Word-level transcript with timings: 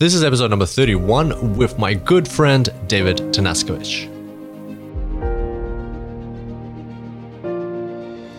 This 0.00 0.14
is 0.14 0.24
episode 0.24 0.48
number 0.48 0.64
31 0.64 1.58
with 1.58 1.78
my 1.78 1.92
good 1.92 2.26
friend 2.26 2.66
David 2.86 3.18
Tanaskovic. 3.34 4.08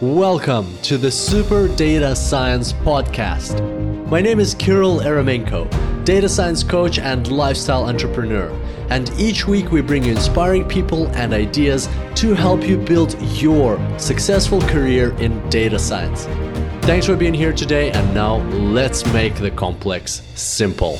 Welcome 0.01 0.75
to 0.81 0.97
the 0.97 1.11
Super 1.11 1.67
Data 1.67 2.15
Science 2.15 2.73
Podcast. 2.73 3.61
My 4.07 4.21
name 4.21 4.39
is 4.39 4.55
Kirill 4.55 5.01
Eremenko, 5.01 5.69
data 6.03 6.27
science 6.27 6.63
coach 6.63 6.97
and 6.97 7.31
lifestyle 7.31 7.85
entrepreneur. 7.85 8.49
And 8.89 9.11
each 9.19 9.45
week 9.45 9.71
we 9.71 9.81
bring 9.81 10.03
you 10.03 10.13
inspiring 10.13 10.67
people 10.67 11.09
and 11.09 11.31
ideas 11.31 11.87
to 12.15 12.33
help 12.33 12.63
you 12.63 12.75
build 12.75 13.21
your 13.39 13.77
successful 13.99 14.61
career 14.61 15.15
in 15.19 15.47
data 15.51 15.77
science. 15.77 16.25
Thanks 16.87 17.05
for 17.05 17.15
being 17.15 17.35
here 17.35 17.53
today, 17.53 17.91
and 17.91 18.11
now 18.15 18.37
let's 18.47 19.05
make 19.13 19.35
the 19.35 19.51
complex 19.51 20.23
simple. 20.33 20.97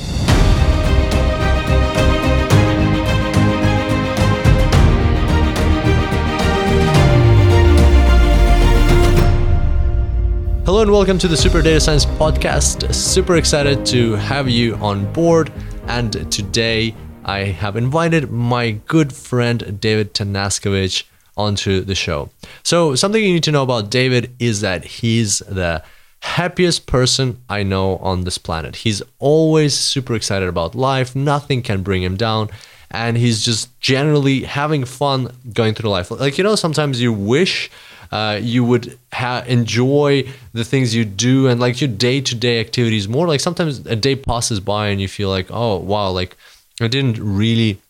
Hello 10.64 10.80
and 10.80 10.92
welcome 10.92 11.18
to 11.18 11.26
the 11.26 11.36
Super 11.36 11.60
Data 11.60 11.80
Science 11.80 12.06
Podcast. 12.06 12.94
Super 12.94 13.34
excited 13.34 13.84
to 13.86 14.12
have 14.12 14.48
you 14.48 14.76
on 14.76 15.12
board. 15.12 15.52
And 15.88 16.30
today 16.30 16.94
I 17.24 17.40
have 17.40 17.74
invited 17.74 18.30
my 18.30 18.70
good 18.86 19.12
friend 19.12 19.80
David 19.80 20.14
Tanaskovic 20.14 21.02
onto 21.36 21.80
the 21.80 21.96
show. 21.96 22.30
So, 22.62 22.94
something 22.94 23.24
you 23.24 23.32
need 23.32 23.42
to 23.42 23.50
know 23.50 23.64
about 23.64 23.90
David 23.90 24.36
is 24.38 24.60
that 24.60 24.84
he's 24.84 25.40
the 25.40 25.82
happiest 26.20 26.86
person 26.86 27.42
I 27.48 27.64
know 27.64 27.96
on 27.96 28.22
this 28.22 28.38
planet. 28.38 28.76
He's 28.76 29.02
always 29.18 29.76
super 29.76 30.14
excited 30.14 30.48
about 30.48 30.76
life, 30.76 31.16
nothing 31.16 31.62
can 31.62 31.82
bring 31.82 32.04
him 32.04 32.16
down. 32.16 32.50
And 32.88 33.16
he's 33.16 33.44
just 33.44 33.80
generally 33.80 34.44
having 34.44 34.84
fun 34.84 35.34
going 35.52 35.74
through 35.74 35.90
life. 35.90 36.12
Like, 36.12 36.38
you 36.38 36.44
know, 36.44 36.54
sometimes 36.54 37.00
you 37.00 37.12
wish 37.12 37.68
uh, 38.12 38.38
you 38.40 38.62
would 38.62 38.96
ha- 39.12 39.42
enjoy 39.46 40.24
the 40.52 40.64
things 40.64 40.94
you 40.94 41.04
do 41.04 41.48
and 41.48 41.58
like 41.58 41.80
your 41.80 41.88
day-to-day 41.88 42.60
activities 42.60 43.08
more 43.08 43.26
like 43.26 43.40
sometimes 43.40 43.78
a 43.86 43.96
day 43.96 44.14
passes 44.14 44.60
by 44.60 44.88
and 44.88 45.00
you 45.00 45.08
feel 45.08 45.28
like 45.28 45.46
oh 45.50 45.76
wow 45.78 46.10
like 46.10 46.36
i 46.80 46.86
didn't 46.86 47.18
really 47.18 47.80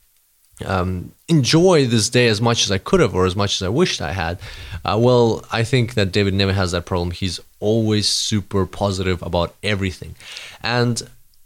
um, 0.65 1.13
enjoy 1.29 1.85
this 1.87 2.09
day 2.09 2.29
as 2.29 2.41
much 2.41 2.65
as 2.65 2.71
i 2.71 2.79
could 2.79 3.01
have 3.01 3.15
or 3.15 3.27
as 3.27 3.37
much 3.37 3.61
as 3.61 3.63
i 3.63 3.69
wished 3.69 4.01
i 4.01 4.13
had. 4.13 4.39
Uh, 4.85 4.97
well 4.99 5.45
i 5.51 5.63
think 5.63 5.95
that 5.95 6.13
david 6.13 6.33
never 6.33 6.53
has 6.53 6.73
that 6.73 6.87
problem. 6.87 7.11
He's 7.11 7.41
always 7.59 8.09
super 8.09 8.65
positive 8.67 9.23
about 9.23 9.55
everything. 9.63 10.15
And 10.63 11.03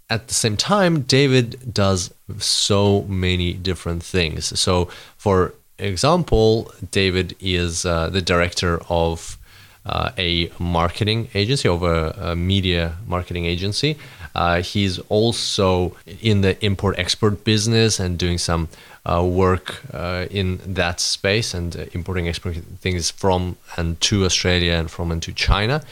at 0.09 0.29
the 0.29 0.35
same 0.35 0.57
time, 0.57 1.03
David 1.03 1.75
does 1.75 2.13
so 2.39 3.03
many 3.03 3.53
different 3.53 4.03
things. 4.03 4.59
So, 4.59 4.89
for 5.17 5.55
example, 5.79 6.73
David 6.91 7.37
is 7.41 7.85
uh, 7.85 8.09
the 8.09 8.23
director 8.23 8.81
of 8.89 9.39
uh, 9.85 10.11
a 10.19 10.51
marketing 10.59 11.29
agency, 11.35 11.69
of 11.69 11.83
a, 11.83 12.11
a 12.19 12.37
media 12.37 12.97
marketing 13.07 13.47
agency. 13.47 13.97
Uh, 14.35 14.61
he's 14.61 14.99
also 15.09 15.97
in 16.21 16.43
the 16.43 16.63
import 16.65 16.99
export 16.99 17.45
business 17.45 17.99
and 17.99 18.19
doing 18.19 18.37
some 18.37 18.69
uh, 19.07 19.25
work 19.25 19.81
uh, 19.95 20.27
in 20.31 20.61
that 20.67 21.01
space 21.01 21.55
and 21.55 21.77
uh, 21.77 21.85
importing 21.93 22.27
exporting 22.27 22.63
things 22.81 23.11
from 23.11 23.57
and 23.77 24.01
to 24.01 24.25
Australia 24.25 24.73
and 24.73 24.91
from 24.91 25.11
and 25.11 25.23
to 25.23 25.33
China. 25.33 25.83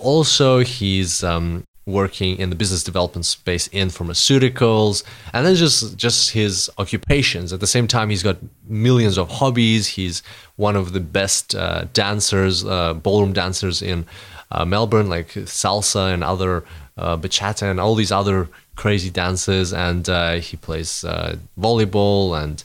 Also, 0.00 0.60
he's 0.60 1.22
um, 1.22 1.62
working 1.86 2.38
in 2.38 2.50
the 2.50 2.56
business 2.56 2.84
development 2.84 3.26
space 3.26 3.66
in 3.68 3.88
pharmaceuticals 3.88 5.02
and 5.32 5.44
then 5.44 5.54
just 5.54 5.96
just 5.96 6.30
his 6.30 6.70
occupations. 6.78 7.52
At 7.52 7.60
the 7.60 7.66
same 7.66 7.88
time 7.88 8.10
he's 8.10 8.22
got 8.22 8.36
millions 8.68 9.18
of 9.18 9.28
hobbies. 9.28 9.88
He's 9.88 10.22
one 10.56 10.76
of 10.76 10.92
the 10.92 11.00
best 11.00 11.54
uh, 11.54 11.86
dancers 11.92 12.64
uh, 12.64 12.94
ballroom 12.94 13.32
dancers 13.32 13.82
in 13.82 14.06
uh, 14.52 14.64
melbourne 14.64 15.08
like 15.08 15.28
salsa 15.30 16.12
and 16.12 16.22
other 16.22 16.64
uh, 16.96 17.16
bachata 17.16 17.68
and 17.70 17.80
all 17.80 17.94
these 17.94 18.12
other 18.12 18.48
crazy 18.76 19.10
dances. 19.10 19.72
And 19.72 20.08
uh, 20.08 20.34
he 20.34 20.56
plays 20.56 21.04
uh, 21.04 21.36
volleyball 21.58 22.40
and 22.40 22.62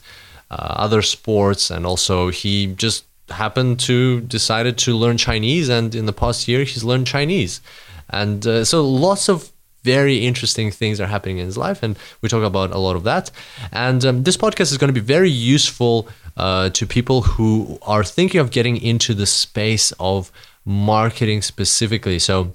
other 0.50 1.02
sports. 1.02 1.70
And 1.70 1.84
also 1.84 2.28
he 2.28 2.68
just 2.68 3.04
happened 3.30 3.78
to 3.78 4.20
decided 4.22 4.78
to 4.78 4.94
learn 4.94 5.18
chinese. 5.18 5.68
And 5.68 5.92
in 5.92 6.06
the 6.06 6.12
past 6.12 6.46
year 6.46 6.62
he's 6.62 6.84
learned 6.84 7.08
chinese 7.08 7.60
and 8.10 8.46
uh, 8.46 8.64
so 8.64 8.86
lots 8.86 9.28
of 9.28 9.52
very 9.84 10.26
interesting 10.26 10.70
things 10.70 11.00
are 11.00 11.06
happening 11.06 11.38
in 11.38 11.46
his 11.46 11.56
life, 11.56 11.82
and 11.82 11.98
we 12.20 12.28
talk 12.28 12.42
about 12.42 12.72
a 12.72 12.78
lot 12.78 12.96
of 12.96 13.04
that. 13.04 13.30
And 13.72 14.04
um, 14.04 14.22
this 14.24 14.36
podcast 14.36 14.72
is 14.72 14.78
going 14.78 14.92
to 14.92 15.00
be 15.00 15.06
very 15.16 15.30
useful 15.30 16.08
uh, 16.36 16.70
to 16.70 16.86
people 16.86 17.22
who 17.22 17.78
are 17.82 18.04
thinking 18.04 18.40
of 18.40 18.50
getting 18.50 18.76
into 18.76 19.14
the 19.14 19.26
space 19.26 19.92
of 19.98 20.30
marketing 20.64 21.42
specifically. 21.42 22.18
So, 22.18 22.52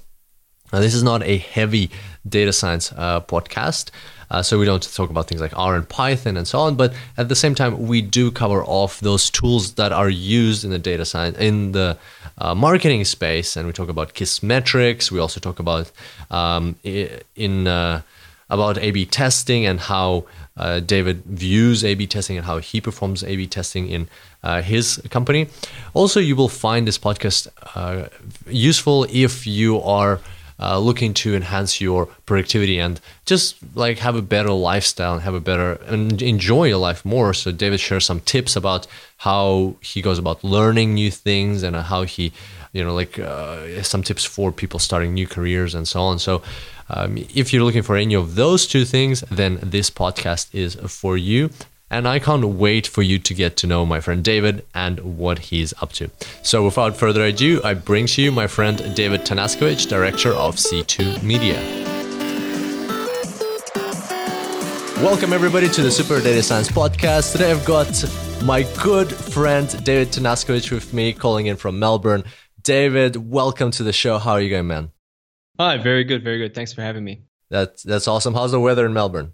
uh, 0.71 0.79
this 0.79 0.93
is 0.93 1.03
not 1.03 1.23
a 1.23 1.37
heavy 1.37 1.91
data 2.27 2.53
science 2.53 2.91
uh, 2.93 3.21
podcast. 3.21 3.91
Uh, 4.29 4.41
so 4.41 4.59
we 4.59 4.65
don't 4.65 4.83
talk 4.95 5.09
about 5.09 5.27
things 5.27 5.41
like 5.41 5.57
R 5.57 5.75
and 5.75 5.87
Python 5.87 6.37
and 6.37 6.47
so 6.47 6.59
on, 6.59 6.75
but 6.75 6.93
at 7.17 7.29
the 7.29 7.35
same 7.35 7.55
time, 7.55 7.87
we 7.87 8.01
do 8.01 8.31
cover 8.31 8.63
off 8.63 8.99
those 8.99 9.29
tools 9.29 9.73
that 9.73 9.91
are 9.91 10.09
used 10.09 10.63
in 10.63 10.71
the 10.71 10.79
data 10.79 11.05
science 11.05 11.37
in 11.37 11.71
the 11.71 11.97
uh, 12.37 12.55
marketing 12.55 13.05
space, 13.05 13.55
and 13.55 13.67
we 13.67 13.73
talk 13.73 13.89
about 13.89 14.13
Kissmetrics. 14.13 15.11
We 15.11 15.19
also 15.19 15.39
talk 15.39 15.59
about 15.59 15.91
um, 16.31 16.75
in 16.83 17.67
uh, 17.67 18.01
about 18.49 18.77
A/B 18.77 19.05
testing 19.05 19.65
and 19.65 19.79
how 19.79 20.25
uh, 20.57 20.79
David 20.79 21.23
views 21.25 21.83
A/B 21.83 22.07
testing 22.07 22.37
and 22.37 22.45
how 22.45 22.59
he 22.59 22.81
performs 22.81 23.23
A/B 23.23 23.47
testing 23.47 23.87
in 23.89 24.07
uh, 24.43 24.61
his 24.61 25.01
company. 25.09 25.47
Also, 25.93 26.19
you 26.19 26.35
will 26.35 26.49
find 26.49 26.87
this 26.87 26.97
podcast 26.97 27.47
uh, 27.75 28.07
useful 28.47 29.05
if 29.09 29.47
you 29.47 29.81
are 29.81 30.19
uh, 30.59 30.79
looking 30.79 31.13
to 31.13 31.35
enhance 31.35 31.81
your 31.81 32.05
productivity 32.25 32.79
and 32.79 32.99
just 33.25 33.55
like 33.75 33.99
have 33.99 34.15
a 34.15 34.21
better 34.21 34.51
lifestyle 34.51 35.13
and 35.13 35.21
have 35.21 35.33
a 35.33 35.39
better 35.39 35.73
and 35.87 36.21
enjoy 36.21 36.65
your 36.65 36.77
life 36.77 37.03
more. 37.05 37.33
So 37.33 37.51
David 37.51 37.79
shares 37.79 38.05
some 38.05 38.19
tips 38.21 38.55
about 38.55 38.87
how 39.17 39.75
he 39.81 40.01
goes 40.01 40.19
about 40.19 40.43
learning 40.43 40.93
new 40.93 41.11
things 41.11 41.63
and 41.63 41.75
how 41.75 42.03
he, 42.03 42.31
you 42.71 42.83
know, 42.83 42.93
like 42.93 43.19
uh, 43.19 43.81
some 43.83 44.03
tips 44.03 44.23
for 44.23 44.51
people 44.51 44.79
starting 44.79 45.13
new 45.13 45.27
careers 45.27 45.75
and 45.75 45.87
so 45.87 46.01
on. 46.01 46.19
So 46.19 46.41
um, 46.89 47.17
if 47.33 47.53
you're 47.53 47.63
looking 47.63 47.83
for 47.83 47.95
any 47.95 48.13
of 48.13 48.35
those 48.35 48.67
two 48.67 48.85
things, 48.85 49.21
then 49.31 49.59
this 49.61 49.89
podcast 49.89 50.53
is 50.53 50.75
for 50.75 51.17
you 51.17 51.49
and 51.93 52.07
I 52.07 52.17
can't 52.17 52.43
wait 52.43 52.87
for 52.87 53.03
you 53.03 53.19
to 53.19 53.35
get 53.35 53.55
to 53.57 53.67
know 53.67 53.85
my 53.85 53.99
friend 53.99 54.23
David 54.23 54.65
and 54.73 54.99
what 55.19 55.37
he's 55.37 55.75
up 55.79 55.91
to. 55.93 56.09
So, 56.41 56.65
without 56.65 56.97
further 56.97 57.23
ado, 57.23 57.61
I 57.63 57.75
bring 57.75 58.07
to 58.07 58.21
you 58.23 58.31
my 58.31 58.47
friend 58.47 58.95
David 58.95 59.21
Tanaskovic, 59.21 59.87
director 59.87 60.31
of 60.31 60.55
C2 60.55 61.21
Media. 61.21 61.59
Welcome, 65.03 65.33
everybody, 65.33 65.69
to 65.69 65.83
the 65.83 65.91
Super 65.91 66.19
Data 66.19 66.41
Science 66.41 66.69
Podcast. 66.69 67.33
Today, 67.33 67.51
I've 67.51 67.63
got 67.63 68.03
my 68.43 68.63
good 68.81 69.13
friend 69.13 69.69
David 69.85 70.07
Tanaskovic 70.07 70.71
with 70.71 70.95
me, 70.95 71.13
calling 71.13 71.45
in 71.45 71.57
from 71.57 71.77
Melbourne. 71.77 72.23
David, 72.63 73.17
welcome 73.17 73.69
to 73.69 73.83
the 73.83 73.93
show. 73.93 74.17
How 74.17 74.31
are 74.31 74.41
you 74.41 74.49
going, 74.49 74.65
man? 74.65 74.91
Hi, 75.59 75.77
very 75.77 76.05
good, 76.05 76.23
very 76.23 76.39
good. 76.39 76.55
Thanks 76.55 76.73
for 76.73 76.81
having 76.81 77.03
me. 77.03 77.21
That's 77.51 77.83
that's 77.83 78.07
awesome. 78.07 78.33
How's 78.33 78.51
the 78.51 78.59
weather 78.59 78.87
in 78.87 78.93
Melbourne? 78.93 79.33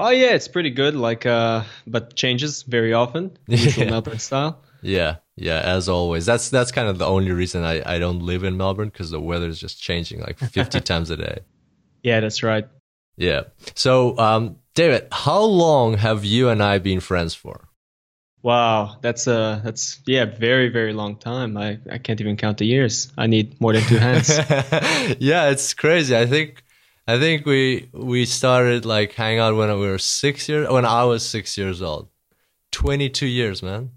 Oh 0.00 0.08
yeah, 0.08 0.30
it's 0.30 0.48
pretty 0.48 0.70
good. 0.70 0.94
Like, 0.94 1.26
uh, 1.26 1.64
but 1.86 2.16
changes 2.16 2.62
very 2.62 2.94
often. 2.94 3.36
Usual 3.46 3.84
yeah. 3.84 3.90
Melbourne 3.90 4.18
style. 4.18 4.62
Yeah, 4.80 5.16
yeah. 5.36 5.60
As 5.60 5.90
always, 5.90 6.24
that's 6.24 6.48
that's 6.48 6.72
kind 6.72 6.88
of 6.88 6.96
the 6.96 7.06
only 7.06 7.32
reason 7.32 7.64
I 7.64 7.82
I 7.84 7.98
don't 7.98 8.20
live 8.20 8.42
in 8.42 8.56
Melbourne 8.56 8.88
because 8.88 9.10
the 9.10 9.20
weather 9.20 9.48
is 9.48 9.60
just 9.60 9.80
changing 9.80 10.20
like 10.20 10.38
fifty 10.58 10.80
times 10.80 11.10
a 11.10 11.18
day. 11.18 11.40
Yeah, 12.02 12.20
that's 12.20 12.42
right. 12.42 12.66
Yeah. 13.18 13.42
So, 13.74 14.16
um, 14.18 14.56
David, 14.74 15.06
how 15.12 15.42
long 15.42 15.98
have 15.98 16.24
you 16.24 16.48
and 16.48 16.62
I 16.62 16.78
been 16.78 17.00
friends 17.00 17.34
for? 17.34 17.68
Wow, 18.42 18.96
that's 19.02 19.28
uh 19.28 19.60
that's 19.62 20.00
yeah, 20.06 20.24
very 20.24 20.70
very 20.70 20.94
long 20.94 21.16
time. 21.16 21.58
I 21.58 21.78
I 21.90 21.98
can't 21.98 22.22
even 22.22 22.38
count 22.38 22.56
the 22.56 22.64
years. 22.64 23.12
I 23.18 23.26
need 23.26 23.60
more 23.60 23.74
than 23.74 23.82
two 23.82 23.98
hands. 23.98 24.30
yeah, 25.18 25.50
it's 25.50 25.74
crazy. 25.74 26.16
I 26.16 26.24
think 26.24 26.64
I 27.10 27.18
think 27.18 27.44
we 27.44 27.88
we 27.92 28.24
started 28.24 28.84
like 28.84 29.12
hang 29.14 29.40
out 29.40 29.56
when 29.56 29.68
we 29.80 29.88
were 29.88 29.98
six 29.98 30.48
years 30.48 30.68
when 30.70 30.84
I 30.84 31.04
was 31.04 31.26
six 31.26 31.58
years 31.58 31.82
old. 31.82 32.08
Twenty 32.70 33.10
two 33.10 33.26
years, 33.26 33.62
man. 33.62 33.90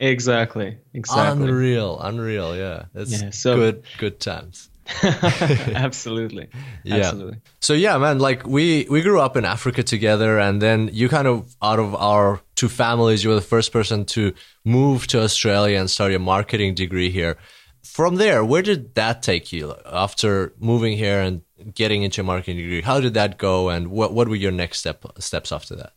Exactly. 0.00 0.76
Exactly. 0.92 1.44
Unreal. 1.44 1.98
Unreal. 1.98 2.54
Yeah. 2.56 2.84
That's 2.92 3.22
yeah, 3.22 3.30
so, 3.30 3.56
good. 3.56 3.84
Good 3.96 4.20
times. 4.20 4.68
Absolutely. 5.02 6.48
Yeah. 6.84 6.96
Absolutely. 6.96 7.38
So 7.60 7.72
yeah, 7.72 7.96
man. 7.96 8.18
Like 8.18 8.46
we 8.46 8.86
we 8.90 9.00
grew 9.00 9.18
up 9.20 9.36
in 9.36 9.46
Africa 9.46 9.82
together, 9.82 10.38
and 10.38 10.60
then 10.60 10.90
you 10.92 11.08
kind 11.08 11.26
of 11.26 11.56
out 11.62 11.78
of 11.78 11.94
our 11.94 12.40
two 12.54 12.68
families, 12.68 13.24
you 13.24 13.30
were 13.30 13.36
the 13.36 13.40
first 13.56 13.72
person 13.72 14.04
to 14.06 14.34
move 14.64 15.06
to 15.08 15.22
Australia 15.22 15.78
and 15.78 15.90
start 15.90 16.10
your 16.10 16.20
marketing 16.20 16.74
degree 16.74 17.10
here. 17.10 17.38
From 17.82 18.16
there, 18.16 18.44
where 18.44 18.62
did 18.62 18.94
that 18.94 19.22
take 19.22 19.52
you 19.52 19.74
after 19.86 20.52
moving 20.58 20.96
here 20.96 21.20
and 21.20 21.42
getting 21.74 22.02
into 22.02 22.20
a 22.20 22.24
marketing 22.24 22.56
degree? 22.56 22.82
How 22.82 23.00
did 23.00 23.14
that 23.14 23.38
go, 23.38 23.68
and 23.68 23.88
what 23.88 24.12
what 24.12 24.28
were 24.28 24.36
your 24.36 24.52
next 24.52 24.78
step 24.80 25.04
steps 25.18 25.52
after 25.52 25.76
that? 25.76 25.92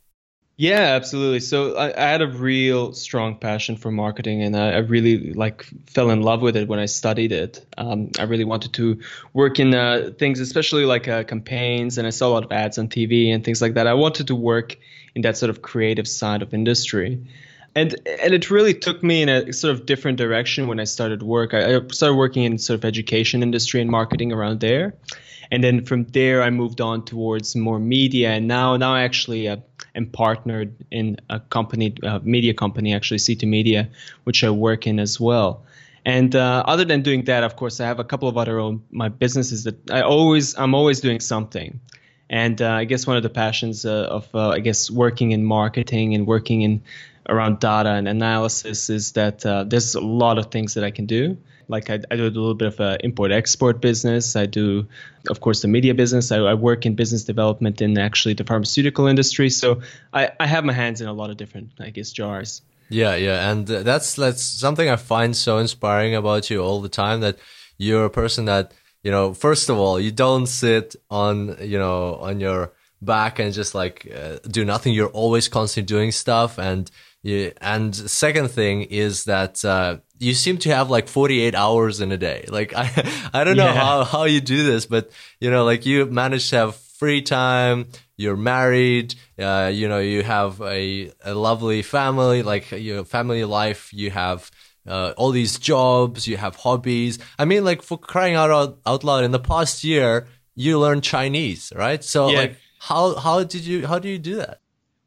Yeah, 0.58 0.94
absolutely. 0.96 1.40
So 1.40 1.76
I, 1.76 1.88
I, 1.98 2.12
had 2.12 2.22
a 2.22 2.28
real 2.28 2.94
strong 2.94 3.36
passion 3.36 3.78
for 3.78 3.90
marketing, 3.90 4.44
and 4.44 4.56
I, 4.56 4.74
I, 4.74 4.78
really 4.78 5.34
like 5.34 5.66
fell 5.88 6.12
in 6.12 6.22
love 6.22 6.44
with 6.44 6.56
it 6.56 6.68
when 6.68 6.78
I 6.78 6.86
studied 6.86 7.32
it. 7.32 7.66
Um, 7.80 8.12
I 8.20 8.24
really 8.24 8.44
wanted 8.44 8.72
to 8.74 9.00
work 9.34 9.60
in 9.60 9.74
uh, 9.74 10.12
things, 10.20 10.40
especially 10.40 10.86
like 10.86 11.08
uh, 11.08 11.24
campaigns, 11.24 11.98
and 11.98 12.06
I 12.06 12.12
saw 12.12 12.28
a 12.28 12.34
lot 12.34 12.44
of 12.44 12.52
ads 12.52 12.78
on 12.78 12.90
TV 12.90 13.34
and 13.34 13.44
things 13.44 13.60
like 13.60 13.74
that. 13.74 13.88
I 13.88 13.96
wanted 13.96 14.28
to 14.28 14.36
work 14.36 14.78
in 15.16 15.24
that 15.24 15.36
sort 15.36 15.50
of 15.50 15.64
creative 15.64 16.08
side 16.08 16.44
of 16.44 16.54
industry, 16.54 17.26
and 17.76 17.96
and 18.06 18.34
it 18.34 18.50
really 18.52 18.74
took 18.74 19.04
me 19.04 19.22
in 19.22 19.30
a 19.30 19.54
sort 19.54 19.74
of 19.74 19.86
different 19.86 20.18
direction 20.18 20.68
when 20.68 20.80
I 20.80 20.86
started 20.86 21.24
work. 21.24 21.54
I, 21.54 21.76
I 21.76 21.80
started 21.92 22.16
working 22.16 22.44
in 22.44 22.58
sort 22.58 22.80
of 22.80 22.86
education 22.86 23.44
industry 23.44 23.82
and 23.82 23.90
marketing 23.90 24.32
around 24.32 24.60
there, 24.60 24.94
and 25.52 25.64
then 25.64 25.86
from 25.86 26.06
there 26.06 26.42
I 26.42 26.50
moved 26.50 26.82
on 26.82 27.06
towards 27.06 27.56
more 27.56 27.80
media, 27.80 28.32
and 28.32 28.48
now 28.48 28.78
now 28.78 28.94
I 28.94 29.04
actually. 29.04 29.48
Uh, 29.48 29.58
and 29.94 30.12
partnered 30.12 30.74
in 30.90 31.18
a 31.30 31.40
company, 31.40 31.94
a 32.04 32.22
media 32.22 32.54
company, 32.54 32.94
actually 32.94 33.18
C2 33.18 33.46
Media, 33.46 33.90
which 34.24 34.42
I 34.42 34.50
work 34.50 34.88
in 34.88 35.00
as 35.00 35.20
well. 35.20 35.66
And 36.06 36.36
uh, 36.36 36.64
other 36.66 36.86
than 36.86 37.02
doing 37.02 37.26
that, 37.26 37.44
of 37.44 37.56
course, 37.56 37.80
I 37.80 37.86
have 37.86 38.00
a 38.00 38.04
couple 38.04 38.28
of 38.28 38.38
other 38.38 38.60
own 38.60 38.82
my 38.92 39.10
businesses 39.10 39.66
that 39.66 39.92
I 39.92 40.02
always 40.02 40.58
I'm 40.58 40.74
always 40.74 41.00
doing 41.00 41.20
something. 41.20 41.80
And 42.30 42.62
uh, 42.62 42.72
I 42.72 42.86
guess 42.86 43.06
one 43.06 43.18
of 43.18 43.24
the 43.24 43.30
passions 43.30 43.86
uh, 43.86 44.08
of 44.10 44.34
uh, 44.34 44.50
I 44.50 44.60
guess 44.60 44.90
working 44.90 45.32
in 45.32 45.44
marketing 45.44 46.16
and 46.16 46.26
working 46.26 46.62
in 46.62 46.82
around 47.30 47.60
data 47.60 47.90
and 47.90 48.08
analysis 48.08 48.90
is 48.90 49.14
that 49.14 49.46
uh, 49.46 49.64
there's 49.64 49.96
a 49.96 50.02
lot 50.02 50.38
of 50.38 50.48
things 50.48 50.74
that 50.74 50.84
I 50.84 50.92
can 50.92 51.06
do. 51.06 51.38
Like 51.68 51.90
I, 51.90 52.00
I 52.12 52.16
do 52.18 52.24
a 52.24 52.26
little 52.26 52.54
bit 52.54 52.68
of 52.68 52.80
a 52.80 52.98
import 53.04 53.32
export 53.32 53.80
business. 53.80 54.36
I 54.36 54.46
do, 54.46 54.88
of 55.30 55.40
course, 55.40 55.62
the 55.62 55.68
media 55.68 55.94
business. 55.94 56.32
I, 56.32 56.38
I, 56.38 56.54
work 56.54 56.86
in 56.86 56.96
business 56.96 57.24
development 57.24 57.82
in 57.82 57.98
actually 57.98 58.34
the 58.34 58.44
pharmaceutical 58.44 59.08
industry. 59.08 59.50
So 59.50 59.82
I, 60.12 60.32
I 60.40 60.48
have 60.48 60.66
my 60.66 60.74
hands 60.74 61.00
in 61.00 61.08
a 61.08 61.14
lot 61.14 61.30
of 61.30 61.38
different, 61.38 61.72
I 61.80 61.92
guess, 61.92 62.12
jars. 62.12 62.62
Yeah, 62.90 63.16
yeah, 63.16 63.50
and 63.50 63.66
that's 63.66 64.16
that's 64.16 64.42
something 64.42 64.90
I 64.90 64.98
find 64.98 65.34
so 65.34 65.60
inspiring 65.60 66.14
about 66.14 66.50
you 66.50 66.62
all 66.62 66.82
the 66.82 66.90
time. 66.90 67.22
That 67.22 67.38
you're 67.78 68.04
a 68.04 68.10
person 68.10 68.44
that 68.46 68.74
you 69.02 69.12
know. 69.12 69.34
First 69.34 69.70
of 69.70 69.78
all, 69.78 69.98
you 69.98 70.12
don't 70.12 70.46
sit 70.46 70.98
on 71.10 71.56
you 71.62 71.80
know 71.80 72.16
on 72.16 72.42
your 72.42 72.74
back 73.02 73.40
and 73.40 73.54
just 73.54 73.74
like 73.74 74.12
uh, 74.14 74.40
do 74.50 74.66
nothing. 74.66 74.94
You're 74.94 75.08
always 75.08 75.48
constantly 75.48 75.88
doing 75.88 76.12
stuff 76.12 76.60
and 76.60 76.92
yeah, 77.24 77.52
and 77.62 77.96
second 77.96 78.50
thing 78.50 78.84
is 78.84 79.26
that 79.26 79.64
uh, 79.64 79.98
you 80.18 80.34
seem 80.34 80.58
to 80.60 80.70
have 80.74 80.90
like 80.90 81.08
48 81.08 81.54
hours 81.54 82.02
in 82.02 82.12
a 82.12 82.18
day. 82.18 82.46
Like 82.48 82.74
I, 82.76 83.30
I 83.34 83.44
don't 83.44 83.58
know 83.58 83.66
yeah. 83.66 83.74
how 83.74 84.04
how 84.04 84.24
you 84.24 84.42
do 84.42 84.64
this, 84.64 84.86
but 84.86 85.12
you 85.40 85.52
know, 85.52 85.64
like 85.64 85.86
you 85.86 86.06
manage 86.06 86.50
to 86.50 86.56
have 86.58 86.76
free 86.76 87.22
time. 87.22 87.88
You're 88.18 88.38
married. 88.38 89.16
Uh, 89.38 89.72
you 89.74 89.88
know, 89.88 90.00
you 90.00 90.24
have 90.24 90.62
a 90.62 91.12
a 91.24 91.34
lovely 91.34 91.82
family, 91.82 92.42
like 92.42 92.72
your 92.72 93.04
family 93.04 93.46
life. 93.46 93.94
You 93.94 94.10
have 94.12 94.50
uh, 94.88 95.14
all 95.18 95.32
these 95.32 95.60
jobs. 95.60 96.28
You 96.28 96.38
have 96.38 96.56
hobbies. 96.56 97.20
I 97.38 97.46
mean, 97.46 97.64
like 97.64 97.84
for 97.84 97.98
crying 97.98 98.36
out 98.36 98.80
out 98.86 99.04
loud, 99.04 99.24
in 99.24 99.32
the 99.32 99.40
past 99.40 99.84
year, 99.84 100.28
you 100.56 100.80
learned 100.80 101.04
Chinese, 101.04 101.72
right? 101.76 102.04
So 102.04 102.30
yeah. 102.30 102.38
like, 102.38 102.58
how 102.80 103.16
how 103.16 103.44
did 103.44 103.64
you 103.66 103.86
how 103.86 104.00
do 104.00 104.10
you 104.10 104.18
do 104.18 104.38
that? 104.38 104.61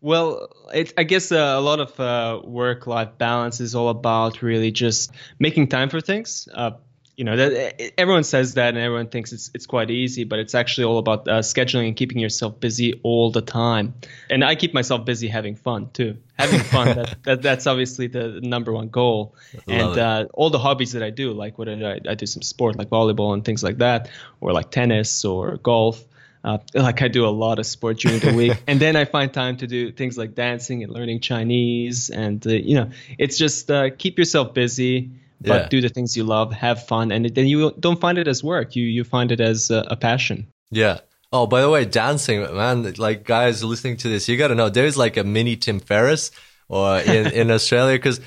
Well, 0.05 0.51
it, 0.75 0.93
I 0.99 1.05
guess 1.05 1.33
uh, 1.33 1.55
a 1.57 1.63
lot 1.63 1.81
of 1.81 1.99
uh, 1.99 2.39
work-life 2.45 3.17
balance 3.17 3.59
is 3.61 3.75
all 3.75 3.89
about 3.89 4.43
really 4.43 4.71
just 4.71 5.11
making 5.39 5.69
time 5.69 5.89
for 5.89 5.99
things. 6.03 6.47
Uh, 6.53 6.73
you 7.17 7.25
know, 7.25 7.39
that, 7.39 7.99
everyone 7.99 8.23
says 8.23 8.53
that, 8.53 8.75
and 8.75 8.77
everyone 8.77 9.09
thinks 9.09 9.33
it's 9.33 9.51
it's 9.55 9.65
quite 9.65 9.91
easy, 9.91 10.25
but 10.25 10.41
it's 10.41 10.55
actually 10.55 10.85
all 10.85 10.99
about 10.99 11.27
uh, 11.27 11.39
scheduling 11.39 11.87
and 11.87 11.97
keeping 11.97 12.19
yourself 12.19 12.61
busy 12.61 13.01
all 13.03 13.31
the 13.31 13.41
time. 13.41 13.95
And 14.29 14.45
I 14.45 14.57
keep 14.57 14.75
myself 14.75 15.07
busy 15.07 15.27
having 15.27 15.57
fun 15.57 15.89
too. 15.95 16.19
Having 16.39 16.61
fun 16.61 16.97
that, 16.97 17.17
that 17.25 17.41
that's 17.41 17.67
obviously 17.67 18.07
the 18.09 18.41
number 18.43 18.75
one 18.75 18.91
goal. 18.91 19.35
and 19.67 19.97
uh, 19.97 20.27
all 20.35 20.51
the 20.51 20.59
hobbies 20.59 20.93
that 20.93 21.03
I 21.03 21.09
do, 21.09 21.33
like 21.33 21.57
what 21.57 21.67
I, 21.67 21.99
I 22.07 22.15
do 22.15 22.27
some 22.27 22.43
sport 22.43 22.77
like 22.77 22.91
volleyball 22.91 23.33
and 23.33 23.43
things 23.43 23.63
like 23.63 23.79
that, 23.79 24.11
or 24.43 24.53
like 24.53 24.71
tennis 24.71 25.25
or 25.25 25.57
golf 25.57 26.05
uh, 26.45 26.59
like 26.75 27.01
I 27.01 27.09
do 27.09 27.27
a 27.27 27.31
lot 27.31 27.59
of 27.59 27.67
sport 27.67 27.99
during 27.99 28.21
the 28.21 28.35
week, 28.35 28.63
and 28.67 28.79
then 28.79 28.97
I 28.97 29.07
find 29.07 29.33
time 29.33 29.57
to 29.57 29.67
do 29.67 29.91
things 29.91 30.19
like 30.19 30.35
dancing 30.35 30.85
and 30.85 30.93
learning 30.93 31.21
Chinese, 31.21 32.11
and 32.11 32.47
uh, 32.47 32.51
you 32.51 32.75
know, 32.75 32.91
it's 33.19 33.39
just 33.39 33.71
uh, 33.71 33.91
keep 33.97 34.19
yourself 34.19 34.53
busy, 34.53 35.11
but 35.41 35.63
yeah. 35.63 35.69
do 35.69 35.81
the 35.81 35.89
things 35.89 36.17
you 36.17 36.25
love, 36.25 36.53
have 36.53 36.87
fun, 36.87 37.11
and 37.11 37.35
then 37.35 37.47
you 37.47 37.73
don't 37.81 38.01
find 38.01 38.19
it 38.19 38.29
as 38.29 38.45
work. 38.45 38.77
You 38.77 38.85
you 38.85 39.05
find 39.05 39.33
it 39.33 39.41
as 39.41 39.71
a, 39.71 39.87
a 39.89 39.97
passion. 39.97 40.47
Yeah. 40.71 41.01
Oh, 41.33 41.47
by 41.49 41.63
the 41.63 41.71
way, 41.71 41.85
dancing, 41.85 42.43
man! 42.43 42.93
Like 42.99 43.25
guys 43.25 43.65
listening 43.65 43.97
to 43.99 44.09
this, 44.09 44.29
you 44.29 44.37
got 44.37 44.49
to 44.49 44.55
know 44.55 44.69
there's 44.69 44.97
like 44.97 45.17
a 45.17 45.25
mini 45.25 45.57
Tim 45.57 45.81
Ferriss, 45.81 46.31
or 46.69 46.99
in 46.99 47.27
in 47.41 47.51
Australia 47.51 47.99
because 47.99 48.21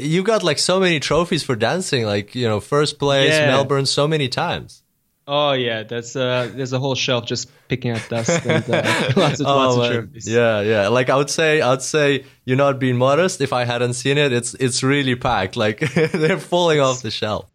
you 0.00 0.22
got 0.22 0.42
like 0.42 0.58
so 0.58 0.78
many 0.78 1.00
trophies 1.00 1.42
for 1.42 1.56
dancing, 1.56 2.04
like 2.04 2.34
you 2.34 2.46
know, 2.46 2.60
first 2.60 2.98
place, 2.98 3.30
yeah. 3.30 3.46
Melbourne, 3.46 3.86
so 3.86 4.06
many 4.06 4.28
times. 4.28 4.83
Oh 5.26 5.52
yeah, 5.52 5.84
that's 5.84 6.14
uh, 6.16 6.50
there's 6.54 6.74
a 6.74 6.78
whole 6.78 6.94
shelf 6.94 7.24
just 7.24 7.50
picking 7.68 7.92
up 7.92 8.06
dust 8.08 8.44
and 8.44 8.68
uh, 8.68 9.12
lots 9.16 9.40
of, 9.40 9.46
oh, 9.46 9.56
lots 9.56 9.76
of 9.76 9.92
trophies. 9.92 10.28
Yeah, 10.28 10.60
yeah. 10.60 10.88
Like 10.88 11.08
I 11.08 11.16
would 11.16 11.30
say, 11.30 11.62
I'd 11.62 11.80
say 11.80 12.24
you're 12.44 12.58
not 12.58 12.78
being 12.78 12.96
modest. 12.98 13.40
If 13.40 13.52
I 13.52 13.64
hadn't 13.64 13.94
seen 13.94 14.18
it, 14.18 14.32
it's 14.32 14.52
it's 14.54 14.82
really 14.82 15.16
packed. 15.16 15.56
Like 15.56 15.80
they're 15.94 16.38
falling 16.38 16.80
off 16.80 17.00
the 17.00 17.10
shelf. 17.10 17.50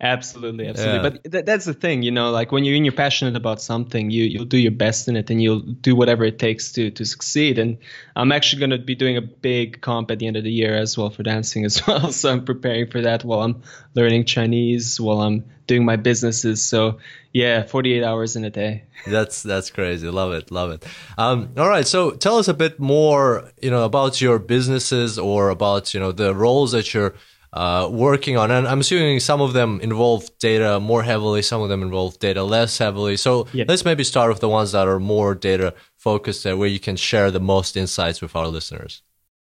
Absolutely, 0.00 0.68
absolutely. 0.68 0.96
Yeah. 0.96 1.02
But 1.02 1.32
th- 1.32 1.44
that's 1.44 1.64
the 1.64 1.74
thing, 1.74 2.02
you 2.02 2.12
know, 2.12 2.30
like 2.30 2.52
when 2.52 2.64
you're 2.64 2.76
in, 2.76 2.84
you're 2.84 2.92
passionate 2.92 3.34
about 3.34 3.60
something, 3.60 4.10
you 4.10 4.24
you'll 4.24 4.44
do 4.44 4.56
your 4.58 4.70
best 4.70 5.08
in 5.08 5.16
it, 5.16 5.28
and 5.28 5.42
you'll 5.42 5.58
do 5.60 5.96
whatever 5.96 6.24
it 6.24 6.38
takes 6.38 6.70
to 6.72 6.92
to 6.92 7.04
succeed. 7.04 7.58
And 7.58 7.78
I'm 8.14 8.30
actually 8.30 8.60
going 8.60 8.70
to 8.70 8.78
be 8.78 8.94
doing 8.94 9.16
a 9.16 9.22
big 9.22 9.80
comp 9.80 10.12
at 10.12 10.20
the 10.20 10.28
end 10.28 10.36
of 10.36 10.44
the 10.44 10.52
year 10.52 10.76
as 10.76 10.96
well 10.96 11.10
for 11.10 11.24
dancing 11.24 11.64
as 11.64 11.84
well. 11.86 12.12
So 12.12 12.30
I'm 12.30 12.44
preparing 12.44 12.88
for 12.88 13.00
that 13.00 13.24
while 13.24 13.40
I'm 13.40 13.62
learning 13.94 14.26
Chinese, 14.26 15.00
while 15.00 15.20
I'm 15.20 15.44
doing 15.66 15.84
my 15.84 15.96
businesses. 15.96 16.62
So 16.62 16.98
yeah, 17.32 17.64
48 17.64 18.04
hours 18.04 18.36
in 18.36 18.44
a 18.44 18.50
day. 18.50 18.84
That's 19.06 19.42
that's 19.42 19.70
crazy. 19.70 20.08
Love 20.08 20.32
it, 20.32 20.50
love 20.50 20.72
it. 20.72 20.84
Um, 21.16 21.50
all 21.56 21.68
right, 21.68 21.86
so 21.86 22.10
tell 22.10 22.38
us 22.38 22.48
a 22.48 22.54
bit 22.54 22.80
more, 22.80 23.50
you 23.62 23.70
know, 23.70 23.84
about 23.84 24.20
your 24.20 24.38
businesses 24.38 25.18
or 25.18 25.50
about 25.50 25.94
you 25.94 26.00
know 26.00 26.10
the 26.10 26.34
roles 26.34 26.72
that 26.72 26.92
you're 26.92 27.14
uh, 27.52 27.88
working 27.90 28.36
on. 28.36 28.50
And 28.50 28.66
I'm 28.66 28.80
assuming 28.80 29.20
some 29.20 29.40
of 29.40 29.52
them 29.52 29.80
involve 29.80 30.28
data 30.38 30.80
more 30.80 31.02
heavily, 31.02 31.42
some 31.42 31.62
of 31.62 31.68
them 31.68 31.82
involve 31.82 32.18
data 32.18 32.42
less 32.42 32.78
heavily. 32.78 33.16
So 33.16 33.46
yep. 33.52 33.68
let's 33.68 33.84
maybe 33.84 34.04
start 34.04 34.30
with 34.30 34.40
the 34.40 34.48
ones 34.48 34.72
that 34.72 34.86
are 34.88 35.00
more 35.00 35.34
data 35.34 35.74
focused, 35.96 36.46
uh, 36.46 36.56
where 36.56 36.68
you 36.68 36.80
can 36.80 36.96
share 36.96 37.30
the 37.30 37.40
most 37.40 37.76
insights 37.76 38.20
with 38.20 38.36
our 38.36 38.48
listeners. 38.48 39.02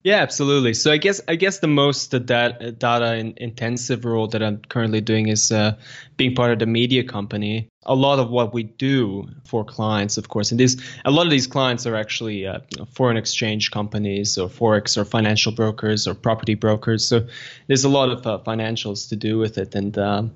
Yeah, 0.04 0.18
absolutely. 0.18 0.74
So 0.74 0.92
I 0.92 0.96
guess 0.96 1.20
I 1.26 1.34
guess 1.34 1.58
the 1.58 1.66
most 1.66 2.10
data, 2.10 2.70
data 2.70 3.14
intensive 3.36 4.04
role 4.04 4.28
that 4.28 4.42
I'm 4.42 4.58
currently 4.68 5.00
doing 5.00 5.26
is 5.26 5.50
uh, 5.50 5.76
being 6.16 6.36
part 6.36 6.52
of 6.52 6.60
the 6.60 6.66
media 6.66 7.02
company. 7.02 7.68
A 7.84 7.96
lot 7.96 8.20
of 8.20 8.30
what 8.30 8.54
we 8.54 8.62
do 8.62 9.28
for 9.44 9.64
clients, 9.64 10.16
of 10.16 10.28
course, 10.28 10.52
and 10.52 10.60
these 10.60 10.80
a 11.04 11.10
lot 11.10 11.26
of 11.26 11.32
these 11.32 11.48
clients 11.48 11.84
are 11.84 11.96
actually 11.96 12.46
uh, 12.46 12.60
foreign 12.92 13.16
exchange 13.16 13.72
companies 13.72 14.38
or 14.38 14.48
forex 14.48 14.96
or 14.96 15.04
financial 15.04 15.50
brokers 15.50 16.06
or 16.06 16.14
property 16.14 16.54
brokers. 16.54 17.04
So 17.04 17.26
there's 17.66 17.84
a 17.84 17.88
lot 17.88 18.08
of 18.10 18.24
uh, 18.24 18.38
financials 18.46 19.08
to 19.08 19.16
do 19.16 19.36
with 19.36 19.58
it, 19.58 19.74
and 19.74 19.98
um, 19.98 20.30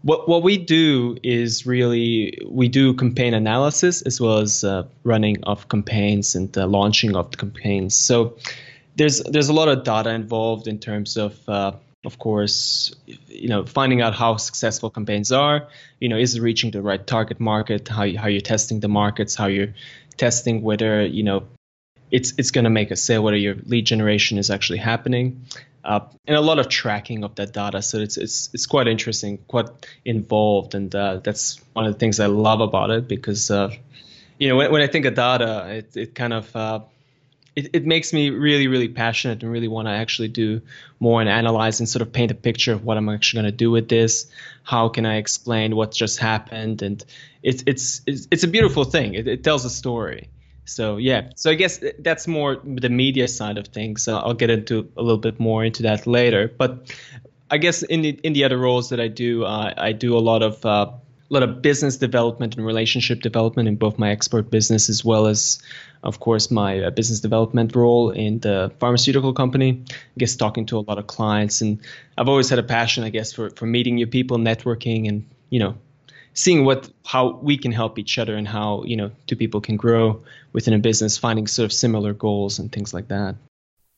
what 0.00 0.28
what 0.30 0.42
we 0.42 0.56
do 0.56 1.18
is 1.22 1.66
really 1.66 2.38
we 2.48 2.68
do 2.68 2.94
campaign 2.94 3.34
analysis 3.34 4.00
as 4.02 4.18
well 4.18 4.38
as 4.38 4.64
uh, 4.64 4.84
running 5.02 5.44
of 5.44 5.68
campaigns 5.68 6.34
and 6.34 6.56
uh, 6.56 6.66
launching 6.66 7.14
of 7.16 7.30
campaigns. 7.32 7.94
So 7.94 8.36
there's 8.96 9.20
there's 9.22 9.48
a 9.48 9.52
lot 9.52 9.68
of 9.68 9.84
data 9.84 10.10
involved 10.10 10.68
in 10.68 10.78
terms 10.78 11.16
of 11.16 11.48
uh, 11.48 11.72
of 12.04 12.18
course 12.18 12.94
you 13.06 13.48
know 13.48 13.64
finding 13.64 14.02
out 14.02 14.14
how 14.14 14.36
successful 14.36 14.90
campaigns 14.90 15.32
are 15.32 15.68
you 16.00 16.08
know 16.08 16.16
is 16.16 16.36
it 16.36 16.42
reaching 16.42 16.70
the 16.70 16.82
right 16.82 17.06
target 17.06 17.40
market 17.40 17.88
how, 17.88 18.02
you, 18.02 18.18
how 18.18 18.28
you're 18.28 18.40
testing 18.40 18.80
the 18.80 18.88
markets 18.88 19.34
how 19.34 19.46
you're 19.46 19.74
testing 20.16 20.62
whether 20.62 21.04
you 21.04 21.22
know 21.22 21.46
it's 22.14 22.32
it's 22.38 22.52
going 22.52 22.64
to 22.64 22.70
make 22.70 22.90
a 22.90 22.96
sale 22.96 23.22
whether 23.22 23.36
your 23.36 23.56
lead 23.66 23.86
generation 23.86 24.38
is 24.38 24.50
actually 24.50 24.78
happening. 24.78 25.46
Uh, 25.84 26.00
and 26.26 26.36
a 26.36 26.40
lot 26.40 26.58
of 26.58 26.68
tracking 26.68 27.24
of 27.24 27.34
that 27.34 27.52
data. 27.52 27.82
So 27.82 27.98
it's 27.98 28.16
it's 28.16 28.50
it's 28.54 28.66
quite 28.66 28.86
interesting 28.88 29.38
quite 29.48 29.66
involved 30.04 30.74
and 30.74 30.94
uh, 30.94 31.20
that's 31.22 31.60
one 31.72 31.84
of 31.86 31.92
the 31.92 31.98
things 31.98 32.20
I 32.20 32.26
love 32.26 32.60
about 32.60 32.90
it 32.90 33.08
because 33.08 33.50
uh, 33.50 33.70
you 34.38 34.48
know 34.48 34.56
when, 34.56 34.70
when 34.72 34.82
I 34.82 34.86
think 34.86 35.04
of 35.06 35.14
data 35.14 35.66
it, 35.68 35.96
it 35.96 36.14
kind 36.14 36.32
of 36.32 36.56
uh, 36.56 36.80
it, 37.56 37.70
it 37.72 37.86
makes 37.86 38.12
me 38.12 38.30
really, 38.30 38.66
really 38.66 38.88
passionate 38.88 39.42
and 39.42 39.50
really 39.50 39.68
want 39.68 39.86
to 39.86 39.92
actually 39.92 40.28
do 40.28 40.60
more 41.00 41.20
and 41.20 41.30
analyze 41.30 41.80
and 41.80 41.88
sort 41.88 42.02
of 42.02 42.12
paint 42.12 42.30
a 42.30 42.34
picture 42.34 42.72
of 42.72 42.84
what 42.84 42.96
I'm 42.96 43.08
actually 43.08 43.42
going 43.42 43.52
to 43.52 43.56
do 43.56 43.70
with 43.70 43.88
this. 43.88 44.30
How 44.62 44.88
can 44.88 45.06
I 45.06 45.16
explain 45.16 45.76
what 45.76 45.92
just 45.92 46.18
happened? 46.18 46.82
And 46.82 47.04
it's 47.42 47.62
it's 47.66 48.00
it's, 48.06 48.28
it's 48.30 48.44
a 48.44 48.48
beautiful 48.48 48.84
thing. 48.84 49.14
It, 49.14 49.28
it 49.28 49.44
tells 49.44 49.64
a 49.64 49.70
story. 49.70 50.30
So 50.64 50.96
yeah, 50.96 51.30
so 51.36 51.50
I 51.50 51.54
guess 51.54 51.80
that's 51.98 52.26
more 52.26 52.56
the 52.64 52.88
media 52.88 53.28
side 53.28 53.58
of 53.58 53.68
things. 53.68 54.08
I'll 54.08 54.34
get 54.34 54.50
into 54.50 54.90
a 54.96 55.02
little 55.02 55.18
bit 55.18 55.38
more 55.38 55.64
into 55.64 55.82
that 55.82 56.06
later. 56.06 56.50
But 56.56 56.94
I 57.50 57.58
guess 57.58 57.82
in 57.82 58.02
the 58.02 58.18
in 58.22 58.32
the 58.32 58.44
other 58.44 58.58
roles 58.58 58.88
that 58.88 58.98
I 58.98 59.08
do, 59.08 59.44
uh, 59.44 59.74
I 59.76 59.92
do 59.92 60.16
a 60.16 60.20
lot 60.20 60.42
of 60.42 60.64
uh, 60.64 60.90
a 61.30 61.34
lot 61.34 61.42
of 61.42 61.62
business 61.62 61.96
development 61.96 62.56
and 62.56 62.66
relationship 62.66 63.20
development 63.20 63.68
in 63.68 63.76
both 63.76 63.98
my 63.98 64.10
export 64.10 64.50
business 64.50 64.88
as 64.88 65.04
well 65.04 65.26
as, 65.26 65.62
of 66.04 66.20
course, 66.20 66.50
my 66.50 66.80
uh, 66.80 66.90
business 66.90 67.20
development 67.20 67.74
role 67.74 68.10
in 68.10 68.38
the 68.38 68.70
pharmaceutical 68.78 69.32
company. 69.32 69.82
I 69.90 70.18
guess 70.18 70.36
talking 70.36 70.66
to 70.66 70.78
a 70.78 70.84
lot 70.86 70.98
of 70.98 71.06
clients, 71.06 71.62
and 71.62 71.80
I've 72.16 72.28
always 72.28 72.50
had 72.50 72.58
a 72.58 72.62
passion, 72.62 73.04
I 73.04 73.10
guess, 73.10 73.32
for 73.32 73.50
for 73.50 73.66
meeting 73.66 73.96
new 73.96 74.06
people, 74.06 74.36
networking, 74.38 75.08
and 75.08 75.26
you 75.50 75.58
know, 75.58 75.76
seeing 76.34 76.64
what 76.64 76.90
how 77.04 77.30
we 77.42 77.56
can 77.56 77.72
help 77.72 77.98
each 77.98 78.18
other 78.18 78.36
and 78.36 78.46
how 78.46 78.84
you 78.84 78.96
know 78.96 79.10
two 79.26 79.36
people 79.36 79.60
can 79.60 79.76
grow 79.76 80.22
within 80.52 80.74
a 80.74 80.78
business, 80.78 81.16
finding 81.18 81.46
sort 81.46 81.64
of 81.64 81.72
similar 81.72 82.12
goals 82.12 82.58
and 82.58 82.70
things 82.70 82.92
like 82.92 83.08
that. 83.08 83.36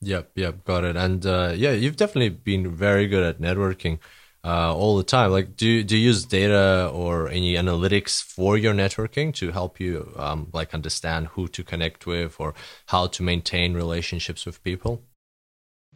Yep, 0.01 0.31
yep, 0.37 0.65
got 0.65 0.85
it. 0.85 0.97
And 0.97 1.27
uh, 1.27 1.53
yeah, 1.57 1.73
you've 1.73 1.97
definitely 1.97 2.29
been 2.29 2.71
very 2.71 3.09
good 3.09 3.25
at 3.25 3.41
networking 3.41 3.99
uh, 4.47 4.73
all 4.73 4.97
the 4.97 5.03
time. 5.03 5.33
Like, 5.33 5.57
do 5.57 5.83
do 5.83 5.97
you 5.97 6.07
use 6.07 6.25
data 6.25 6.89
or 6.95 7.29
any 7.29 7.55
analytics 7.55 8.23
for 8.23 8.57
your 8.57 8.75
networking 8.75 9.35
to 9.35 9.51
help 9.51 9.81
you 9.81 10.13
um, 10.17 10.49
like 10.53 10.73
understand 10.73 11.27
who 11.29 11.49
to 11.49 11.65
connect 11.65 12.07
with 12.07 12.37
or 12.39 12.55
how 12.87 13.09
to 13.09 13.23
maintain 13.23 13.75
relationships 13.75 14.47
with 14.47 14.63
people? 14.63 15.03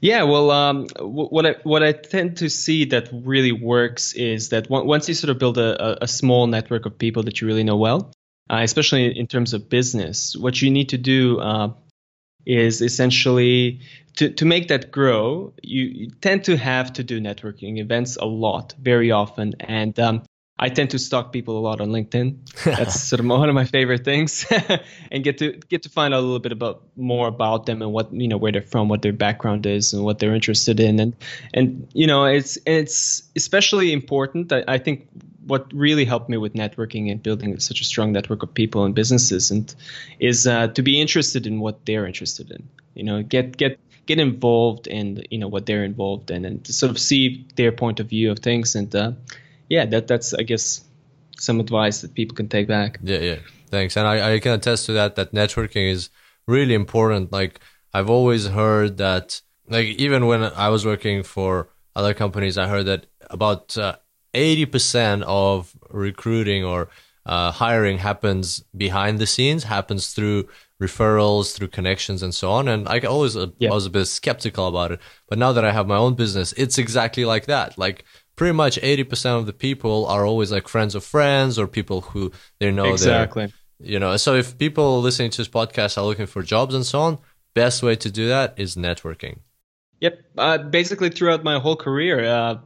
Yeah, 0.01 0.23
well, 0.25 0.51
um, 0.51 0.89
what 0.99 1.47
I 1.47 1.55
what 1.63 1.83
I 1.83 1.93
tend 1.93 2.39
to 2.39 2.49
see 2.49 2.87
that 2.87 3.11
really 3.13 3.53
works 3.53 4.15
is 4.15 4.49
that 4.49 4.69
once 4.69 5.09
you 5.09 5.15
sort 5.15 5.31
of 5.31 5.39
build 5.39 5.59
a, 5.59 6.05
a 6.05 6.09
small 6.09 6.47
network 6.47 6.87
of 6.87 6.99
people 6.99 7.23
that 7.25 7.41
you 7.41 7.47
really 7.47 7.65
know 7.65 7.77
well, 7.77 8.11
uh, 8.49 8.61
especially 8.63 9.17
in 9.17 9.27
terms 9.27 9.53
of 9.53 9.69
business, 9.69 10.35
what 10.35 10.61
you 10.61 10.71
need 10.71 10.89
to 10.89 10.99
do 10.99 11.39
uh, 11.39 11.73
is 12.47 12.81
essentially 12.81 13.81
to, 14.17 14.31
to 14.31 14.45
make 14.45 14.69
that 14.69 14.91
grow, 14.91 15.53
you, 15.63 15.85
you, 15.85 16.11
tend 16.21 16.45
to 16.45 16.57
have 16.57 16.93
to 16.95 17.05
do 17.05 17.21
networking 17.21 17.79
events 17.79 18.17
a 18.17 18.27
lot, 18.27 18.75
very 18.81 19.11
often. 19.11 19.55
And 19.61 19.99
um, 20.01 20.23
I 20.59 20.69
tend 20.69 20.91
to 20.91 20.99
stalk 20.99 21.33
people 21.33 21.59
a 21.59 21.61
lot 21.61 21.81
on 21.81 21.89
LinkedIn. 21.89 22.37
That's 22.65 23.01
sort 23.01 23.21
of 23.21 23.27
one 23.27 23.49
of 23.49 23.55
my 23.55 23.65
favorite 23.65 24.05
things, 24.05 24.45
and 25.11 25.25
get 25.25 25.39
to 25.39 25.53
get 25.69 25.83
to 25.85 25.89
find 25.89 26.13
out 26.13 26.19
a 26.19 26.21
little 26.21 26.39
bit 26.39 26.53
about 26.53 26.83
more 26.97 27.29
about 27.29 27.65
them 27.65 27.81
and 27.81 27.93
what 27.93 28.13
you 28.13 28.29
know 28.29 28.37
where 28.37 28.53
they're 28.53 28.61
from, 28.61 28.89
what 28.89 29.01
their 29.01 29.15
background 29.15 29.65
is, 29.65 29.95
and 29.95 30.05
what 30.05 30.19
they're 30.19 30.35
interested 30.35 30.79
in. 30.79 31.01
And 31.01 31.17
and 31.55 31.89
you 31.95 32.07
know 32.07 32.27
it's 32.27 32.59
it's 32.67 33.23
especially 33.37 33.91
important. 33.91 34.53
I, 34.53 34.65
I 34.69 34.77
think 34.77 35.09
what 35.47 35.73
really 35.73 36.05
helped 36.05 36.29
me 36.29 36.37
with 36.37 36.55
networking 36.55 37.11
and 37.11 37.23
building 37.23 37.59
such 37.61 37.81
a 37.81 37.85
strong 37.85 38.13
network 38.13 38.43
of 38.43 38.53
people 38.53 38.85
and 38.85 38.95
businesses 38.95 39.51
and 39.51 39.75
is 40.19 40.47
uh, 40.47 40.69
to 40.69 40.83
be 40.83 41.01
interested 41.01 41.47
in 41.47 41.61
what 41.61 41.85
they're 41.87 42.07
interested 42.07 42.51
in. 42.51 42.69
You 42.95 43.05
know, 43.05 43.23
get 43.23 43.57
get 43.57 43.79
get 44.07 44.19
involved 44.19 44.87
in 44.87 45.23
you 45.31 45.39
know 45.39 45.49
what 45.49 45.67
they're 45.67 45.85
involved 45.85 46.31
in 46.31 46.45
and 46.45 46.65
to 46.65 46.73
sort 46.73 46.91
of 46.91 46.99
see 46.99 47.47
their 47.57 47.73
point 47.73 48.01
of 48.01 48.09
view 48.09 48.31
of 48.31 48.41
things 48.41 48.75
and 48.75 48.93
uh, 48.97 49.13
yeah 49.69 49.85
that 49.85 50.09
that's 50.09 50.35
i 50.35 50.43
guess 50.43 50.83
some 51.39 51.61
advice 51.61 52.01
that 52.01 52.15
people 52.15 52.35
can 52.37 52.49
take 52.49 52.69
back. 52.69 52.99
Yeah 53.03 53.19
yeah. 53.19 53.37
Thanks. 53.69 53.97
And 53.97 54.07
I, 54.07 54.35
I 54.35 54.39
can 54.41 54.53
attest 54.53 54.87
to 54.87 54.93
that 54.93 55.15
that 55.15 55.33
networking 55.33 55.91
is 55.91 56.11
really 56.47 56.75
important. 56.75 57.33
Like 57.33 57.61
i've 57.93 58.11
always 58.11 58.47
heard 58.49 58.99
that 58.99 59.41
like 59.69 59.87
even 59.87 60.27
when 60.27 60.43
i 60.45 60.69
was 60.69 60.87
working 60.87 61.23
for 61.23 61.69
other 61.97 62.15
companies 62.15 62.57
i 62.57 62.69
heard 62.69 62.87
that 62.87 63.07
about 63.31 63.77
uh, 63.77 63.97
80% 64.35 65.23
of 65.23 65.75
recruiting 65.91 66.65
or 66.65 66.89
uh, 67.27 67.53
hiring 67.53 67.99
happens 67.99 68.65
behind 68.77 69.19
the 69.19 69.27
scenes 69.27 69.65
happens 69.65 70.13
through 70.13 70.49
referrals 70.81 71.55
through 71.55 71.69
connections 71.69 72.23
and 72.23 72.35
so 72.35 72.51
on. 72.51 72.67
And 72.67 72.89
I 72.89 73.01
always 73.01 73.37
uh, 73.37 73.49
yeah. 73.59 73.71
was 73.71 73.87
a 73.87 73.91
bit 73.91 74.07
skeptical 74.07 74.67
about 74.67 74.93
it. 74.93 75.01
But 75.29 75.39
now 75.39 75.53
that 75.53 75.65
I 75.65 75.73
have 75.73 75.87
my 75.87 75.97
own 75.97 76.15
business, 76.15 76.53
it's 76.55 76.79
exactly 76.79 77.25
like 77.25 77.47
that. 77.47 77.77
Like 77.77 78.05
pretty 78.37 78.55
much 78.55 78.81
80% 78.81 79.39
of 79.39 79.47
the 79.47 79.53
people 79.53 80.07
are 80.07 80.25
always 80.25 80.51
like 80.51 80.67
friends 80.67 80.95
of 80.95 81.05
friends 81.05 81.59
or 81.59 81.67
people 81.67 82.01
who 82.01 82.33
they 82.59 82.71
know. 82.71 82.87
Exactly. 82.87 83.53
You 83.79 83.99
know, 83.99 84.17
so 84.17 84.35
if 84.35 84.59
people 84.59 85.01
listening 85.01 85.31
to 85.31 85.39
this 85.39 85.49
podcast 85.49 85.99
are 85.99 86.05
looking 86.05 86.27
for 86.27 86.43
jobs 86.43 86.75
and 86.75 86.85
so 86.85 87.01
on, 87.01 87.19
best 87.55 87.83
way 87.83 87.97
to 87.97 88.11
do 88.11 88.29
that 88.29 88.55
is 88.57 88.77
networking. 88.77 89.41
Yep. 90.01 90.19
Uh, 90.37 90.59
basically, 90.59 91.11
throughout 91.11 91.45
my 91.45 91.59
whole 91.59 91.77
career, 91.77 92.25
uh, 92.25 92.59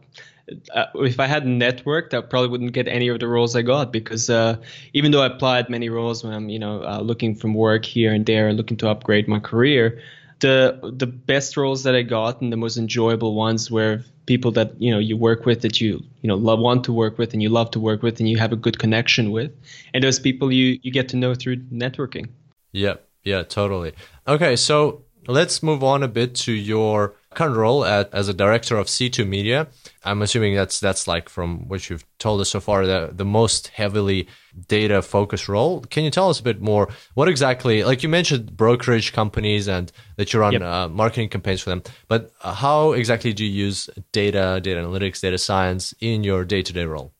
uh, 0.75 0.87
if 0.97 1.21
I 1.21 1.27
hadn't 1.27 1.59
networked, 1.59 2.15
I 2.15 2.21
probably 2.21 2.49
wouldn't 2.49 2.73
get 2.73 2.89
any 2.89 3.09
of 3.09 3.21
the 3.21 3.29
roles 3.29 3.57
I 3.57 3.63
got 3.63 3.93
because 3.93 4.29
uh, 4.29 4.57
even 4.93 5.13
though 5.13 5.23
I 5.23 5.27
applied 5.27 5.71
many 5.71 5.89
roles 5.89 6.23
when 6.23 6.33
I'm, 6.33 6.49
you 6.49 6.59
know, 6.59 6.83
uh, 6.83 7.01
looking 7.01 7.35
from 7.35 7.55
work 7.55 7.85
here 7.85 8.13
and 8.13 8.27
there, 8.27 8.53
looking 8.53 8.77
to 8.79 8.89
upgrade 8.89 9.29
my 9.29 9.41
career, 9.41 10.01
the 10.41 10.79
the 10.97 11.07
best 11.07 11.57
roles 11.57 11.85
that 11.85 11.95
I 11.95 12.03
got 12.03 12.41
and 12.41 12.53
the 12.53 12.57
most 12.57 12.77
enjoyable 12.77 13.35
ones 13.35 13.71
were 13.71 14.05
people 14.27 14.51
that 14.53 14.81
you 14.81 14.91
know 14.91 14.99
you 14.99 15.17
work 15.17 15.47
with 15.47 15.63
that 15.63 15.81
you 15.81 16.03
you 16.23 16.29
know 16.29 16.35
love 16.35 16.59
want 16.59 16.85
to 16.85 16.93
work 16.93 17.19
with 17.19 17.33
and 17.33 17.43
you 17.43 17.49
love 17.49 17.71
to 17.71 17.81
work 17.81 18.03
with 18.03 18.19
and 18.21 18.29
you 18.29 18.39
have 18.39 18.53
a 18.53 18.57
good 18.57 18.79
connection 18.79 19.31
with, 19.31 19.53
and 19.95 20.05
those 20.05 20.19
people 20.19 20.53
you 20.53 20.79
you 20.83 20.91
get 20.91 21.09
to 21.09 21.17
know 21.17 21.35
through 21.35 21.57
networking. 21.73 22.29
Yep. 22.73 23.07
Yeah. 23.23 23.43
Totally. 23.45 23.93
Okay. 24.29 24.57
So 24.57 25.05
let's 25.27 25.63
move 25.63 25.83
on 25.83 26.03
a 26.03 26.09
bit 26.09 26.35
to 26.35 26.53
your 26.53 27.15
current 27.35 27.57
role 27.57 27.85
at, 27.85 28.13
as 28.13 28.29
a 28.29 28.35
director 28.35 28.77
of 28.77 28.87
C2 28.87 29.27
Media. 29.27 29.69
I'm 30.05 30.23
assuming 30.23 30.55
that's 30.55 30.81
that's 30.81 31.07
like 31.07 31.29
from 31.29 31.69
what 31.69 31.89
you've 31.89 32.05
told 32.19 32.41
us 32.41 32.51
so 32.51 32.61
far 32.61 32.87
the 32.87 33.11
the 33.13 33.25
most 33.25 33.69
heavily 33.69 34.29
data 34.69 35.03
focused 35.03 35.49
role. 35.49 35.81
Can 35.81 36.05
you 36.05 36.11
tell 36.11 36.31
us 36.31 36.41
a 36.41 36.43
bit 36.43 36.61
more? 36.61 36.89
What 37.15 37.29
exactly? 37.29 37.85
Like 37.85 38.03
you 38.03 38.09
mentioned 38.09 38.57
brokerage 38.57 39.13
companies 39.13 39.69
and 39.69 39.91
that 40.17 40.33
you 40.33 40.41
run 40.41 40.53
yep. 40.53 40.63
uh, 40.63 40.89
marketing 40.89 41.29
campaigns 41.29 41.63
for 41.63 41.71
them, 41.71 41.83
but 42.09 42.33
how 42.41 42.93
exactly 42.93 43.33
do 43.33 43.45
you 43.45 43.67
use 43.67 43.91
data, 44.13 44.61
data 44.63 44.81
analytics, 44.81 45.21
data 45.21 45.39
science 45.39 45.95
in 46.01 46.25
your 46.25 46.45
day 46.45 46.63
to 46.63 46.73
day 46.73 46.85
role? 46.85 47.13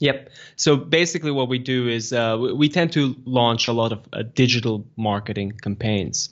Yep. 0.00 0.30
So 0.56 0.76
basically, 0.76 1.30
what 1.30 1.48
we 1.48 1.58
do 1.58 1.86
is 1.86 2.12
uh, 2.12 2.36
we 2.54 2.70
tend 2.70 2.92
to 2.94 3.14
launch 3.26 3.68
a 3.68 3.72
lot 3.72 3.92
of 3.92 4.00
uh, 4.12 4.22
digital 4.34 4.86
marketing 4.96 5.52
campaigns. 5.62 6.30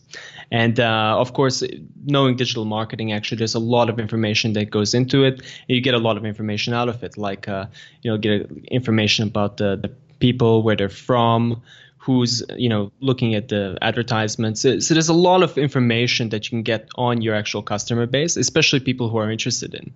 And 0.51 0.81
uh, 0.81 1.17
of 1.19 1.35
course, 1.35 1.63
knowing 2.05 2.37
digital 2.37 2.65
marketing, 2.65 3.13
actually, 3.13 3.39
there's 3.39 3.55
a 3.55 3.59
lot 3.59 3.91
of 3.91 3.99
information 3.99 4.55
that 4.55 4.71
goes 4.71 4.95
into 4.95 5.25
it. 5.25 5.43
you 5.69 5.81
get 5.81 5.95
a 5.95 5.99
lot 5.99 6.17
of 6.17 6.25
information 6.25 6.73
out 6.73 6.89
of 6.89 7.03
it, 7.03 7.19
like, 7.19 7.49
uh, 7.49 7.67
you 8.03 8.11
know, 8.11 8.17
get 8.17 8.51
information 8.71 9.29
about 9.29 9.59
the, 9.59 9.77
the 9.77 9.89
people, 10.21 10.63
where 10.63 10.75
they're 10.75 10.89
from, 10.89 11.63
who's 11.99 12.43
you 12.57 12.69
know 12.69 12.91
looking 13.01 13.35
at 13.35 13.49
the 13.49 13.77
advertisements 13.83 14.63
so, 14.63 14.79
so, 14.79 14.95
there's 14.95 15.11
a 15.11 15.13
lot 15.13 15.43
of 15.43 15.59
information 15.59 16.31
that 16.31 16.47
you 16.47 16.51
can 16.51 16.63
get 16.63 16.89
on 16.95 17.21
your 17.21 17.35
actual 17.35 17.61
customer 17.61 18.07
base 18.07 18.37
especially 18.37 18.81
people 18.81 19.11
who 19.11 19.19
are 19.19 19.31
interested 19.31 19.75
in 19.75 19.93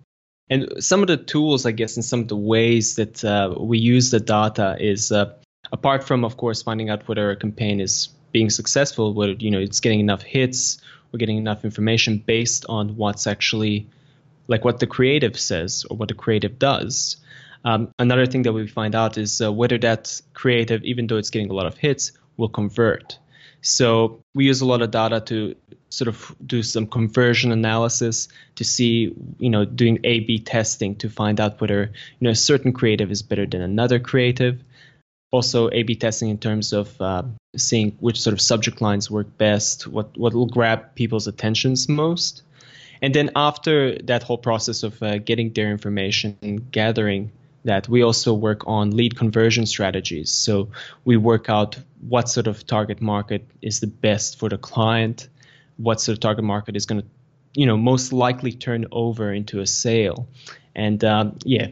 and 0.53 0.85
some 0.85 1.01
of 1.01 1.07
the 1.07 1.17
tools, 1.17 1.65
I 1.65 1.73
guess, 1.73 1.97
and 1.97 2.05
some 2.05 2.21
of 2.21 2.29
the 2.29 2.37
ways 2.37 2.97
that 2.97 3.25
uh, 3.25 3.55
we 3.59 3.79
use 3.79 4.11
the 4.11 4.21
data 4.21 4.77
is 4.79 5.11
uh, 5.11 5.33
apart 5.73 6.05
from, 6.05 6.27
of 6.27 6.37
course, 6.37 6.61
finding 6.63 6.91
out 6.91 7.09
whether 7.09 7.31
a 7.31 7.37
campaign 7.37 7.81
is 7.81 8.11
being 8.33 8.51
successful, 8.51 9.15
whether 9.15 9.33
you 9.33 9.51
know 9.51 9.61
it's 9.61 9.81
getting 9.81 10.01
enough 10.01 10.23
hits, 10.23 10.81
we're 11.12 11.19
getting 11.19 11.39
enough 11.39 11.65
information 11.65 12.19
based 12.19 12.67
on 12.69 12.97
what's 12.97 13.27
actually 13.27 13.87
like 14.49 14.65
what 14.65 14.81
the 14.81 14.87
creative 14.87 15.39
says 15.39 15.85
or 15.89 15.97
what 15.97 16.09
the 16.09 16.15
creative 16.15 16.59
does. 16.59 17.17
Um, 17.65 17.93
another 17.99 18.27
thing 18.27 18.43
that 18.43 18.53
we 18.53 18.67
find 18.67 18.95
out 18.95 19.17
is 19.19 19.41
uh, 19.41 19.53
whether 19.53 19.79
that 19.79 20.21
creative, 20.35 20.83
even 20.85 21.07
though 21.07 21.17
it's 21.17 21.31
getting 21.31 21.51
a 21.51 21.55
lot 21.55 21.67
of 21.67 21.77
hits, 21.77 22.12
will 22.37 22.49
convert. 22.49 23.19
So 23.61 24.25
we 24.35 24.47
use 24.47 24.61
a 24.61 24.67
lot 24.67 24.83
of 24.83 24.91
data 24.91 25.21
to 25.21 25.55
sort 25.89 26.09
of 26.09 26.35
do 26.45 26.62
some 26.62 26.87
conversion 26.87 27.53
analysis 27.53 28.27
to 28.57 28.65
see, 28.65 29.15
you 29.39 29.51
know, 29.51 29.65
doing 29.65 30.01
A/B 30.03 30.41
testing 30.41 30.97
to 30.97 31.09
find 31.09 31.39
out 31.39 31.61
whether 31.61 31.93
you 32.19 32.25
know 32.25 32.31
a 32.31 32.35
certain 32.35 32.73
creative 32.73 33.12
is 33.12 33.23
better 33.23 33.47
than 33.47 33.62
another 33.62 34.01
creative. 34.01 34.61
Also, 35.33 35.71
A/B 35.71 35.95
testing 35.95 36.29
in 36.29 36.39
terms 36.39 36.73
of 36.73 37.01
uh, 37.01 37.23
seeing 37.57 37.97
which 38.01 38.21
sort 38.21 38.35
of 38.35 38.41
subject 38.41 38.83
lines 38.83 39.11
work 39.11 39.27
best, 39.39 39.87
what 39.87 40.17
what 40.19 40.35
will 40.35 40.47
grab 40.47 40.95
people's 40.95 41.27
attentions 41.27 41.89
most, 41.89 42.43
and 43.01 43.15
then 43.15 43.31
after 43.35 43.97
that 44.05 44.23
whole 44.23 44.39
process 44.39 44.83
of 44.83 45.03
uh, 45.03 45.19
getting 45.19 45.51
their 45.55 45.71
information 45.71 46.37
and 46.43 46.71
gathering 46.71 47.31
that 47.65 47.89
we 47.89 48.03
also 48.03 48.35
work 48.35 48.67
on 48.67 48.91
lead 48.91 49.17
conversion 49.17 49.67
strategies. 49.67 50.31
So 50.31 50.69
we 51.05 51.17
work 51.17 51.49
out 51.49 51.79
what 52.09 52.29
sort 52.29 52.47
of 52.47 52.67
target 52.67 53.01
market 53.01 53.47
is 53.62 53.81
the 53.81 53.87
best 53.87 54.39
for 54.39 54.49
the 54.49 54.59
client, 54.59 55.29
what 55.77 56.01
sort 56.01 56.17
of 56.17 56.21
target 56.21 56.45
market 56.45 56.77
is 56.77 56.87
going 56.87 57.03
to, 57.03 57.07
you 57.55 57.67
know, 57.67 57.77
most 57.77 58.12
likely 58.12 58.53
turn 58.53 58.87
over 58.91 59.33
into 59.33 59.61
a 59.61 59.67
sale, 59.67 60.27
and 60.75 61.03
um, 61.05 61.39
yeah, 61.45 61.69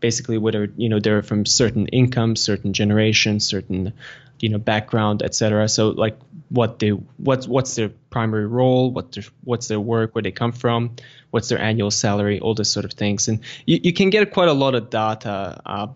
basically 0.00 0.38
whether 0.38 0.72
you 0.76 0.88
know 0.88 0.98
they're 0.98 1.22
from 1.22 1.46
certain 1.46 1.86
income, 1.88 2.36
certain 2.36 2.72
generation, 2.72 3.40
certain 3.40 3.92
you 4.40 4.48
know 4.48 4.58
background, 4.58 5.22
etc. 5.22 5.68
So 5.68 5.90
like 5.90 6.18
what 6.48 6.78
they 6.78 6.90
what's 6.90 7.46
what's 7.46 7.74
their 7.74 7.90
primary 8.10 8.46
role, 8.46 8.90
what 8.90 9.12
their, 9.12 9.24
what's 9.44 9.68
their 9.68 9.80
work, 9.80 10.14
where 10.14 10.22
they 10.22 10.32
come 10.32 10.52
from, 10.52 10.96
what's 11.30 11.48
their 11.48 11.60
annual 11.60 11.90
salary, 11.90 12.40
all 12.40 12.54
those 12.54 12.70
sort 12.70 12.84
of 12.84 12.92
things, 12.92 13.28
and 13.28 13.40
you, 13.66 13.78
you 13.82 13.92
can 13.92 14.10
get 14.10 14.32
quite 14.32 14.48
a 14.48 14.54
lot 14.54 14.74
of 14.74 14.90
data 14.90 15.60
uh, 15.64 15.86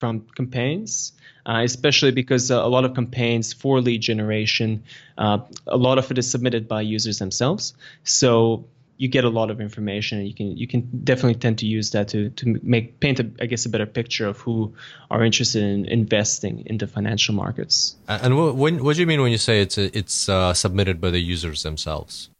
from 0.00 0.26
campaigns 0.36 1.12
uh, 1.48 1.62
especially 1.64 2.10
because 2.10 2.50
uh, 2.50 2.62
a 2.62 2.68
lot 2.68 2.84
of 2.84 2.94
campaigns 2.94 3.54
for 3.54 3.80
lead 3.80 4.02
generation, 4.02 4.84
uh, 5.16 5.38
a 5.66 5.78
lot 5.78 5.96
of 5.96 6.10
it 6.10 6.18
is 6.18 6.30
submitted 6.30 6.68
by 6.68 6.82
users 6.82 7.18
themselves. 7.18 7.72
So 8.04 8.66
you 8.98 9.06
get 9.06 9.24
a 9.24 9.28
lot 9.28 9.50
of 9.50 9.60
information, 9.60 10.18
and 10.18 10.26
you 10.26 10.34
can 10.34 10.56
you 10.56 10.66
can 10.66 10.90
definitely 11.04 11.38
tend 11.38 11.58
to 11.58 11.66
use 11.66 11.92
that 11.92 12.08
to 12.08 12.30
to 12.30 12.60
make 12.62 12.98
paint 12.98 13.20
a, 13.20 13.30
I 13.40 13.46
guess 13.46 13.64
a 13.64 13.68
better 13.68 13.86
picture 13.86 14.26
of 14.26 14.38
who 14.38 14.74
are 15.08 15.24
interested 15.24 15.62
in 15.62 15.84
investing 15.86 16.64
in 16.66 16.78
the 16.78 16.88
financial 16.88 17.34
markets. 17.34 17.96
And 18.08 18.36
what, 18.36 18.56
what 18.56 18.94
do 18.96 19.00
you 19.00 19.06
mean 19.06 19.22
when 19.22 19.30
you 19.30 19.38
say 19.38 19.62
it's 19.62 19.78
it's 19.78 20.28
uh, 20.28 20.52
submitted 20.52 21.00
by 21.00 21.10
the 21.10 21.20
users 21.20 21.62
themselves? 21.62 22.30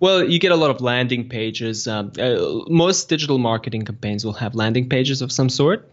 Well, 0.00 0.24
you 0.24 0.38
get 0.38 0.52
a 0.52 0.56
lot 0.56 0.70
of 0.70 0.80
landing 0.80 1.28
pages. 1.28 1.86
Um, 1.86 2.12
uh, 2.18 2.64
most 2.68 3.08
digital 3.08 3.38
marketing 3.38 3.82
campaigns 3.82 4.24
will 4.24 4.34
have 4.34 4.54
landing 4.54 4.88
pages 4.88 5.22
of 5.22 5.30
some 5.30 5.50
sort, 5.50 5.92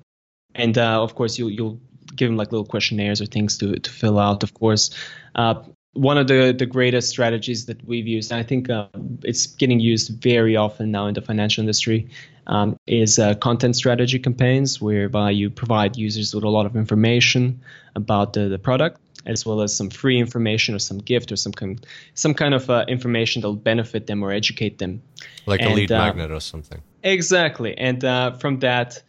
and 0.56 0.78
uh, 0.78 1.04
of 1.04 1.16
course 1.16 1.38
you'll 1.38 1.52
you'll 1.52 1.80
give 2.16 2.30
them 2.30 2.38
like 2.38 2.52
little 2.52 2.66
questionnaires 2.66 3.22
or 3.22 3.26
things 3.26 3.58
to 3.58 3.76
to 3.76 3.90
fill 3.92 4.20
out. 4.20 4.44
Of 4.44 4.54
course, 4.54 4.92
uh, 5.36 5.64
one 5.94 6.18
of 6.18 6.28
the 6.28 6.54
the 6.58 6.66
greatest 6.66 7.10
strategies 7.10 7.66
that 7.68 7.84
we've 7.88 8.08
used, 8.08 8.32
and 8.32 8.40
I 8.40 8.44
think 8.44 8.70
uh, 8.70 8.88
it's 9.24 9.48
getting 9.48 9.80
used 9.80 10.22
very 10.22 10.56
often 10.56 10.92
now 10.92 11.08
in 11.08 11.14
the 11.14 11.22
financial 11.22 11.62
industry, 11.62 12.10
um, 12.48 12.78
is 12.88 13.20
uh, 13.20 13.36
content 13.36 13.76
strategy 13.76 14.20
campaigns, 14.20 14.82
whereby 14.82 15.32
you 15.32 15.50
provide 15.50 15.96
users 15.96 16.34
with 16.34 16.44
a 16.44 16.50
lot 16.50 16.66
of 16.66 16.76
information 16.76 17.62
about 17.96 18.34
the, 18.34 18.50
the 18.50 18.58
product, 18.58 19.00
as 19.28 19.46
well 19.46 19.62
as 19.62 19.76
some 19.76 19.90
free 19.90 20.20
information 20.20 20.74
or 20.74 20.80
some 20.80 20.98
gift 20.98 21.32
or 21.32 21.36
some 21.36 21.52
kind 21.52 21.86
some 22.16 22.34
kind 22.34 22.56
of 22.56 22.70
uh, 22.70 22.86
information 22.88 23.42
that'll 23.42 23.56
benefit 23.56 24.08
them 24.08 24.24
or 24.24 24.32
educate 24.32 24.80
them, 24.80 25.02
like 25.46 25.62
and, 25.62 25.72
a 25.72 25.76
lead 25.76 25.92
uh, 25.92 26.00
magnet 26.00 26.32
or 26.32 26.40
something. 26.40 26.82
Exactly, 27.04 27.78
and 27.78 28.04
uh, 28.04 28.32
from 28.38 28.60
that, 28.60 29.04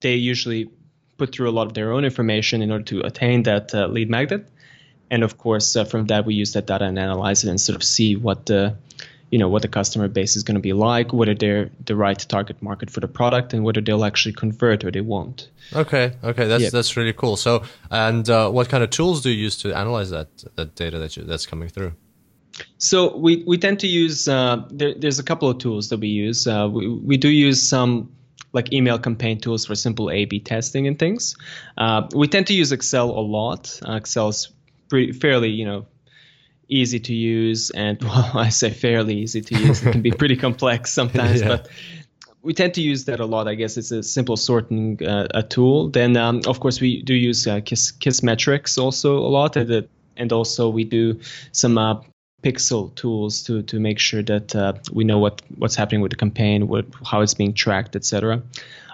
they 0.00 0.16
usually 0.16 0.70
put 1.16 1.32
through 1.32 1.48
a 1.48 1.52
lot 1.52 1.66
of 1.66 1.74
their 1.74 1.92
own 1.92 2.04
information 2.04 2.60
in 2.60 2.70
order 2.70 2.84
to 2.84 3.00
attain 3.00 3.42
that 3.44 3.74
uh, 3.74 3.86
lead 3.86 4.10
magnet 4.10 4.46
and 5.10 5.22
of 5.22 5.38
course 5.38 5.76
uh, 5.76 5.84
from 5.84 6.06
that 6.06 6.24
we 6.24 6.34
use 6.34 6.52
that 6.52 6.66
data 6.66 6.84
and 6.84 6.98
analyze 6.98 7.44
it 7.44 7.50
and 7.50 7.60
sort 7.60 7.76
of 7.76 7.82
see 7.82 8.16
what 8.16 8.46
the 8.46 8.76
you 9.30 9.38
know 9.38 9.48
what 9.48 9.62
the 9.62 9.68
customer 9.68 10.08
base 10.08 10.36
is 10.36 10.42
going 10.42 10.56
to 10.56 10.60
be 10.60 10.72
like 10.72 11.12
whether 11.12 11.34
they're 11.34 11.70
the 11.84 11.94
right 11.94 12.18
target 12.28 12.60
market 12.62 12.90
for 12.90 13.00
the 13.00 13.08
product 13.08 13.52
and 13.52 13.64
whether 13.64 13.80
they'll 13.80 14.04
actually 14.04 14.32
convert 14.32 14.84
or 14.84 14.90
they 14.90 15.00
won't 15.00 15.48
okay 15.74 16.12
okay 16.22 16.46
that's 16.46 16.64
yeah. 16.64 16.70
that's 16.70 16.96
really 16.96 17.12
cool 17.12 17.36
so 17.36 17.62
and 17.90 18.28
uh, 18.28 18.50
what 18.50 18.68
kind 18.68 18.82
of 18.82 18.90
tools 18.90 19.22
do 19.22 19.30
you 19.30 19.44
use 19.44 19.56
to 19.56 19.72
analyze 19.72 20.10
that 20.10 20.28
that 20.56 20.74
data 20.74 20.98
that 20.98 21.16
you, 21.16 21.22
that's 21.24 21.46
coming 21.46 21.68
through 21.68 21.92
so 22.76 23.16
we, 23.16 23.42
we 23.46 23.56
tend 23.56 23.80
to 23.80 23.86
use 23.86 24.28
uh, 24.28 24.64
there, 24.70 24.94
there's 24.94 25.18
a 25.18 25.22
couple 25.22 25.48
of 25.48 25.58
tools 25.58 25.88
that 25.90 26.00
we 26.00 26.08
use 26.08 26.46
uh, 26.46 26.68
we, 26.70 26.88
we 26.88 27.16
do 27.16 27.28
use 27.28 27.66
some 27.66 28.10
like 28.52 28.72
email 28.72 28.98
campaign 28.98 29.38
tools 29.38 29.66
for 29.66 29.74
simple 29.74 30.10
A/B 30.10 30.40
testing 30.40 30.88
and 30.88 30.98
things. 30.98 31.36
Uh, 31.78 32.08
we 32.12 32.26
tend 32.26 32.48
to 32.48 32.52
use 32.52 32.72
Excel 32.72 33.10
a 33.10 33.20
lot. 33.20 33.80
Uh, 33.86 33.94
Excel 33.94 34.28
is 34.28 34.48
pretty 34.90 35.12
fairly 35.12 35.48
you 35.48 35.64
know 35.64 35.86
easy 36.68 37.00
to 37.00 37.14
use. 37.14 37.70
And 37.70 38.02
well 38.02 38.30
i 38.34 38.50
say 38.50 38.70
fairly 38.70 39.16
easy 39.16 39.40
to 39.40 39.58
use. 39.58 39.82
It 39.82 39.92
can 39.92 40.02
be 40.02 40.10
pretty 40.10 40.36
complex 40.46 40.92
sometimes 40.92 41.40
yeah. 41.40 41.48
but 41.48 41.68
we 42.42 42.54
tend 42.54 42.74
to 42.74 42.82
use 42.82 43.04
that 43.04 43.20
a 43.20 43.26
lot. 43.26 43.48
I 43.48 43.54
guess 43.54 43.76
it's 43.76 43.90
a 43.90 44.02
simple 44.02 44.36
sorting 44.36 45.02
uh, 45.06 45.28
a 45.34 45.42
tool. 45.42 45.88
Then 45.88 46.16
um, 46.16 46.42
of 46.46 46.60
course 46.60 46.80
we 46.80 47.02
do 47.02 47.14
use 47.14 47.46
uh, 47.46 47.60
kiss 47.64 47.92
Kissmetrics 47.92 48.78
also 48.78 49.18
a 49.18 49.30
lot. 49.38 49.56
And, 49.56 49.88
and 50.16 50.32
also 50.32 50.68
we 50.68 50.84
do 50.84 51.20
some 51.52 51.78
uh, 51.78 52.00
pixel 52.42 52.94
tools 52.94 53.42
to 53.44 53.62
to 53.62 53.78
make 53.78 53.98
sure 53.98 54.22
that 54.22 54.54
uh, 54.56 54.72
we 54.92 55.04
know 55.04 55.18
what 55.18 55.42
what's 55.56 55.74
happening 55.74 56.00
with 56.00 56.10
the 56.10 56.16
campaign 56.16 56.68
what 56.68 56.86
how 57.04 57.20
it's 57.20 57.34
being 57.34 57.52
tracked 57.52 57.94
etc 57.96 58.42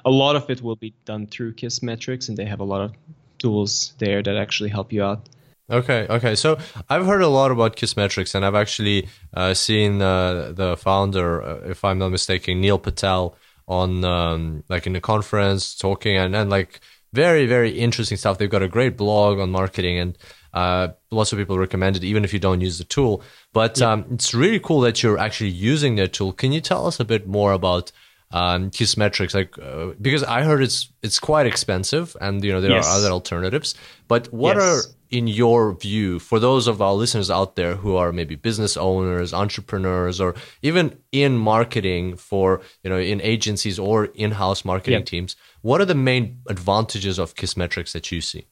a 0.05 0.11
lot 0.11 0.37
of 0.37 0.51
it 0.51 0.63
will 0.63 0.77
be 0.77 0.93
done 1.05 1.27
through 1.27 1.53
Kissmetrics 1.53 2.29
and 2.29 2.37
they 2.37 2.45
have 2.45 2.61
a 2.61 2.65
lot 2.65 2.81
of 2.81 2.93
tools 3.39 3.95
there 3.99 4.23
that 4.23 4.37
actually 4.37 4.71
help 4.71 4.93
you 4.93 5.03
out 5.03 5.29
Okay, 5.69 6.07
okay. 6.09 6.37
So 6.37 6.59
I've 6.89 7.07
heard 7.07 7.23
a 7.23 7.29
lot 7.29 7.51
about 7.51 7.77
Kissmetrics, 7.77 8.35
and 8.35 8.45
I've 8.45 8.55
actually 8.55 9.09
uh, 9.35 9.53
seen 9.53 10.01
uh, 10.01 10.53
the 10.53 10.77
founder, 10.77 11.43
uh, 11.43 11.57
if 11.69 11.85
I'm 11.85 11.99
not 11.99 12.11
mistaken, 12.11 12.61
Neil 12.61 12.79
Patel, 12.79 13.35
on 13.67 14.05
um, 14.05 14.63
like 14.69 14.87
in 14.87 14.95
a 14.95 15.01
conference 15.01 15.75
talking, 15.75 16.17
and 16.17 16.37
and 16.37 16.51
like 16.51 16.81
very 17.13 17.47
very 17.47 17.71
interesting 17.71 18.17
stuff. 18.17 18.39
They've 18.39 18.51
got 18.51 18.63
a 18.63 18.69
great 18.69 18.97
blog 18.97 19.41
on 19.41 19.51
marketing, 19.51 19.99
and 19.99 20.19
uh, 20.55 20.89
lots 21.11 21.33
of 21.33 21.39
people 21.39 21.59
recommend 21.59 21.97
it, 21.97 22.05
even 22.05 22.23
if 22.23 22.33
you 22.33 22.39
don't 22.39 22.61
use 22.61 22.79
the 22.79 22.85
tool. 22.85 23.23
But 23.53 23.81
yeah. 23.81 23.91
um, 23.91 24.07
it's 24.13 24.33
really 24.33 24.61
cool 24.61 24.81
that 24.83 25.03
you're 25.03 25.19
actually 25.19 25.51
using 25.51 25.97
their 25.97 26.07
tool. 26.07 26.33
Can 26.33 26.53
you 26.53 26.61
tell 26.61 26.87
us 26.87 27.01
a 27.01 27.05
bit 27.05 27.27
more 27.27 27.53
about? 27.53 27.91
um, 28.33 28.71
Kissmetrics, 28.71 29.35
like 29.35 29.57
uh, 29.59 29.95
because 30.01 30.25
I 30.25 30.43
heard 30.43 30.63
it's 30.63 30.93
it's 31.03 31.21
quite 31.21 31.47
expensive, 31.47 32.17
and 32.21 32.45
you 32.45 32.53
know 32.53 32.61
there 32.61 32.73
yes. 32.73 32.87
are 32.87 32.99
other 32.99 33.11
alternatives. 33.11 33.75
But 34.09 34.33
what 34.33 34.57
yes. 34.57 34.65
are 34.65 34.91
in 35.11 35.27
your 35.27 35.75
view, 35.75 36.19
for 36.19 36.39
those 36.39 36.67
of 36.67 36.83
our 36.83 36.95
listeners 36.95 37.31
out 37.31 37.57
there 37.57 37.77
who 37.77 37.97
are 37.97 38.13
maybe 38.13 38.35
business 38.35 38.77
owners, 38.77 39.33
entrepreneurs, 39.33 40.21
or 40.21 40.35
even 40.63 40.99
in 41.13 41.37
marketing 41.37 42.17
for, 42.17 42.61
you 42.83 42.91
know, 42.91 42.99
in 42.99 43.21
agencies 43.21 43.79
or 43.79 44.07
in-house 44.07 44.65
marketing 44.65 45.01
yep. 45.01 45.07
teams, 45.07 45.37
what 45.63 45.81
are 45.81 45.85
the 45.85 45.95
main 45.95 46.41
advantages 46.49 47.19
of 47.19 47.35
Kissmetrics 47.35 47.93
that 47.93 48.11
you 48.11 48.21
see? 48.21 48.47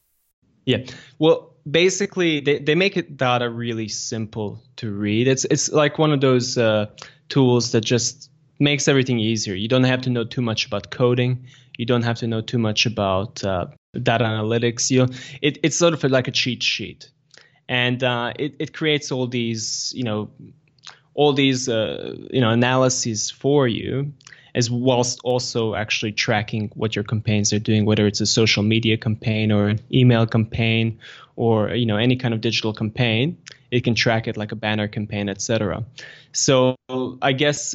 Yeah. 0.65 0.79
Well, 1.19 1.55
basically 1.71 2.41
they, 2.41 2.59
they 2.59 2.75
make 2.75 2.97
it 2.97 3.17
data 3.17 3.51
really 3.51 3.89
simple 3.89 4.63
to 4.77 4.91
read. 4.91 5.29
It's 5.29 5.45
it's 5.47 5.71
like 5.73 5.99
one 5.99 6.13
of 6.13 6.21
those 6.21 6.57
uh, 6.57 6.87
tools 7.29 7.73
that 7.73 7.83
just 7.83 8.31
makes 8.61 8.89
everything 8.89 9.19
easier. 9.19 9.55
You 9.55 9.69
don't 9.69 9.85
have 9.85 10.03
to 10.03 10.11
know 10.11 10.25
too 10.25 10.43
much 10.43 10.67
about 10.67 10.91
coding. 10.91 11.47
You 11.77 11.87
don't 11.87 12.03
have 12.03 12.19
to 12.19 12.27
know 12.27 12.41
too 12.41 12.59
much 12.59 12.87
about 12.87 13.43
uh, 13.45 13.67
data 14.03 14.25
analytics. 14.25 14.91
You 14.91 15.07
know, 15.07 15.13
it, 15.43 15.59
it's 15.63 15.77
sort 15.77 15.95
of 15.95 16.11
like 16.11 16.29
a 16.29 16.31
cheat 16.31 16.63
sheet, 16.63 17.11
and 17.69 18.03
uh, 18.03 18.33
it 18.39 18.55
it 18.59 18.73
creates 18.73 19.13
all 19.13 19.27
these 19.27 19.93
you 19.97 20.05
know 20.05 20.31
all 21.15 21.33
these 21.33 21.69
uh, 21.69 22.17
you 22.31 22.41
know 22.41 22.51
analyses 22.51 23.31
for 23.31 23.67
you, 23.69 24.13
as 24.55 24.71
whilst 24.71 25.21
also 25.25 25.75
actually 25.75 26.13
tracking 26.13 26.71
what 26.75 26.95
your 26.95 27.05
campaigns 27.05 27.53
are 27.53 27.59
doing, 27.59 27.85
whether 27.87 28.07
it's 28.07 28.21
a 28.21 28.27
social 28.27 28.63
media 28.63 28.97
campaign 28.97 29.51
or 29.51 29.69
an 29.69 29.81
email 29.93 30.27
campaign 30.27 30.99
or 31.37 31.71
you 31.71 31.87
know 31.87 31.97
any 31.97 32.17
kind 32.17 32.35
of 32.35 32.41
digital 32.41 32.73
campaign. 32.73 33.39
It 33.71 33.83
can 33.83 33.97
track 33.97 34.29
it 34.29 34.37
like 34.37 34.53
a 34.53 34.57
banner 34.57 34.87
campaign, 34.87 35.29
etc. 35.29 35.85
So 36.33 36.77
I 37.23 37.33
guess 37.33 37.75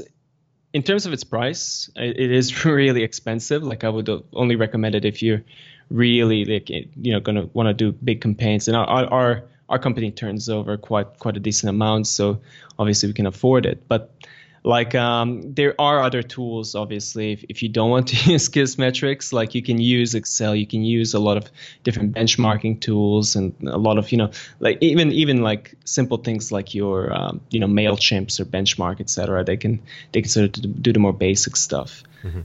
in 0.74 0.84
terms 0.84 1.06
of 1.06 1.14
its 1.14 1.24
price, 1.24 1.90
it 1.96 2.32
is 2.32 2.66
really 2.66 3.04
expensive. 3.04 3.64
Like 3.64 3.84
I 3.84 3.90
would 3.90 4.10
only 4.34 4.56
recommend 4.56 4.96
it 4.96 5.06
if 5.06 5.22
you're 5.22 5.44
really 5.90 6.46
like 6.46 6.70
you 6.70 7.12
know 7.12 7.20
to 7.20 7.50
want 7.54 7.68
to 7.68 7.74
do 7.74 7.92
big 7.92 8.22
campaigns. 8.22 8.68
And 8.68 8.78
our, 8.78 8.88
our 8.88 9.44
our 9.70 9.80
company 9.80 10.12
turns 10.12 10.50
over 10.50 10.78
quite 10.78 11.20
quite 11.20 11.38
a 11.38 11.40
decent 11.40 11.70
amount, 11.70 12.08
so 12.08 12.42
obviously 12.78 13.08
we 13.08 13.14
can 13.14 13.26
afford 13.26 13.66
it. 13.66 13.88
But 13.88 14.14
like 14.64 14.96
um, 14.96 15.54
there 15.54 15.80
are 15.80 16.02
other 16.02 16.22
tools 16.22 16.76
obviously 16.76 17.34
if, 17.34 17.44
if 17.50 17.64
you 17.64 17.70
don't 17.70 17.90
want 17.90 18.08
to 18.08 18.16
use 18.32 18.50
Kissmetrics 18.50 19.34
like 19.34 19.56
you 19.56 19.62
can 19.62 19.80
use 19.80 20.16
excel 20.16 20.56
you 20.56 20.68
can 20.68 20.84
use 20.84 21.14
a 21.14 21.20
lot 21.20 21.38
of 21.38 21.50
different 21.84 22.14
benchmarking 22.16 22.80
tools 22.80 23.36
and 23.36 23.54
a 23.68 23.78
lot 23.78 23.98
of 23.98 24.12
you 24.12 24.18
know 24.18 24.30
like 24.60 24.78
even 24.82 25.12
even 25.12 25.42
like 25.42 25.76
simple 25.86 26.18
things 26.18 26.52
like 26.52 26.74
your 26.74 27.14
um, 27.14 27.42
you 27.50 27.60
know 27.60 27.68
mailchimps 27.68 28.40
or 28.40 28.46
benchmark 28.46 29.00
etc 29.00 29.44
they 29.44 29.58
can 29.58 29.82
they 30.12 30.22
can 30.22 30.30
sort 30.30 30.46
of 30.58 30.82
do 30.82 30.94
the 30.94 31.00
more 31.00 31.14
basic 31.14 31.56
stuff 31.56 32.04
mm-hmm. 32.24 32.42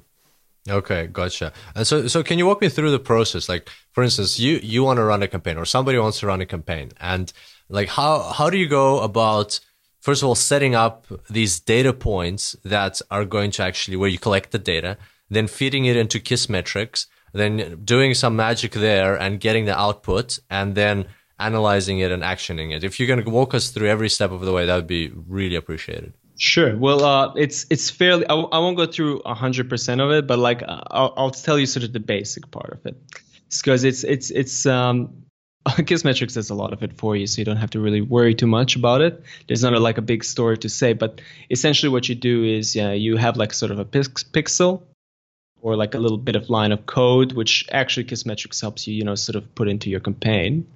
Okay, 0.68 1.09
gotcha. 1.09 1.53
And 1.74 1.87
so, 1.87 2.07
so 2.07 2.22
can 2.22 2.38
you 2.38 2.46
walk 2.46 2.62
me 2.62 2.70
through 2.70 2.90
the 2.90 2.98
process? 2.98 3.50
Like, 3.50 3.68
for 3.92 4.03
instance, 4.03 4.38
you 4.38 4.59
you 4.62 4.83
want 4.83 4.96
to 4.96 5.05
run 5.05 5.22
a 5.22 5.29
campaign, 5.29 5.59
or 5.59 5.66
somebody 5.66 5.98
wants 5.98 6.20
to 6.20 6.27
run 6.27 6.40
a 6.40 6.46
campaign, 6.46 6.90
and 6.98 7.31
like, 7.68 7.88
how 7.88 8.20
how 8.20 8.48
do 8.48 8.57
you 8.57 8.66
go 8.66 9.00
about 9.00 9.61
first 10.05 10.23
of 10.23 10.29
all, 10.29 10.35
setting 10.35 10.75
up 10.75 11.07
these 11.31 11.59
data 11.61 11.93
points 11.93 12.55
that 12.62 13.01
are 13.11 13.25
going 13.25 13.51
to 13.57 13.62
actually 13.62 13.97
where 13.97 14.12
you 14.14 14.19
collect 14.19 14.51
the 14.51 14.59
data, 14.59 14.99
then 15.31 15.47
feeding 15.47 15.87
it 15.87 15.97
into 15.97 16.19
Kissmetrics, 16.21 17.07
then 17.33 17.81
doing 17.83 18.12
some 18.14 18.37
magic 18.37 18.73
there 18.73 19.17
and 19.25 19.40
getting 19.40 19.64
the 19.64 19.77
output, 19.87 20.38
and 20.51 20.75
then 20.75 21.07
analyzing 21.38 21.99
it 22.01 22.12
and 22.12 22.23
actioning 22.23 22.77
it. 22.77 22.85
If 22.85 23.01
you're 23.01 23.09
going 23.09 23.25
to 23.25 23.31
walk 23.31 23.55
us 23.55 23.71
through 23.71 23.88
every 23.88 24.11
step 24.11 24.31
of 24.31 24.43
the 24.43 24.53
way, 24.53 24.67
that 24.67 24.77
would 24.77 24.87
be 24.87 25.11
really 25.38 25.57
appreciated. 25.57 26.12
Sure. 26.37 26.77
Well, 26.77 27.03
uh, 27.05 27.33
it's 27.35 27.64
it's 27.71 27.88
fairly. 27.90 28.27
I, 28.27 28.35
won't 28.35 28.77
go 28.77 28.87
through 28.87 29.23
hundred 29.25 29.71
percent 29.71 30.01
of 30.01 30.11
it, 30.11 30.27
but 30.27 30.38
like 30.38 30.62
I'll, 30.67 31.14
I'll 31.17 31.31
tell 31.31 31.59
you 31.59 31.67
sort 31.67 31.85
of 31.85 31.93
the 31.93 32.01
basic 32.01 32.51
part 32.51 32.73
of 32.73 32.85
it, 32.85 32.97
because 33.49 33.85
it's 33.85 34.05
it's 34.05 34.31
it's 34.31 34.67
um 34.67 35.25
Kissmetrics 35.88 36.35
does 36.35 36.50
a 36.50 36.55
lot 36.55 36.72
of 36.72 36.83
it 36.83 36.92
for 36.92 37.16
you, 37.16 37.27
so 37.27 37.40
you 37.40 37.44
don't 37.44 37.57
have 37.57 37.70
to 37.70 37.81
really 37.81 38.03
worry 38.03 38.35
too 38.35 38.46
much 38.46 38.77
about 38.77 39.00
it. 39.00 39.22
There's 39.48 39.62
not 39.62 39.72
a, 39.72 39.81
like 39.81 39.96
a 39.96 40.03
big 40.03 40.22
story 40.22 40.59
to 40.59 40.68
say, 40.68 40.92
but 40.92 41.22
essentially 41.50 41.90
what 41.90 42.09
you 42.09 42.14
do 42.14 42.44
is 42.44 42.77
yeah, 42.77 42.92
you 42.92 43.16
have 43.16 43.37
like 43.37 43.53
sort 43.55 43.70
of 43.70 43.79
a 43.79 43.85
pixel 43.85 44.83
or 45.62 45.77
like 45.77 45.94
a 45.94 45.98
little 45.98 46.18
bit 46.18 46.37
of 46.37 46.50
line 46.50 46.72
of 46.72 46.85
code, 46.85 47.33
which 47.33 47.66
actually 47.72 48.05
Kissmetrics 48.05 48.61
helps 48.61 48.87
you, 48.87 48.94
you 48.94 49.05
know, 49.05 49.14
sort 49.14 49.37
of 49.37 49.55
put 49.55 49.66
into 49.66 49.88
your 49.88 50.00
campaign. 50.00 50.66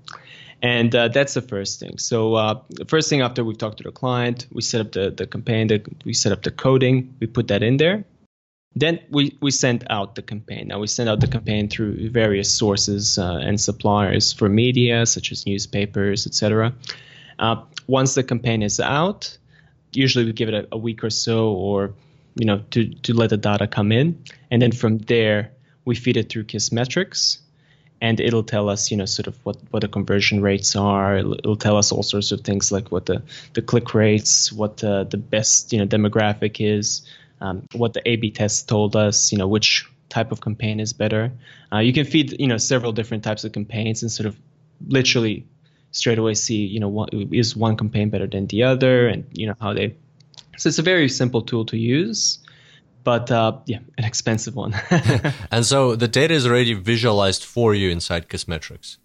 And 0.62 0.94
uh, 0.94 1.09
that's 1.09 1.35
the 1.35 1.42
first 1.42 1.79
thing. 1.79 1.98
So 1.98 2.35
uh, 2.35 2.61
the 2.70 2.87
first 2.87 3.11
thing 3.11 3.20
after 3.20 3.44
we've 3.44 3.59
talked 3.59 3.77
to 3.79 3.85
the 3.85 3.92
client, 3.92 4.46
we 4.51 4.62
set 4.62 4.81
up 4.81 4.92
the, 4.92 5.11
the 5.11 5.27
campaign, 5.27 5.68
the, 5.68 5.83
we 6.07 6.14
set 6.14 6.33
up 6.33 6.42
the 6.42 6.51
coding, 6.51 7.14
we 7.20 7.27
put 7.27 7.48
that 7.48 7.62
in 7.62 7.77
there. 7.77 8.05
Then 8.79 9.01
we, 9.11 9.37
we 9.41 9.51
sent 9.51 9.85
out 9.91 10.14
the 10.14 10.23
campaign. 10.23 10.69
Now 10.69 10.79
we 10.79 10.87
send 10.87 11.09
out 11.09 11.21
the 11.21 11.27
campaign 11.27 11.69
through 11.69 12.11
various 12.11 12.53
sources 12.53 13.19
uh, 13.19 13.38
and 13.43 13.61
suppliers 13.61 14.33
for 14.33 14.49
media, 14.49 15.05
such 15.07 15.33
as 15.33 15.47
newspapers, 15.47 16.27
etc. 16.27 16.73
Uh, 17.38 17.62
once 17.87 18.14
the 18.14 18.23
campaign 18.23 18.62
is 18.62 18.79
out, 18.79 19.37
usually 19.93 20.25
we 20.25 20.33
give 20.33 20.49
it 20.49 20.55
a, 20.55 20.69
a 20.73 20.79
week 20.79 21.03
or 21.03 21.11
so, 21.11 21.51
or 21.51 21.93
you 22.37 22.47
know, 22.47 22.62
to 22.71 22.88
to 23.03 23.14
let 23.14 23.31
the 23.31 23.37
data 23.37 23.67
come 23.67 23.91
in, 23.91 24.23
and 24.51 24.62
then 24.62 24.71
from 24.71 24.99
there 24.99 25.51
we 25.85 25.95
feed 25.97 26.17
it 26.17 26.29
through 26.29 26.45
Kissmetrics, 26.45 27.38
and 28.01 28.21
it'll 28.21 28.45
tell 28.45 28.69
us, 28.69 28.91
you 28.91 28.97
know, 28.97 29.07
sort 29.07 29.27
of 29.27 29.37
what, 29.45 29.57
what 29.71 29.81
the 29.81 29.88
conversion 29.88 30.41
rates 30.43 30.77
are. 30.77 31.17
It'll, 31.17 31.35
it'll 31.35 31.57
tell 31.57 31.77
us 31.77 31.91
all 31.91 32.03
sorts 32.03 32.31
of 32.31 32.43
things 32.43 32.71
like 32.71 32.93
what 32.93 33.07
the, 33.07 33.23
the 33.55 33.62
click 33.62 33.95
rates, 33.95 34.53
what 34.53 34.77
the, 34.77 35.05
the 35.11 35.17
best, 35.17 35.73
you 35.73 35.79
know, 35.79 35.87
demographic 35.87 36.57
is, 36.61 37.03
um, 37.40 37.66
what 37.72 37.92
the 37.92 38.09
A/B 38.09 38.31
test 38.31 38.68
told 38.68 38.96
us, 38.96 39.33
you 39.33 39.38
know, 39.38 39.48
which 39.48 39.88
type 40.09 40.33
of 40.33 40.40
campaign 40.40 40.81
is 40.81 40.92
better. 40.92 41.33
Uh, 41.72 41.79
you 41.79 41.92
can 41.92 42.05
feed, 42.05 42.38
you 42.40 42.46
know, 42.46 42.57
several 42.57 42.92
different 42.92 43.24
types 43.24 43.44
of 43.44 43.53
campaigns 43.53 44.03
and 44.03 44.11
sort 44.11 44.27
of 44.27 44.37
literally 44.87 45.46
straight 45.90 46.18
away 46.18 46.35
see, 46.35 46.66
you 46.66 46.81
know, 46.81 46.88
what, 46.88 47.11
is 47.12 47.57
one 47.57 47.77
campaign 47.77 48.11
better 48.11 48.27
than 48.27 48.46
the 48.46 48.62
other, 48.62 49.09
and 49.09 49.27
you 49.33 49.46
know 49.46 49.55
how 49.61 49.74
they. 49.74 49.94
So 50.57 50.68
it's 50.68 50.79
a 50.79 50.83
very 50.83 51.09
simple 51.09 51.42
tool 51.42 51.64
to 51.66 51.77
use 51.77 52.38
but 53.05 53.31
uh, 53.31 53.57
yeah, 53.64 53.79
an 53.96 54.05
expensive 54.12 54.55
one. 54.55 54.74
and 55.51 55.64
so 55.64 55.96
the 55.96 56.09
data 56.09 56.35
is 56.35 56.46
already 56.46 56.74
visualized 56.74 57.42
for 57.42 57.74
you 57.74 57.88
inside 57.88 58.29
Kissmetrics. 58.29 58.98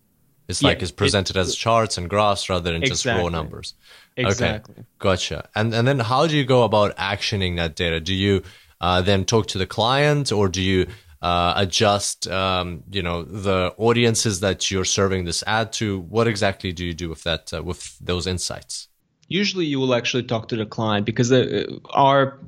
It's 0.47 0.61
like 0.61 0.81
it's 0.81 0.91
presented 0.91 1.37
it, 1.37 1.39
as 1.39 1.55
charts 1.55 1.97
and 1.97 2.09
graphs 2.09 2.49
rather 2.49 2.71
than 2.71 2.83
exactly. 2.83 2.89
just 2.89 3.05
raw 3.05 3.29
numbers. 3.29 3.73
Exactly. 4.17 4.73
Okay, 4.73 4.85
gotcha. 4.99 5.49
And 5.55 5.73
and 5.73 5.87
then 5.87 5.99
how 5.99 6.27
do 6.27 6.35
you 6.35 6.45
go 6.45 6.63
about 6.63 6.95
actioning 6.97 7.55
that 7.57 7.75
data? 7.75 7.99
Do 7.99 8.13
you 8.13 8.43
uh, 8.81 9.01
then 9.01 9.25
talk 9.25 9.47
to 9.47 9.57
the 9.57 9.65
client, 9.65 10.31
or 10.31 10.49
do 10.49 10.61
you 10.61 10.87
uh, 11.21 11.53
adjust, 11.55 12.27
um, 12.27 12.83
you 12.91 13.01
know, 13.01 13.23
the 13.23 13.73
audiences 13.77 14.41
that 14.41 14.69
you're 14.69 14.85
serving 14.85 15.23
this 15.23 15.41
ad 15.47 15.71
to? 15.73 16.01
What 16.01 16.27
exactly 16.27 16.73
do 16.73 16.85
you 16.85 16.93
do 16.93 17.07
with 17.07 17.23
that, 17.23 17.53
uh, 17.53 17.63
with 17.63 17.97
those 17.99 18.27
insights? 18.27 18.89
Usually, 19.29 19.65
you 19.65 19.79
will 19.79 19.95
actually 19.95 20.23
talk 20.23 20.49
to 20.49 20.57
the 20.57 20.65
client 20.65 21.05
because 21.05 21.31
uh, 21.31 21.65
our 21.91 22.39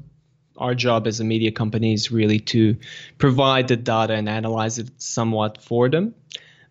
our 0.58 0.76
job 0.76 1.08
as 1.08 1.20
a 1.20 1.24
media 1.24 1.52
company 1.52 1.94
is 1.94 2.12
really 2.12 2.40
to 2.40 2.78
provide 3.18 3.68
the 3.68 3.76
data 3.76 4.14
and 4.14 4.30
analyze 4.30 4.78
it 4.78 4.90
somewhat 4.98 5.62
for 5.62 5.90
them. 5.90 6.14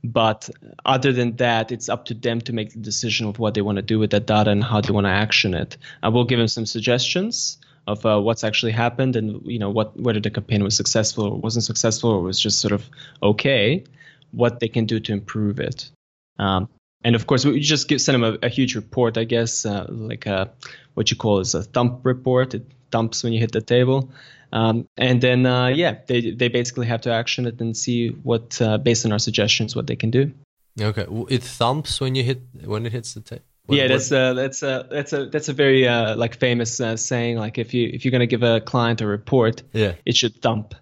But 0.04 0.50
other 0.84 1.12
than 1.12 1.36
that, 1.36 1.72
it's 1.72 1.88
up 1.88 2.04
to 2.06 2.14
them 2.14 2.42
to 2.42 2.52
make 2.52 2.72
the 2.72 2.78
decision 2.78 3.26
of 3.26 3.38
what 3.38 3.54
they 3.54 3.62
want 3.62 3.76
to 3.76 3.82
do 3.82 3.98
with 3.98 4.10
that 4.10 4.26
data 4.26 4.50
and 4.50 4.62
how 4.62 4.82
they 4.82 4.92
want 4.92 5.06
to 5.06 5.10
action 5.10 5.54
it. 5.54 5.78
I 6.02 6.10
will 6.10 6.24
give 6.24 6.38
them 6.38 6.48
some 6.48 6.66
suggestions 6.66 7.56
of 7.86 8.04
uh, 8.04 8.20
what's 8.20 8.44
actually 8.44 8.72
happened 8.72 9.16
and 9.16 9.42
you 9.44 9.58
know 9.58 9.70
what 9.70 9.98
whether 9.98 10.20
the 10.20 10.30
campaign 10.30 10.62
was 10.62 10.76
successful 10.76 11.24
or 11.24 11.38
wasn't 11.38 11.64
successful 11.64 12.10
or 12.10 12.22
was 12.22 12.38
just 12.38 12.60
sort 12.60 12.72
of 12.72 12.88
okay, 13.22 13.84
what 14.30 14.60
they 14.60 14.68
can 14.68 14.84
do 14.84 15.00
to 15.00 15.12
improve 15.12 15.58
it. 15.58 15.90
Um, 16.38 16.68
and 17.02 17.14
of 17.14 17.26
course, 17.26 17.44
we 17.44 17.60
just 17.60 17.88
give, 17.88 18.00
send 18.00 18.22
them 18.22 18.38
a, 18.42 18.46
a 18.46 18.48
huge 18.48 18.74
report, 18.74 19.16
I 19.16 19.24
guess, 19.24 19.64
uh, 19.64 19.86
like 19.88 20.26
a, 20.26 20.50
what 20.94 21.10
you 21.10 21.16
call 21.16 21.40
is 21.40 21.54
a 21.54 21.62
thump 21.62 22.00
report. 22.04 22.54
It 22.54 22.66
thumps 22.90 23.22
when 23.22 23.32
you 23.32 23.40
hit 23.40 23.52
the 23.52 23.60
table. 23.60 24.10
Um, 24.54 24.88
and 24.96 25.20
then, 25.20 25.44
uh, 25.44 25.66
yeah, 25.66 25.96
they, 26.06 26.30
they 26.30 26.48
basically 26.48 26.86
have 26.86 27.02
to 27.02 27.12
action 27.12 27.46
it 27.46 27.60
and 27.60 27.76
see 27.76 28.08
what, 28.08 28.62
uh, 28.62 28.78
based 28.78 29.04
on 29.04 29.12
our 29.12 29.18
suggestions, 29.18 29.76
what 29.76 29.86
they 29.86 29.96
can 29.96 30.10
do. 30.10 30.32
Okay, 30.80 31.06
it 31.30 31.42
thumps 31.42 32.00
when 32.00 32.14
you 32.14 32.24
hit 32.24 32.42
when 32.64 32.84
it 32.84 32.92
hits 32.92 33.14
the 33.14 33.20
table. 33.20 33.42
yeah, 33.68 33.86
that's 33.86 34.10
a 34.10 34.34
that's 34.34 34.62
a 34.62 34.86
that's 34.90 35.12
a 35.12 35.26
that's 35.26 35.48
a 35.48 35.52
very 35.52 35.86
uh, 35.86 36.16
like 36.16 36.36
famous 36.36 36.80
uh, 36.80 36.96
saying. 36.96 37.36
Like 37.38 37.58
if 37.58 37.72
you 37.72 37.88
if 37.92 38.04
you're 38.04 38.12
gonna 38.12 38.26
give 38.26 38.42
a 38.42 38.60
client 38.60 39.00
a 39.00 39.06
report, 39.06 39.62
yeah, 39.72 39.94
it 40.04 40.16
should 40.16 40.42
thump. 40.42 40.74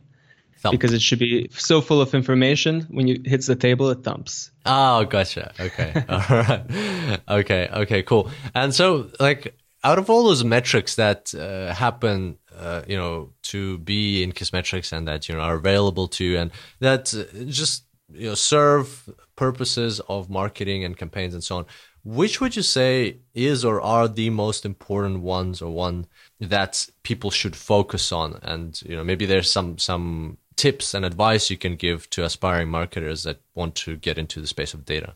Thump. 0.60 0.72
Because 0.72 0.92
it 0.94 1.02
should 1.02 1.18
be 1.18 1.48
so 1.52 1.80
full 1.80 2.00
of 2.00 2.14
information. 2.14 2.82
When 2.82 3.08
you 3.08 3.20
hits 3.24 3.48
the 3.48 3.56
table, 3.56 3.90
it 3.90 4.04
thumps. 4.04 4.52
Oh, 4.64 5.04
gotcha. 5.04 5.52
Okay. 5.58 5.92
all 6.08 6.22
right. 6.28 7.20
Okay. 7.28 7.68
Okay. 7.68 8.02
Cool. 8.04 8.30
And 8.54 8.72
so, 8.72 9.10
like, 9.18 9.56
out 9.82 9.98
of 9.98 10.08
all 10.08 10.22
those 10.22 10.44
metrics 10.44 10.94
that 10.94 11.34
uh, 11.34 11.74
happen, 11.74 12.38
uh, 12.58 12.82
you 12.86 12.96
know, 12.96 13.30
to 13.42 13.78
be 13.78 14.22
in 14.22 14.32
Kissmetrics 14.32 14.92
and 14.92 15.06
that 15.08 15.28
you 15.28 15.34
know 15.34 15.40
are 15.40 15.56
available 15.56 16.08
to, 16.08 16.36
and 16.36 16.50
that 16.80 17.14
uh, 17.14 17.44
just 17.44 17.84
you 18.12 18.28
know 18.28 18.34
serve 18.34 19.08
purposes 19.36 20.00
of 20.08 20.30
marketing 20.30 20.84
and 20.84 20.96
campaigns 20.96 21.34
and 21.34 21.42
so 21.42 21.58
on. 21.58 21.66
Which 22.04 22.40
would 22.40 22.56
you 22.56 22.62
say 22.62 23.18
is 23.32 23.64
or 23.64 23.80
are 23.80 24.08
the 24.08 24.30
most 24.30 24.64
important 24.64 25.20
ones, 25.20 25.62
or 25.62 25.70
one 25.72 26.06
that 26.40 26.86
people 27.02 27.30
should 27.30 27.54
focus 27.54 28.10
on? 28.12 28.40
And 28.42 28.80
you 28.82 28.96
know, 28.96 29.04
maybe 29.04 29.26
there's 29.26 29.50
some 29.50 29.78
some 29.78 30.38
tips 30.56 30.94
and 30.94 31.04
advice 31.04 31.50
you 31.50 31.56
can 31.56 31.76
give 31.76 32.10
to 32.10 32.24
aspiring 32.24 32.68
marketers 32.68 33.22
that 33.22 33.40
want 33.54 33.74
to 33.74 33.96
get 33.96 34.18
into 34.18 34.40
the 34.40 34.46
space 34.46 34.74
of 34.74 34.84
data. 34.84 35.14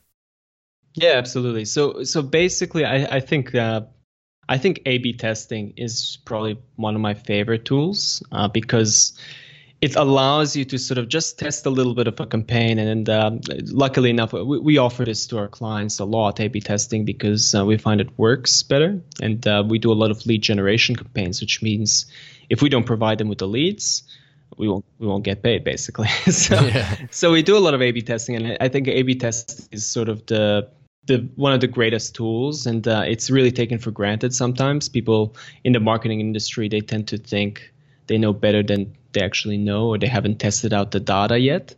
Yeah, 0.94 1.12
absolutely. 1.12 1.66
So 1.66 2.04
so 2.04 2.22
basically, 2.22 2.84
I 2.84 3.16
I 3.16 3.20
think 3.20 3.54
uh, 3.54 3.82
I 4.48 4.58
think 4.58 4.82
A/B 4.86 5.14
testing 5.14 5.72
is 5.76 6.18
probably 6.24 6.58
one 6.76 6.94
of 6.94 7.00
my 7.00 7.14
favorite 7.14 7.64
tools 7.64 8.22
uh, 8.32 8.48
because 8.48 9.18
it 9.80 9.94
allows 9.96 10.56
you 10.56 10.64
to 10.64 10.78
sort 10.78 10.98
of 10.98 11.08
just 11.08 11.38
test 11.38 11.66
a 11.66 11.70
little 11.70 11.94
bit 11.94 12.06
of 12.06 12.18
a 12.18 12.26
campaign. 12.26 12.78
And 12.78 13.08
um, 13.10 13.40
luckily 13.66 14.10
enough, 14.10 14.32
we, 14.32 14.58
we, 14.58 14.78
offer 14.78 15.04
this 15.04 15.26
to 15.28 15.38
our 15.38 15.48
clients 15.48 15.98
a 15.98 16.04
lot, 16.04 16.40
A/B 16.40 16.60
testing, 16.60 17.04
because 17.04 17.54
uh, 17.54 17.64
we 17.64 17.76
find 17.76 18.00
it 18.00 18.08
works 18.18 18.62
better. 18.62 19.00
And 19.20 19.46
uh, 19.46 19.64
we 19.66 19.78
do 19.78 19.92
a 19.92 19.94
lot 19.94 20.10
of 20.10 20.24
lead 20.26 20.42
generation 20.42 20.96
campaigns, 20.96 21.40
which 21.40 21.62
means 21.62 22.06
if 22.48 22.62
we 22.62 22.68
don't 22.68 22.86
provide 22.86 23.18
them 23.18 23.28
with 23.28 23.38
the 23.38 23.48
leads, 23.48 24.02
we 24.56 24.68
won't 24.68 24.84
we 24.98 25.06
won't 25.06 25.24
get 25.24 25.42
paid 25.42 25.64
basically. 25.64 26.08
so 26.30 26.60
yeah. 26.60 26.96
so 27.10 27.32
we 27.32 27.42
do 27.42 27.56
a 27.56 27.60
lot 27.60 27.74
of 27.74 27.82
A/B 27.82 28.02
testing, 28.02 28.36
and 28.36 28.56
I 28.60 28.68
think 28.68 28.88
A/B 28.88 29.16
test 29.16 29.68
is 29.72 29.84
sort 29.84 30.08
of 30.08 30.24
the 30.26 30.68
the 31.06 31.18
one 31.36 31.52
of 31.52 31.60
the 31.60 31.66
greatest 31.68 32.14
tools, 32.14 32.66
and 32.66 32.86
uh, 32.86 33.04
it's 33.06 33.30
really 33.30 33.52
taken 33.52 33.78
for 33.78 33.90
granted. 33.90 34.34
Sometimes 34.34 34.88
people 34.88 35.34
in 35.64 35.72
the 35.72 35.80
marketing 35.80 36.20
industry 36.20 36.68
they 36.68 36.80
tend 36.80 37.08
to 37.08 37.18
think 37.18 37.72
they 38.06 38.18
know 38.18 38.32
better 38.32 38.62
than 38.62 38.94
they 39.12 39.22
actually 39.22 39.56
know, 39.56 39.88
or 39.88 39.98
they 39.98 40.06
haven't 40.06 40.38
tested 40.38 40.72
out 40.72 40.90
the 40.90 41.00
data 41.00 41.38
yet. 41.38 41.74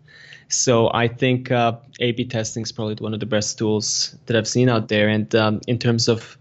So 0.49 0.91
I 0.95 1.09
think 1.09 1.51
uh, 1.51 1.77
A/B 2.01 2.25
testing 2.25 2.63
is 2.63 2.73
probably 2.73 2.95
one 2.95 3.15
of 3.15 3.21
the 3.21 3.27
best 3.27 3.59
tools 3.59 4.17
that 4.27 4.37
I've 4.37 4.49
seen 4.49 4.69
out 4.69 4.89
there. 4.89 5.09
And 5.09 5.35
um, 5.35 5.61
in 5.67 5.79
terms 5.79 6.09
of, 6.09 6.39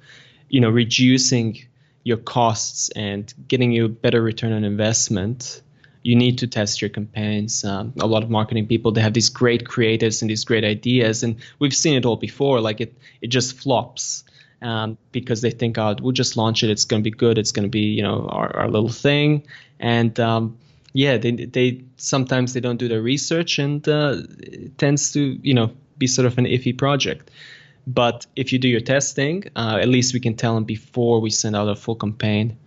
you 0.50 0.62
know, 0.62 0.70
reducing 0.70 1.58
your 2.04 2.18
costs 2.18 2.90
and 2.96 3.34
getting 3.50 3.74
you 3.74 3.86
a 3.86 3.90
better 3.90 4.22
return 4.22 4.54
on 4.54 4.64
investment, 4.64 5.62
you 6.08 6.16
need 6.16 6.38
to 6.38 6.48
test 6.48 6.82
your 6.82 6.90
campaigns. 6.90 7.66
Um, 7.66 7.92
a 8.00 8.08
lot 8.08 8.24
of 8.24 8.30
marketing 8.30 8.66
people 8.66 8.94
they 8.94 9.02
have 9.02 9.14
these 9.14 9.28
great 9.28 9.66
creatives 9.66 10.22
and 10.22 10.32
these 10.32 10.46
great 10.46 10.64
ideas, 10.64 11.22
and 11.22 11.36
we've 11.60 11.76
seen 11.76 11.96
it 11.96 12.06
all 12.06 12.16
before. 12.16 12.62
Like 12.62 12.80
it, 12.80 12.98
it 13.22 13.28
just 13.28 13.60
flops 13.60 14.24
um, 14.62 14.98
because 15.12 15.42
they 15.42 15.52
think, 15.52 15.78
oh, 15.78 15.98
we'll 16.02 16.14
just 16.14 16.38
launch 16.38 16.64
it. 16.64 16.70
It's 16.70 16.86
going 16.86 17.04
to 17.04 17.04
be 17.04 17.12
good. 17.12 17.38
It's 17.38 17.52
going 17.52 17.66
to 17.66 17.70
be 17.70 17.88
you 17.98 18.04
know 18.04 18.26
our, 18.30 18.56
our 18.56 18.70
little 18.70 18.88
thing, 18.88 19.44
and 19.82 20.18
um, 20.18 20.58
yeah, 20.94 21.18
they 21.18 21.32
they 21.32 21.84
sometimes 21.98 22.54
they 22.54 22.62
don't 22.62 22.78
do 22.78 22.88
their 22.88 23.02
research, 23.02 23.60
and 23.60 23.86
uh, 23.90 24.16
it 24.40 24.78
tends 24.78 25.12
to 25.12 25.20
you 25.20 25.56
know 25.56 25.72
be 25.98 26.08
sort 26.08 26.26
of 26.26 26.38
an 26.38 26.46
iffy 26.46 26.78
project. 26.78 27.32
But 27.86 28.28
if 28.38 28.54
you 28.54 28.60
do 28.60 28.70
your 28.70 28.86
testing, 28.96 29.44
uh, 29.58 29.80
at 29.82 29.90
least 29.90 30.14
we 30.14 30.22
can 30.22 30.36
tell 30.36 30.56
them 30.56 30.64
before 30.64 31.20
we 31.20 31.32
send 31.32 31.58
out 31.58 31.68
a 31.68 31.76
full 31.76 31.96
campaign 31.96 32.58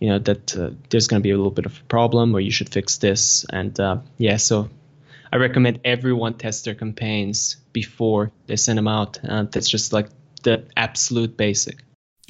you 0.00 0.08
know 0.08 0.18
that 0.18 0.56
uh, 0.56 0.70
there's 0.90 1.08
going 1.08 1.20
to 1.20 1.22
be 1.22 1.30
a 1.30 1.36
little 1.36 1.50
bit 1.50 1.66
of 1.66 1.78
a 1.78 1.84
problem 1.84 2.34
or 2.34 2.40
you 2.40 2.50
should 2.50 2.68
fix 2.68 2.98
this. 2.98 3.44
And 3.50 3.78
uh, 3.78 3.98
yeah 4.18 4.36
so 4.36 4.68
i 5.32 5.36
recommend 5.36 5.80
everyone 5.84 6.34
test 6.34 6.64
their 6.64 6.74
campaigns 6.74 7.56
before 7.72 8.32
they 8.46 8.56
send 8.56 8.78
them 8.78 8.88
out. 8.88 9.18
Uh, 9.22 9.44
that's 9.44 9.68
just 9.68 9.92
like 9.92 10.08
the 10.42 10.64
absolute 10.76 11.36
basic. 11.36 11.78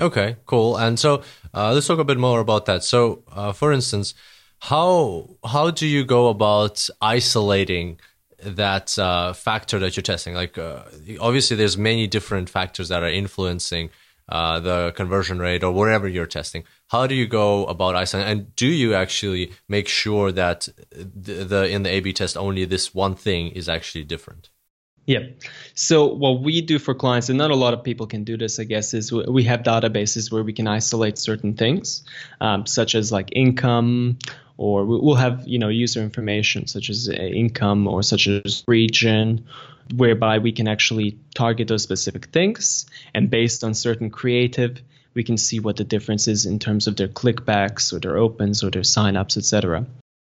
Okay 0.01 0.37
cool. 0.47 0.77
And 0.77 0.99
so 0.99 1.23
uh, 1.55 1.73
let's 1.73 1.87
talk 1.87 1.99
a 1.99 2.05
bit 2.05 2.19
more 2.19 2.41
about 2.41 2.67
that. 2.67 2.85
So 2.85 3.23
uh, 3.31 3.53
for 3.53 3.73
instance 3.73 4.15
how 4.61 5.37
how 5.45 5.71
do 5.71 5.87
you 5.87 6.05
go 6.05 6.29
about 6.29 6.89
isolating 7.01 8.01
that 8.43 8.99
uh, 8.99 9.33
factor 9.33 9.79
that 9.79 9.97
you're 9.97 10.03
testing? 10.03 10.35
Like 10.35 10.59
obviously 11.21 11.57
there's 11.57 11.77
many 11.77 12.07
different 12.07 12.49
factors 12.51 12.89
that 12.89 13.03
are 13.03 13.11
influencing 13.11 13.91
uh, 14.29 14.61
the 14.61 14.93
conversion 14.95 15.39
rate 15.39 15.65
or 15.65 15.73
whatever 15.73 16.07
you're 16.07 16.27
testing. 16.27 16.65
How 16.89 17.07
do 17.07 17.15
you 17.15 17.27
go 17.27 17.67
about 17.67 17.97
isolating? 17.97 18.33
And 18.33 18.57
do 18.57 18.67
you 18.67 18.95
actually 18.95 19.53
make 19.69 19.89
sure 19.89 20.33
that 20.33 20.69
the, 20.91 21.45
the 21.45 21.69
in 21.69 21.83
the 21.83 21.91
A/B 21.91 22.13
test 22.13 22.37
only 22.37 22.65
this 22.65 22.95
one 22.95 23.15
thing 23.15 23.49
is 23.51 23.69
actually 23.69 24.05
different? 24.05 24.51
Yeah. 25.07 25.21
So 25.75 26.07
what 26.07 26.43
we 26.43 26.61
do 26.61 26.79
for 26.79 26.95
clients, 26.95 27.31
and 27.31 27.39
not 27.39 27.51
a 27.51 27.57
lot 27.57 27.73
of 27.73 27.83
people 27.83 28.07
can 28.07 28.25
do 28.25 28.37
this, 28.37 28.59
I 28.59 28.65
guess, 28.65 28.93
is 28.93 29.11
we 29.11 29.43
have 29.45 29.63
databases 29.63 30.31
where 30.31 30.43
we 30.43 30.53
can 30.53 30.67
isolate 30.67 31.17
certain 31.17 31.55
things, 31.55 32.05
um, 32.43 32.67
such 32.67 32.95
as 32.95 33.11
like 33.11 33.31
income, 33.33 34.19
or 34.59 34.85
we'll 34.85 35.15
have 35.15 35.43
you 35.47 35.59
know 35.59 35.69
user 35.69 36.03
information 36.03 36.67
such 36.67 36.91
as 36.91 37.09
uh, 37.09 37.13
income 37.13 37.87
or 37.87 38.03
such 38.03 38.29
as 38.29 38.65
region 38.67 39.47
whereby 39.97 40.39
we 40.39 40.53
can 40.53 40.69
actually 40.69 41.19
target 41.35 41.69
those 41.69 41.83
specific 41.83 42.27
things. 42.27 42.85
And 43.15 43.31
based 43.31 43.65
on 43.65 43.73
certain 43.75 44.11
creative, 44.11 44.83
we 45.19 45.25
can 45.25 45.37
see 45.37 45.59
what 45.59 45.77
the 45.77 45.83
difference 45.83 46.29
is 46.29 46.47
in 46.47 46.61
terms 46.61 46.87
of 46.87 46.95
their 46.95 47.09
clickbacks 47.09 47.93
or 47.93 47.99
their 47.99 48.17
opens 48.17 48.63
or 48.63 48.71
their 48.71 48.83
signups, 48.83 49.37
etc. 49.37 49.85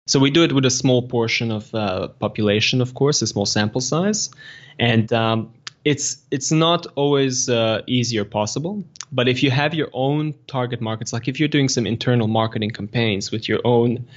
So 0.07 0.19
we 0.19 0.31
do 0.31 0.43
it 0.45 0.53
with 0.53 0.65
a 0.65 0.71
small 0.71 1.03
portion 1.03 1.51
of 1.51 1.75
uh, 1.75 2.09
population, 2.09 2.81
of 2.81 2.95
course, 2.95 3.21
a 3.21 3.27
small 3.27 3.45
sample 3.45 3.83
size, 3.83 4.31
and 4.79 5.13
um, 5.13 5.53
it's 5.85 6.17
it's 6.31 6.51
not 6.51 6.87
always 6.97 7.51
uh, 7.51 7.83
easy 7.87 8.19
or 8.19 8.25
possible. 8.25 8.83
But 9.13 9.29
if 9.29 9.43
you 9.43 9.51
have 9.51 9.75
your 9.75 9.91
own 9.93 10.35
target 10.47 10.81
markets, 10.81 11.13
like 11.13 11.29
if 11.29 11.39
you're 11.39 11.55
doing 11.57 11.69
some 11.69 11.87
internal 11.87 12.27
marketing 12.27 12.71
campaigns 12.71 13.31
with 13.31 13.47
your 13.47 13.61
own, 13.65 14.09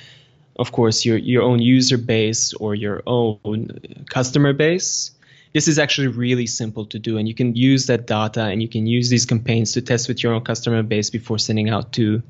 of 0.55 0.71
course, 0.71 1.03
your 1.03 1.17
your 1.17 1.43
own 1.43 1.59
user 1.59 1.97
base 1.97 2.53
or 2.53 2.75
your 2.75 3.03
own 3.05 3.59
customer 4.09 4.53
base, 4.53 5.11
this 5.53 5.67
is 5.67 5.77
actually 5.77 6.07
really 6.07 6.47
simple 6.47 6.85
to 6.85 6.99
do, 6.99 7.17
and 7.17 7.27
you 7.27 7.33
can 7.33 7.55
use 7.55 7.87
that 7.87 8.07
data 8.07 8.43
and 8.43 8.61
you 8.61 8.69
can 8.69 8.87
use 8.87 9.09
these 9.09 9.25
campaigns 9.25 9.73
to 9.73 9.81
test 9.81 10.07
with 10.07 10.23
your 10.23 10.33
own 10.33 10.43
customer 10.43 10.81
base 10.83 11.09
before 11.09 11.37
sending 11.37 11.69
out 11.69 11.91
to 11.93 12.21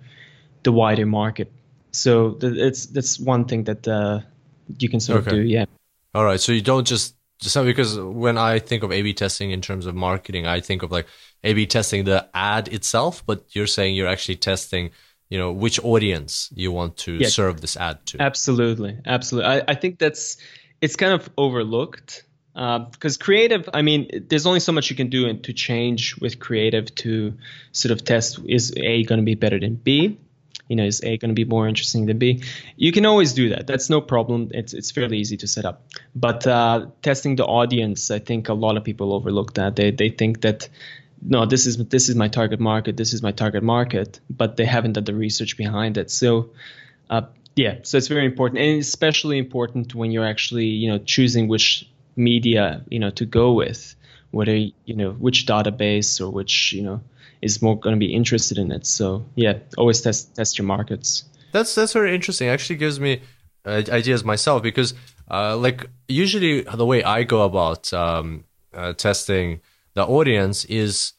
the 0.64 0.72
wider 0.72 1.06
market. 1.06 1.52
So 1.92 2.38
it's 2.42 2.88
that's 2.88 3.20
one 3.20 3.46
thing 3.46 3.66
that 3.66 3.88
uh, 3.88 4.22
you 4.80 4.90
can 4.90 5.00
sort 5.00 5.22
okay. 5.22 5.30
of 5.30 5.36
do. 5.36 5.42
Yeah. 5.42 5.66
All 6.16 6.26
right. 6.26 6.40
So 6.40 6.52
you 6.52 6.62
don't 6.62 6.88
just 6.88 7.16
so 7.42 7.64
because 7.64 8.00
when 8.00 8.38
I 8.38 8.60
think 8.60 8.84
of 8.84 8.92
A/B 8.92 9.14
testing 9.14 9.52
in 9.52 9.62
terms 9.62 9.86
of 9.86 9.96
marketing, 9.96 10.48
I 10.48 10.60
think 10.60 10.84
of 10.84 10.92
like 10.92 11.08
A/B 11.44 11.68
testing 11.68 12.06
the 12.06 12.28
ad 12.34 12.68
itself, 12.70 13.24
but 13.26 13.46
you're 13.50 13.68
saying 13.68 13.96
you're 13.96 14.08
actually 14.08 14.38
testing, 14.38 14.92
you 15.30 15.38
know, 15.38 15.52
which 15.52 15.84
audience 15.84 16.50
you 16.56 16.72
want 16.72 16.98
to 16.98 17.14
yeah. 17.14 17.28
serve 17.28 17.62
this 17.62 17.78
ad 17.78 18.06
to. 18.08 18.22
Absolutely, 18.22 18.98
absolutely. 19.06 19.52
I, 19.52 19.64
I 19.68 19.76
think 19.76 20.00
that's 20.00 20.38
it's 20.82 20.96
kind 20.96 21.14
of 21.14 21.30
overlooked 21.38 22.24
because 22.54 23.18
uh, 23.18 23.24
creative. 23.24 23.70
I 23.74 23.82
mean, 23.82 24.26
there's 24.28 24.46
only 24.46 24.60
so 24.60 24.72
much 24.72 24.90
you 24.90 24.96
can 24.96 25.10
do 25.10 25.32
to 25.34 25.54
change 25.54 26.18
with 26.18 26.40
creative 26.40 26.94
to 26.96 27.38
sort 27.72 27.92
of 27.92 28.04
test 28.04 28.40
is 28.46 28.74
A 28.76 29.04
going 29.04 29.20
to 29.20 29.26
be 29.26 29.36
better 29.36 29.60
than 29.60 29.76
B 29.76 30.18
you 30.72 30.78
know, 30.78 30.86
is 30.86 31.02
A 31.04 31.18
going 31.18 31.28
to 31.28 31.36
be 31.36 31.44
more 31.44 31.68
interesting 31.68 32.06
than 32.06 32.18
B? 32.18 32.44
You 32.78 32.94
can 32.94 33.06
always 33.06 33.34
do 33.34 33.50
that. 33.50 33.68
That's 33.68 33.90
no 33.90 34.00
problem. 34.00 34.52
It's 34.54 34.74
it's 34.74 34.90
fairly 34.90 35.18
easy 35.18 35.36
to 35.38 35.48
set 35.48 35.66
up. 35.66 35.84
But 36.16 36.48
uh, 36.48 36.86
testing 37.02 37.36
the 37.36 37.46
audience, 37.46 38.10
I 38.10 38.20
think 38.20 38.48
a 38.48 38.54
lot 38.54 38.78
of 38.78 38.86
people 38.86 39.12
overlook 39.12 39.56
that. 39.56 39.76
They 39.76 39.92
they 39.92 40.10
think 40.10 40.40
that 40.42 40.70
no, 41.22 41.46
this 41.46 41.66
is 41.66 41.76
this 41.90 42.08
is 42.08 42.16
my 42.16 42.30
target 42.30 42.62
market. 42.62 42.96
This 42.96 43.12
is 43.12 43.22
my 43.22 43.34
target 43.34 43.64
market, 43.64 44.22
but 44.30 44.56
they 44.56 44.64
haven't 44.64 44.94
done 44.94 45.04
the 45.04 45.14
research 45.14 45.58
behind 45.58 45.98
it. 45.98 46.10
So. 46.10 46.52
Uh, 47.10 47.24
yeah, 47.54 47.80
so 47.84 47.98
it's 47.98 48.08
very 48.08 48.26
important, 48.26 48.62
and 48.62 48.80
especially 48.80 49.38
important 49.38 49.94
when 49.94 50.10
you're 50.10 50.26
actually, 50.26 50.68
you 50.68 50.90
know, 50.90 51.00
choosing 51.00 51.50
which 51.50 51.86
media, 52.16 52.84
you 52.90 53.00
know, 53.00 53.10
to 53.12 53.26
go 53.26 53.54
with, 53.54 53.96
whether 54.32 54.56
you 54.56 54.96
know 54.96 55.12
which 55.12 55.46
database 55.46 56.22
or 56.22 56.30
which, 56.30 56.74
you 56.74 56.82
know, 56.82 57.02
is 57.42 57.62
more 57.62 57.80
going 57.80 57.96
to 57.96 58.00
be 58.00 58.14
interested 58.14 58.58
in 58.58 58.72
it. 58.72 58.86
So 58.86 59.26
yeah, 59.36 59.60
always 59.78 60.02
test 60.02 60.36
test 60.36 60.58
your 60.58 60.66
markets. 60.66 61.24
That's 61.52 61.76
that's 61.76 61.94
very 61.94 62.16
interesting. 62.16 62.48
It 62.48 62.52
actually 62.52 62.78
gives 62.78 63.00
me 63.00 63.22
uh, 63.66 63.84
ideas 63.90 64.24
myself 64.24 64.64
because 64.64 64.94
uh, 65.30 65.58
like 65.58 65.90
usually 66.08 66.62
the 66.62 66.86
way 66.86 67.04
I 67.04 67.24
go 67.24 67.44
about 67.44 67.92
um, 67.94 68.46
uh, 68.74 68.94
testing 68.94 69.62
the 69.94 70.06
audience 70.06 70.66
is 70.66 71.14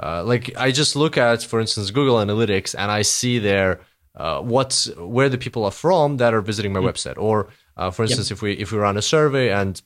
uh, 0.00 0.22
like 0.24 0.56
I 0.56 0.70
just 0.70 0.96
look 0.96 1.16
at, 1.16 1.42
for 1.42 1.60
instance, 1.60 1.90
Google 1.90 2.16
Analytics 2.16 2.74
and 2.78 2.90
I 2.90 3.02
see 3.02 3.38
there 3.38 3.80
uh, 4.14 4.40
what's 4.40 4.94
where 4.96 5.28
the 5.28 5.38
people 5.38 5.64
are 5.64 5.70
from 5.70 6.18
that 6.18 6.34
are 6.34 6.40
visiting 6.40 6.72
my 6.72 6.80
mm. 6.80 6.88
website. 6.88 7.18
Or 7.18 7.48
uh, 7.76 7.90
for 7.90 8.02
instance, 8.02 8.30
yep. 8.30 8.36
if 8.36 8.42
we 8.42 8.52
if 8.54 8.72
we 8.72 8.78
run 8.78 8.96
a 8.96 9.02
survey 9.02 9.50
and 9.50 9.80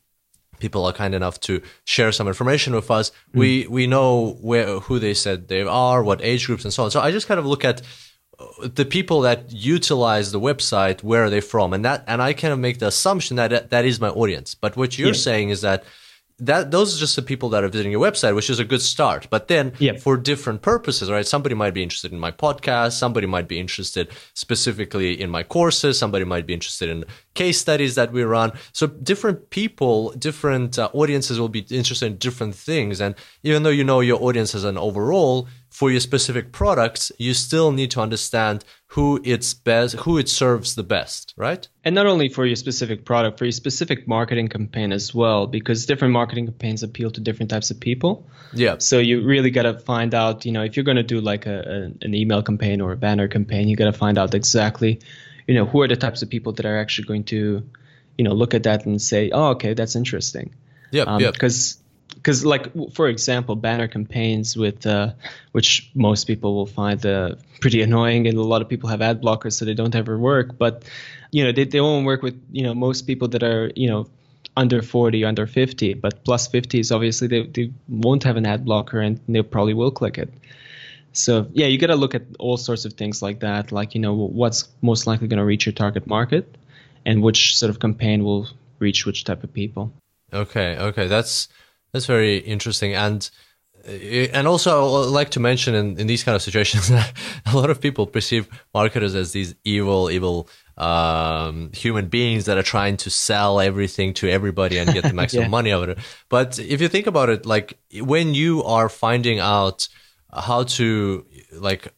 people 0.62 0.86
are 0.86 0.94
kind 1.02 1.14
enough 1.14 1.36
to 1.48 1.60
share 1.84 2.12
some 2.12 2.28
information 2.32 2.74
with 2.74 2.90
us. 2.90 3.10
Mm. 3.10 3.40
We 3.42 3.50
we 3.76 3.84
know 3.94 4.38
where 4.50 4.68
who 4.86 4.98
they 4.98 5.14
said 5.24 5.48
they 5.48 5.62
are, 5.62 5.98
what 6.02 6.18
age 6.22 6.46
groups, 6.46 6.64
and 6.64 6.72
so 6.72 6.84
on. 6.84 6.90
So 6.90 7.00
I 7.00 7.10
just 7.10 7.26
kind 7.30 7.40
of 7.42 7.46
look 7.52 7.64
at 7.64 7.82
uh, 8.38 8.68
the 8.80 8.86
people 8.96 9.18
that 9.28 9.40
utilize 9.52 10.26
the 10.30 10.40
website, 10.50 11.02
where 11.02 11.22
are 11.24 11.30
they 11.30 11.44
from, 11.52 11.68
and 11.74 11.84
that 11.84 12.04
and 12.06 12.22
I 12.22 12.32
kind 12.32 12.52
of 12.54 12.60
make 12.66 12.78
the 12.78 12.86
assumption 12.94 13.36
that 13.36 13.70
that 13.74 13.84
is 13.84 14.00
my 14.00 14.12
audience. 14.22 14.54
But 14.54 14.76
what 14.76 14.90
you're 14.98 15.18
yeah. 15.18 15.28
saying 15.28 15.50
is 15.50 15.60
that 15.68 15.84
that 16.42 16.72
those 16.72 16.96
are 16.96 16.98
just 16.98 17.14
the 17.14 17.22
people 17.22 17.48
that 17.50 17.62
are 17.62 17.68
visiting 17.68 17.92
your 17.92 18.00
website, 18.00 18.34
which 18.34 18.50
is 18.50 18.58
a 18.58 18.64
good 18.64 18.82
start. 18.82 19.28
But 19.30 19.46
then 19.46 19.72
yep. 19.78 20.00
for 20.00 20.16
different 20.16 20.60
purposes, 20.60 21.08
right? 21.08 21.26
Somebody 21.26 21.54
might 21.54 21.72
be 21.72 21.82
interested 21.82 22.12
in 22.12 22.18
my 22.18 22.32
podcast, 22.32 22.92
somebody 22.92 23.28
might 23.28 23.46
be 23.46 23.60
interested 23.60 24.08
specifically 24.34 25.20
in 25.20 25.30
my 25.30 25.44
courses, 25.44 25.98
somebody 25.98 26.24
might 26.24 26.44
be 26.44 26.52
interested 26.52 26.88
in 26.88 27.04
case 27.34 27.60
studies 27.60 27.94
that 27.94 28.12
we 28.12 28.24
run. 28.24 28.52
So 28.72 28.88
different 28.88 29.50
people, 29.50 30.10
different 30.12 30.78
uh, 30.78 30.90
audiences 30.92 31.38
will 31.38 31.48
be 31.48 31.64
interested 31.70 32.06
in 32.06 32.16
different 32.16 32.56
things. 32.56 33.00
And 33.00 33.14
even 33.44 33.62
though 33.62 33.70
you 33.70 33.84
know 33.84 34.00
your 34.00 34.20
audience 34.20 34.54
as 34.54 34.64
an 34.64 34.76
overall, 34.76 35.46
for 35.72 35.90
your 35.90 36.00
specific 36.00 36.52
products, 36.52 37.10
you 37.18 37.32
still 37.32 37.72
need 37.72 37.90
to 37.90 38.00
understand 38.00 38.62
who 38.88 39.18
it's 39.24 39.54
best, 39.54 39.94
who 40.00 40.18
it 40.18 40.28
serves 40.28 40.74
the 40.74 40.82
best, 40.82 41.32
right? 41.34 41.66
And 41.82 41.94
not 41.94 42.04
only 42.04 42.28
for 42.28 42.44
your 42.44 42.56
specific 42.56 43.06
product, 43.06 43.38
for 43.38 43.46
your 43.46 43.52
specific 43.52 44.06
marketing 44.06 44.48
campaign 44.48 44.92
as 44.92 45.14
well, 45.14 45.46
because 45.46 45.86
different 45.86 46.12
marketing 46.12 46.44
campaigns 46.44 46.82
appeal 46.82 47.10
to 47.12 47.22
different 47.22 47.50
types 47.50 47.70
of 47.70 47.80
people. 47.80 48.28
Yeah. 48.52 48.76
So 48.78 48.98
you 48.98 49.24
really 49.24 49.50
got 49.50 49.62
to 49.62 49.78
find 49.78 50.14
out, 50.14 50.44
you 50.44 50.52
know, 50.52 50.62
if 50.62 50.76
you're 50.76 50.84
going 50.84 50.98
to 50.98 51.02
do 51.02 51.22
like 51.22 51.46
a, 51.46 51.60
a, 51.60 52.04
an 52.04 52.14
email 52.14 52.42
campaign 52.42 52.82
or 52.82 52.92
a 52.92 52.96
banner 52.98 53.26
campaign, 53.26 53.66
you 53.66 53.74
got 53.74 53.86
to 53.86 53.94
find 53.94 54.18
out 54.18 54.34
exactly, 54.34 55.00
you 55.46 55.54
know, 55.54 55.64
who 55.64 55.80
are 55.80 55.88
the 55.88 55.96
types 55.96 56.20
of 56.20 56.28
people 56.28 56.52
that 56.52 56.66
are 56.66 56.78
actually 56.78 57.06
going 57.06 57.24
to, 57.24 57.66
you 58.18 58.24
know, 58.24 58.34
look 58.34 58.52
at 58.52 58.64
that 58.64 58.84
and 58.84 59.00
say, 59.00 59.30
oh, 59.30 59.52
okay, 59.52 59.72
that's 59.72 59.96
interesting. 59.96 60.54
Yeah. 60.90 61.04
Um, 61.04 61.22
Because 61.32 61.81
because 62.14 62.44
like 62.44 62.68
for 62.92 63.08
example 63.08 63.56
banner 63.56 63.88
campaigns 63.88 64.56
with 64.56 64.86
uh, 64.86 65.12
which 65.52 65.90
most 65.94 66.24
people 66.24 66.54
will 66.54 66.66
find 66.66 67.04
uh, 67.04 67.34
pretty 67.60 67.82
annoying 67.82 68.26
and 68.26 68.36
a 68.36 68.42
lot 68.42 68.62
of 68.62 68.68
people 68.68 68.88
have 68.88 69.02
ad 69.02 69.20
blockers 69.20 69.54
so 69.54 69.64
they 69.64 69.74
don't 69.74 69.94
ever 69.94 70.18
work 70.18 70.58
but 70.58 70.84
you 71.30 71.44
know 71.44 71.52
they, 71.52 71.64
they 71.64 71.80
won't 71.80 72.06
work 72.06 72.22
with 72.22 72.40
you 72.52 72.62
know 72.62 72.74
most 72.74 73.02
people 73.02 73.28
that 73.28 73.42
are 73.42 73.72
you 73.74 73.88
know 73.88 74.08
under 74.56 74.82
40 74.82 75.24
under 75.24 75.46
50 75.46 75.94
but 75.94 76.24
plus 76.24 76.46
50 76.46 76.80
is 76.80 76.92
obviously 76.92 77.26
they, 77.26 77.46
they 77.46 77.72
won't 77.88 78.22
have 78.22 78.36
an 78.36 78.46
ad 78.46 78.64
blocker 78.64 79.00
and 79.00 79.18
they 79.28 79.42
probably 79.42 79.74
will 79.74 79.90
click 79.90 80.18
it. 80.18 80.32
So 81.12 81.46
yeah 81.52 81.66
you 81.66 81.78
got 81.78 81.88
to 81.88 81.96
look 81.96 82.14
at 82.14 82.22
all 82.38 82.56
sorts 82.56 82.84
of 82.84 82.92
things 82.94 83.22
like 83.22 83.40
that 83.40 83.72
like 83.72 83.94
you 83.94 84.00
know 84.00 84.14
what's 84.14 84.68
most 84.82 85.06
likely 85.06 85.28
going 85.28 85.38
to 85.38 85.44
reach 85.44 85.66
your 85.66 85.72
target 85.72 86.06
market 86.06 86.56
and 87.04 87.22
which 87.22 87.56
sort 87.56 87.70
of 87.70 87.80
campaign 87.80 88.24
will 88.24 88.48
reach 88.78 89.06
which 89.06 89.24
type 89.24 89.42
of 89.42 89.52
people. 89.52 89.92
Okay 90.32 90.76
okay 90.78 91.06
that's 91.06 91.48
that's 91.92 92.06
very 92.06 92.38
interesting. 92.38 92.94
And 92.94 93.28
uh, 93.86 93.90
and 94.32 94.46
also, 94.46 95.02
I'd 95.02 95.10
like 95.10 95.30
to 95.30 95.40
mention 95.40 95.74
in, 95.74 95.98
in 95.98 96.06
these 96.06 96.22
kind 96.22 96.36
of 96.36 96.42
situations 96.42 96.88
that 96.96 97.12
a 97.46 97.56
lot 97.56 97.70
of 97.70 97.80
people 97.80 98.06
perceive 98.06 98.48
marketers 98.74 99.14
as 99.14 99.32
these 99.32 99.54
evil, 99.64 100.10
evil 100.10 100.48
um, 100.76 101.70
human 101.74 102.06
beings 102.06 102.46
that 102.46 102.56
are 102.56 102.62
trying 102.62 102.96
to 102.98 103.10
sell 103.10 103.60
everything 103.60 104.14
to 104.14 104.28
everybody 104.28 104.78
and 104.78 104.92
get 104.92 105.02
the 105.04 105.12
maximum 105.14 105.44
yeah. 105.44 105.48
money 105.48 105.72
out 105.72 105.82
of 105.82 105.90
it. 105.90 105.98
But 106.28 106.58
if 106.58 106.80
you 106.80 106.88
think 106.88 107.06
about 107.06 107.28
it, 107.28 107.44
like 107.44 107.78
when 108.00 108.34
you 108.34 108.62
are 108.64 108.88
finding 108.88 109.38
out 109.38 109.88
how 110.32 110.62
to 110.64 111.26
like 111.52 111.92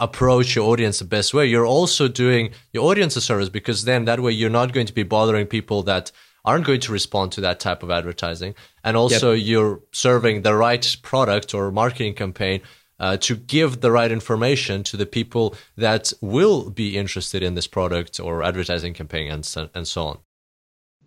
approach 0.00 0.56
your 0.56 0.68
audience 0.68 0.98
the 0.98 1.04
best 1.04 1.32
way, 1.34 1.46
you're 1.46 1.66
also 1.66 2.08
doing 2.08 2.50
your 2.72 2.84
audience 2.84 3.16
a 3.16 3.20
service 3.20 3.48
because 3.48 3.84
then 3.84 4.06
that 4.06 4.20
way 4.20 4.32
you're 4.32 4.50
not 4.50 4.72
going 4.72 4.86
to 4.86 4.94
be 4.94 5.02
bothering 5.02 5.46
people 5.46 5.82
that 5.84 6.10
aren't 6.46 6.64
going 6.64 6.80
to 6.80 6.92
respond 6.92 7.32
to 7.32 7.40
that 7.42 7.60
type 7.60 7.82
of 7.82 7.90
advertising. 7.90 8.54
And 8.84 8.96
also, 8.96 9.32
yep. 9.32 9.46
you're 9.46 9.80
serving 9.92 10.42
the 10.42 10.54
right 10.54 10.96
product 11.02 11.52
or 11.52 11.70
marketing 11.72 12.14
campaign 12.14 12.62
uh, 12.98 13.16
to 13.18 13.36
give 13.36 13.80
the 13.80 13.90
right 13.90 14.10
information 14.10 14.82
to 14.84 14.96
the 14.96 15.06
people 15.06 15.54
that 15.76 16.12
will 16.20 16.70
be 16.70 16.96
interested 16.96 17.42
in 17.42 17.54
this 17.54 17.66
product 17.66 18.20
or 18.20 18.42
advertising 18.42 18.94
campaign 18.94 19.30
and 19.30 19.44
so, 19.44 19.68
and 19.74 19.86
so 19.86 20.06
on. 20.06 20.18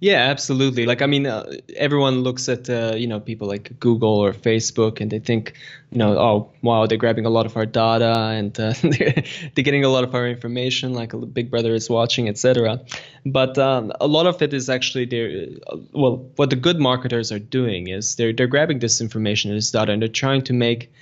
Yeah, 0.01 0.29
absolutely. 0.29 0.85
Like, 0.85 1.01
I 1.01 1.07
mean, 1.07 1.25
uh, 1.25 1.51
everyone 1.75 2.21
looks 2.21 2.47
at, 2.47 2.69
uh, 2.69 2.93
you 2.95 3.05
know, 3.05 3.19
people 3.19 3.49
like 3.49 3.77
Google 3.81 4.17
or 4.17 4.31
Facebook 4.31 5.01
and 5.01 5.12
they 5.12 5.19
think, 5.19 5.55
you 5.91 5.97
know, 5.97 6.17
oh, 6.17 6.51
wow, 6.62 6.85
they're 6.85 6.97
grabbing 6.97 7.25
a 7.25 7.29
lot 7.29 7.45
of 7.45 7.57
our 7.57 7.65
data 7.65 8.17
and 8.17 8.57
uh, 8.57 8.73
they're, 8.81 9.23
getting 9.55 9.83
a 9.83 9.89
lot 9.89 10.05
of 10.05 10.15
our 10.15 10.25
information, 10.25 10.93
like 10.93 11.12
Big 11.33 11.51
Brother 11.51 11.73
is 11.73 11.89
watching, 11.89 12.29
etc. 12.29 12.79
But 13.25 13.57
um, 13.57 13.91
a 13.99 14.07
lot 14.07 14.25
of 14.25 14.41
it 14.41 14.53
is 14.53 14.69
actually 14.69 15.03
they're, 15.03 15.47
uh, 15.67 15.75
well, 15.91 16.29
what 16.38 16.49
the 16.49 16.55
good 16.55 16.79
marketers 16.79 17.33
are 17.33 17.39
doing 17.39 17.89
is 17.89 18.15
they're, 18.15 18.31
they're 18.31 18.47
grabbing 18.47 18.79
this 18.79 19.01
information, 19.01 19.51
and 19.51 19.57
this 19.57 19.71
data, 19.71 19.91
and 19.91 20.01
they're 20.01 20.07
trying 20.07 20.43
to 20.43 20.53
make, 20.53 20.93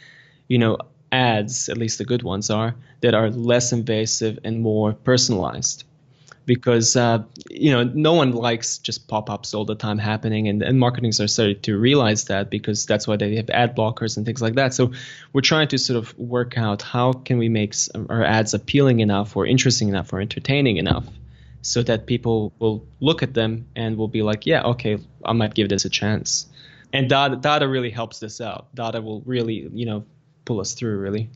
you 0.47 0.57
know, 0.57 0.79
ads, 1.11 1.69
at 1.69 1.77
least 1.77 1.99
the 1.99 2.05
good 2.05 2.23
ones 2.23 2.49
are, 2.49 2.73
that 3.01 3.13
are 3.13 3.29
less 3.29 3.71
invasive 3.71 4.39
and 4.43 4.59
more 4.59 4.93
personalized 4.93 5.83
because 6.47 6.95
uh, 6.95 7.21
you 7.51 7.69
know 7.69 7.83
no 7.83 8.13
one 8.13 8.31
likes 8.31 8.79
just 8.79 9.07
pop-ups 9.07 9.53
all 9.53 9.65
the 9.65 9.75
time 9.75 9.99
happening 9.99 10.47
and, 10.47 10.63
and 10.63 10.79
marketings 10.79 11.19
are 11.19 11.27
starting 11.27 11.59
to 11.61 11.77
realize 11.77 12.25
that 12.25 12.49
because 12.49 12.85
that's 12.87 13.05
why 13.05 13.17
they 13.17 13.35
have 13.35 13.49
ad 13.51 13.75
blockers 13.75 14.17
and 14.17 14.25
things 14.25 14.41
like 14.41 14.55
that. 14.55 14.73
So 14.73 14.91
we're 15.33 15.41
trying 15.41 15.67
to 15.67 15.77
sort 15.77 15.97
of 15.97 16.17
work 16.17 16.57
out 16.57 16.81
how 16.81 17.11
can 17.13 17.37
we 17.37 17.49
make 17.49 17.75
our 18.09 18.23
ads 18.23 18.53
appealing 18.55 19.01
enough 19.01 19.35
or 19.35 19.45
interesting 19.45 19.89
enough 19.89 20.11
or 20.13 20.21
entertaining 20.21 20.77
enough 20.77 21.05
so 21.61 21.83
that 21.83 22.07
people 22.07 22.53
will 22.59 22.87
look 23.01 23.21
at 23.21 23.33
them 23.33 23.67
and 23.75 23.97
will 23.97 24.07
be 24.07 24.21
like 24.21 24.45
yeah 24.45 24.63
okay 24.63 24.97
i 25.25 25.33
might 25.33 25.53
give 25.53 25.69
this 25.69 25.85
a 25.85 25.89
chance. 25.89 26.47
And 26.93 27.09
data, 27.09 27.35
data 27.35 27.67
really 27.67 27.89
helps 27.89 28.19
this 28.19 28.39
out. 28.39 28.73
Data 28.73 29.01
will 29.01 29.21
really 29.25 29.69
you 29.73 29.85
know 29.85 30.05
pull 30.45 30.61
us 30.61 30.73
through 30.73 30.97
really. 30.97 31.29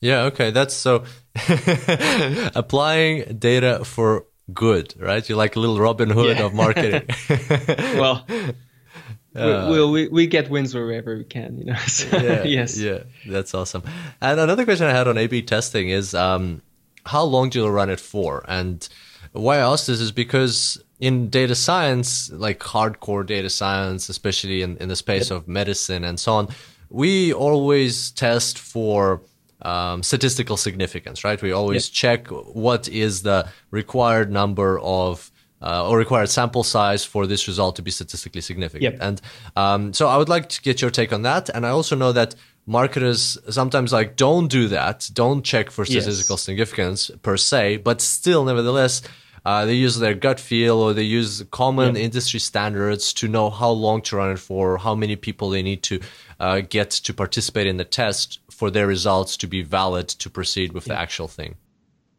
Yeah 0.00 0.24
okay 0.24 0.50
that's 0.50 0.74
so 0.74 1.04
applying 2.54 3.38
data 3.38 3.84
for 3.84 4.26
good, 4.52 4.94
right? 4.98 5.26
You're 5.28 5.38
like 5.38 5.56
a 5.56 5.60
little 5.60 5.78
Robin 5.78 6.10
Hood 6.10 6.38
yeah. 6.38 6.44
of 6.44 6.54
marketing. 6.54 7.02
well, 7.98 8.24
we, 8.28 9.42
we'll, 9.42 9.90
we, 9.92 10.08
we 10.08 10.26
get 10.26 10.50
wins 10.50 10.74
wherever 10.74 11.16
we 11.16 11.24
can, 11.24 11.58
you 11.58 11.64
know. 11.64 11.76
So, 11.86 12.16
yeah, 12.16 12.42
yes. 12.44 12.78
Yeah, 12.78 13.04
that's 13.26 13.54
awesome. 13.54 13.82
And 14.20 14.40
another 14.40 14.64
question 14.64 14.86
I 14.86 14.92
had 14.92 15.08
on 15.08 15.18
A/B 15.18 15.42
testing 15.42 15.90
is, 15.90 16.14
um, 16.14 16.62
how 17.06 17.22
long 17.22 17.50
do 17.50 17.60
you 17.60 17.68
run 17.68 17.90
it 17.90 18.00
for? 18.00 18.44
And 18.48 18.86
why 19.32 19.56
I 19.56 19.72
ask 19.72 19.86
this 19.86 20.00
is 20.00 20.12
because 20.12 20.82
in 21.00 21.30
data 21.30 21.54
science, 21.54 22.30
like 22.30 22.60
hardcore 22.60 23.24
data 23.24 23.50
science, 23.50 24.08
especially 24.08 24.62
in, 24.62 24.76
in 24.78 24.88
the 24.88 24.96
space 24.96 25.30
yep. 25.30 25.38
of 25.38 25.48
medicine 25.48 26.04
and 26.04 26.18
so 26.18 26.32
on, 26.32 26.48
we 26.90 27.32
always 27.32 28.10
test 28.10 28.58
for 28.58 29.20
um, 29.62 30.02
statistical 30.02 30.56
significance, 30.56 31.24
right? 31.24 31.40
We 31.40 31.52
always 31.52 31.88
yep. 31.88 31.94
check 31.94 32.28
what 32.28 32.88
is 32.88 33.22
the 33.22 33.48
required 33.70 34.30
number 34.30 34.78
of 34.80 35.30
uh, 35.60 35.88
or 35.88 35.98
required 35.98 36.28
sample 36.28 36.62
size 36.62 37.04
for 37.04 37.26
this 37.26 37.48
result 37.48 37.76
to 37.76 37.82
be 37.82 37.90
statistically 37.90 38.40
significant. 38.40 38.94
Yep. 38.94 39.02
And 39.02 39.20
um, 39.56 39.92
so 39.92 40.06
I 40.06 40.16
would 40.16 40.28
like 40.28 40.48
to 40.50 40.62
get 40.62 40.80
your 40.80 40.90
take 40.90 41.12
on 41.12 41.22
that. 41.22 41.48
And 41.48 41.66
I 41.66 41.70
also 41.70 41.96
know 41.96 42.12
that 42.12 42.34
marketers 42.66 43.38
sometimes 43.48 43.92
like 43.92 44.16
don't 44.16 44.48
do 44.48 44.68
that, 44.68 45.10
don't 45.12 45.42
check 45.42 45.70
for 45.70 45.84
statistical 45.84 46.34
yes. 46.34 46.42
significance 46.42 47.10
per 47.22 47.36
se, 47.36 47.78
but 47.78 48.00
still, 48.00 48.44
nevertheless, 48.44 49.02
uh, 49.44 49.64
they 49.64 49.74
use 49.74 49.98
their 49.98 50.14
gut 50.14 50.38
feel 50.38 50.78
or 50.78 50.92
they 50.92 51.02
use 51.02 51.42
common 51.50 51.96
yeah. 51.96 52.02
industry 52.02 52.38
standards 52.38 53.12
to 53.14 53.26
know 53.26 53.50
how 53.50 53.70
long 53.70 54.02
to 54.02 54.16
run 54.16 54.30
it 54.32 54.38
for, 54.38 54.76
how 54.78 54.94
many 54.94 55.16
people 55.16 55.50
they 55.50 55.62
need 55.62 55.82
to 55.82 55.98
uh, 56.40 56.60
get 56.60 56.90
to 56.90 57.14
participate 57.14 57.66
in 57.66 57.76
the 57.76 57.84
test 57.84 58.40
for 58.50 58.70
their 58.70 58.86
results 58.86 59.36
to 59.38 59.46
be 59.46 59.62
valid 59.62 60.08
to 60.08 60.30
proceed 60.30 60.72
with 60.72 60.86
yeah. 60.86 60.94
the 60.94 61.00
actual 61.00 61.28
thing. 61.28 61.56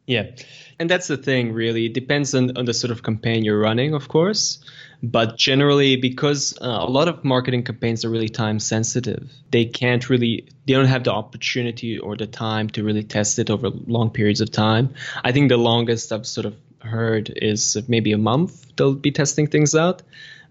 Yeah. 0.08 0.32
And 0.80 0.90
that's 0.90 1.08
the 1.08 1.18
thing, 1.18 1.54
really. 1.54 1.86
It 1.86 1.94
depends 1.94 2.34
on, 2.34 2.58
on 2.58 2.66
the 2.66 2.74
sort 2.74 2.90
of 2.90 3.04
campaign 3.04 3.46
you're 3.46 3.60
running, 3.60 3.94
of 3.94 4.08
course. 4.08 4.60
But 5.04 5.38
generally, 5.38 5.96
because 5.96 6.58
uh, 6.62 6.66
a 6.66 6.90
lot 6.90 7.08
of 7.08 7.24
marketing 7.24 7.64
campaigns 7.64 8.04
are 8.04 8.10
really 8.10 8.28
time 8.28 8.60
sensitive, 8.60 9.32
they 9.52 9.66
can't 9.66 10.10
really, 10.10 10.48
they 10.66 10.74
don't 10.74 10.88
have 10.88 11.04
the 11.04 11.12
opportunity 11.12 12.00
or 12.00 12.18
the 12.18 12.28
time 12.28 12.70
to 12.72 12.84
really 12.84 13.04
test 13.04 13.40
it 13.40 13.50
over 13.50 13.70
long 13.70 14.10
periods 14.10 14.42
of 14.42 14.52
time. 14.52 14.94
I 15.24 15.32
think 15.32 15.50
the 15.50 15.58
longest 15.58 16.12
I've 16.12 16.26
sort 16.26 16.46
of 16.46 16.56
heard 16.82 17.32
is 17.36 17.78
maybe 17.88 18.12
a 18.12 18.18
month 18.18 18.66
they'll 18.80 18.96
be 18.96 19.12
testing 19.12 19.46
things 19.46 19.76
out. 19.76 20.02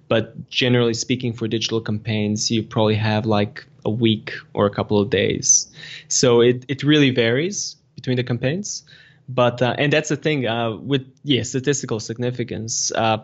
But 0.09 0.49
generally 0.49 0.94
speaking, 0.94 1.33
for 1.33 1.47
digital 1.49 1.81
campaigns, 1.81 2.51
you 2.51 2.62
probably 2.62 2.97
have 2.97 3.27
like 3.27 3.66
a 3.85 3.90
week 3.90 4.33
or 4.55 4.66
a 4.66 4.71
couple 4.71 4.99
of 4.99 5.11
days. 5.11 5.71
So 6.09 6.40
it, 6.40 6.64
it 6.68 6.83
really 6.83 7.11
varies 7.11 7.77
between 7.94 8.16
the 8.16 8.25
campaigns. 8.25 8.85
But 9.29 9.61
uh, 9.61 9.75
and 9.77 9.92
that's 9.92 10.09
the 10.09 10.16
thing 10.16 10.47
uh, 10.47 10.77
with 10.77 11.07
yeah 11.23 11.42
statistical 11.42 12.01
significance. 12.01 12.90
Uh, 12.92 13.18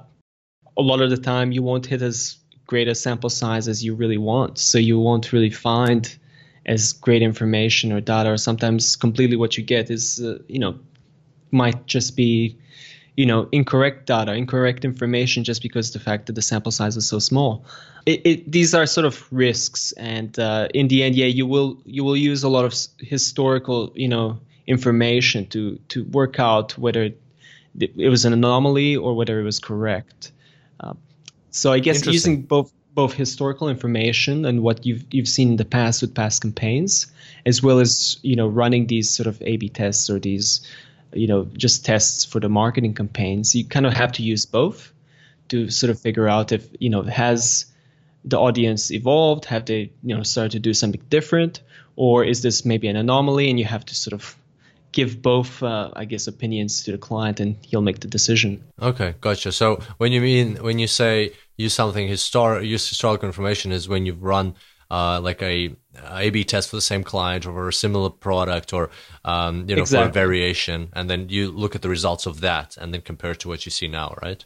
a 0.76 0.82
lot 0.82 1.00
of 1.00 1.10
the 1.10 1.16
time, 1.16 1.52
you 1.52 1.62
won't 1.62 1.86
hit 1.86 2.02
as 2.02 2.36
great 2.66 2.88
a 2.88 2.94
sample 2.94 3.30
size 3.30 3.68
as 3.68 3.84
you 3.84 3.94
really 3.94 4.18
want. 4.18 4.58
So 4.58 4.78
you 4.78 4.98
won't 4.98 5.32
really 5.32 5.50
find 5.50 6.14
as 6.66 6.92
great 6.92 7.22
information 7.22 7.92
or 7.92 8.00
data. 8.00 8.32
Or 8.32 8.36
sometimes 8.36 8.96
completely 8.96 9.36
what 9.36 9.56
you 9.56 9.64
get 9.64 9.90
is 9.90 10.20
uh, 10.20 10.38
you 10.46 10.58
know 10.58 10.78
might 11.50 11.86
just 11.86 12.16
be 12.16 12.58
you 13.16 13.26
know 13.26 13.48
incorrect 13.52 14.06
data 14.06 14.34
incorrect 14.34 14.84
information 14.84 15.44
just 15.44 15.62
because 15.62 15.92
the 15.92 16.00
fact 16.00 16.26
that 16.26 16.34
the 16.34 16.42
sample 16.42 16.72
size 16.72 16.96
is 16.96 17.08
so 17.08 17.18
small. 17.18 17.64
It, 18.06 18.20
it, 18.26 18.52
these 18.52 18.74
are 18.74 18.84
sort 18.84 19.06
of 19.06 19.26
risks 19.32 19.92
and 19.92 20.38
uh, 20.38 20.68
in 20.74 20.88
the 20.88 21.02
end 21.02 21.14
yeah 21.14 21.26
you 21.26 21.46
will 21.46 21.78
you 21.86 22.04
will 22.04 22.16
use 22.16 22.42
a 22.42 22.48
lot 22.48 22.64
of 22.64 22.74
historical 22.98 23.92
you 23.94 24.08
know 24.08 24.38
information 24.66 25.46
to 25.48 25.78
to 25.88 26.04
work 26.04 26.38
out 26.38 26.76
whether 26.76 27.10
it 27.78 28.08
was 28.10 28.24
an 28.24 28.32
anomaly 28.32 28.96
or 28.96 29.16
whether 29.16 29.40
it 29.40 29.42
was 29.42 29.58
correct. 29.58 30.30
Uh, 30.78 30.94
so 31.50 31.72
i 31.72 31.78
guess 31.78 32.04
using 32.04 32.42
both 32.42 32.72
both 32.94 33.12
historical 33.14 33.68
information 33.68 34.44
and 34.44 34.62
what 34.62 34.86
you've 34.86 35.04
you've 35.10 35.28
seen 35.28 35.50
in 35.50 35.56
the 35.56 35.64
past 35.64 36.00
with 36.00 36.14
past 36.14 36.42
campaigns 36.42 37.06
as 37.46 37.62
well 37.62 37.80
as 37.80 38.18
you 38.22 38.36
know 38.36 38.46
running 38.46 38.86
these 38.86 39.10
sort 39.10 39.26
of 39.26 39.40
a 39.42 39.56
b 39.56 39.68
tests 39.68 40.08
or 40.10 40.18
these 40.18 40.66
you 41.14 41.26
know 41.26 41.44
just 41.56 41.84
tests 41.84 42.24
for 42.24 42.40
the 42.40 42.48
marketing 42.48 42.94
campaigns. 42.94 43.54
You 43.54 43.64
kind 43.64 43.86
of 43.86 43.92
have 43.92 44.12
to 44.12 44.22
use 44.22 44.46
both 44.46 44.92
to 45.48 45.70
sort 45.70 45.90
of 45.90 46.00
figure 46.00 46.28
out 46.28 46.52
if 46.52 46.66
you 46.78 46.90
know 46.90 47.02
has 47.02 47.66
the 48.24 48.38
audience 48.38 48.90
evolved? 48.90 49.44
Have 49.46 49.66
they 49.66 49.92
you 50.02 50.16
know 50.16 50.22
started 50.22 50.52
to 50.52 50.58
do 50.58 50.74
something 50.74 51.02
different? 51.10 51.60
Or 51.96 52.24
is 52.24 52.42
this 52.42 52.64
maybe 52.64 52.88
an 52.88 52.96
anomaly 52.96 53.50
and 53.50 53.58
you 53.58 53.64
have 53.66 53.84
to 53.86 53.94
sort 53.94 54.14
of 54.14 54.36
give 54.94 55.20
both 55.20 55.60
uh, 55.60 55.90
i 55.94 56.04
guess 56.04 56.28
opinions 56.28 56.84
to 56.84 56.92
the 56.92 56.98
client 56.98 57.40
and 57.40 57.56
he'll 57.62 57.82
make 57.82 58.00
the 58.00 58.08
decision. 58.08 58.62
Okay 58.80 59.14
gotcha. 59.20 59.52
So 59.52 59.80
when 59.98 60.12
you 60.12 60.20
mean 60.20 60.56
when 60.56 60.78
you 60.78 60.86
say 60.86 61.32
use 61.56 61.74
something 61.74 62.08
historic 62.08 62.64
use 62.64 62.88
historical 62.88 63.26
information 63.26 63.72
is 63.72 63.88
when 63.88 64.06
you've 64.06 64.22
run 64.22 64.54
uh, 64.90 65.20
like 65.20 65.42
a 65.42 65.74
A/B 66.02 66.44
test 66.44 66.70
for 66.70 66.76
the 66.76 66.82
same 66.82 67.04
client 67.04 67.46
or 67.46 67.68
a 67.68 67.72
similar 67.72 68.10
product 68.10 68.72
or 68.72 68.90
um, 69.24 69.68
you 69.68 69.76
know 69.76 69.82
exactly. 69.82 70.06
for 70.06 70.10
a 70.10 70.12
variation, 70.12 70.90
and 70.92 71.08
then 71.08 71.28
you 71.28 71.50
look 71.50 71.74
at 71.74 71.82
the 71.82 71.88
results 71.88 72.26
of 72.26 72.40
that 72.40 72.76
and 72.76 72.92
then 72.92 73.00
compare 73.00 73.32
it 73.32 73.40
to 73.40 73.48
what 73.48 73.64
you 73.64 73.70
see 73.70 73.88
now, 73.88 74.14
right? 74.22 74.44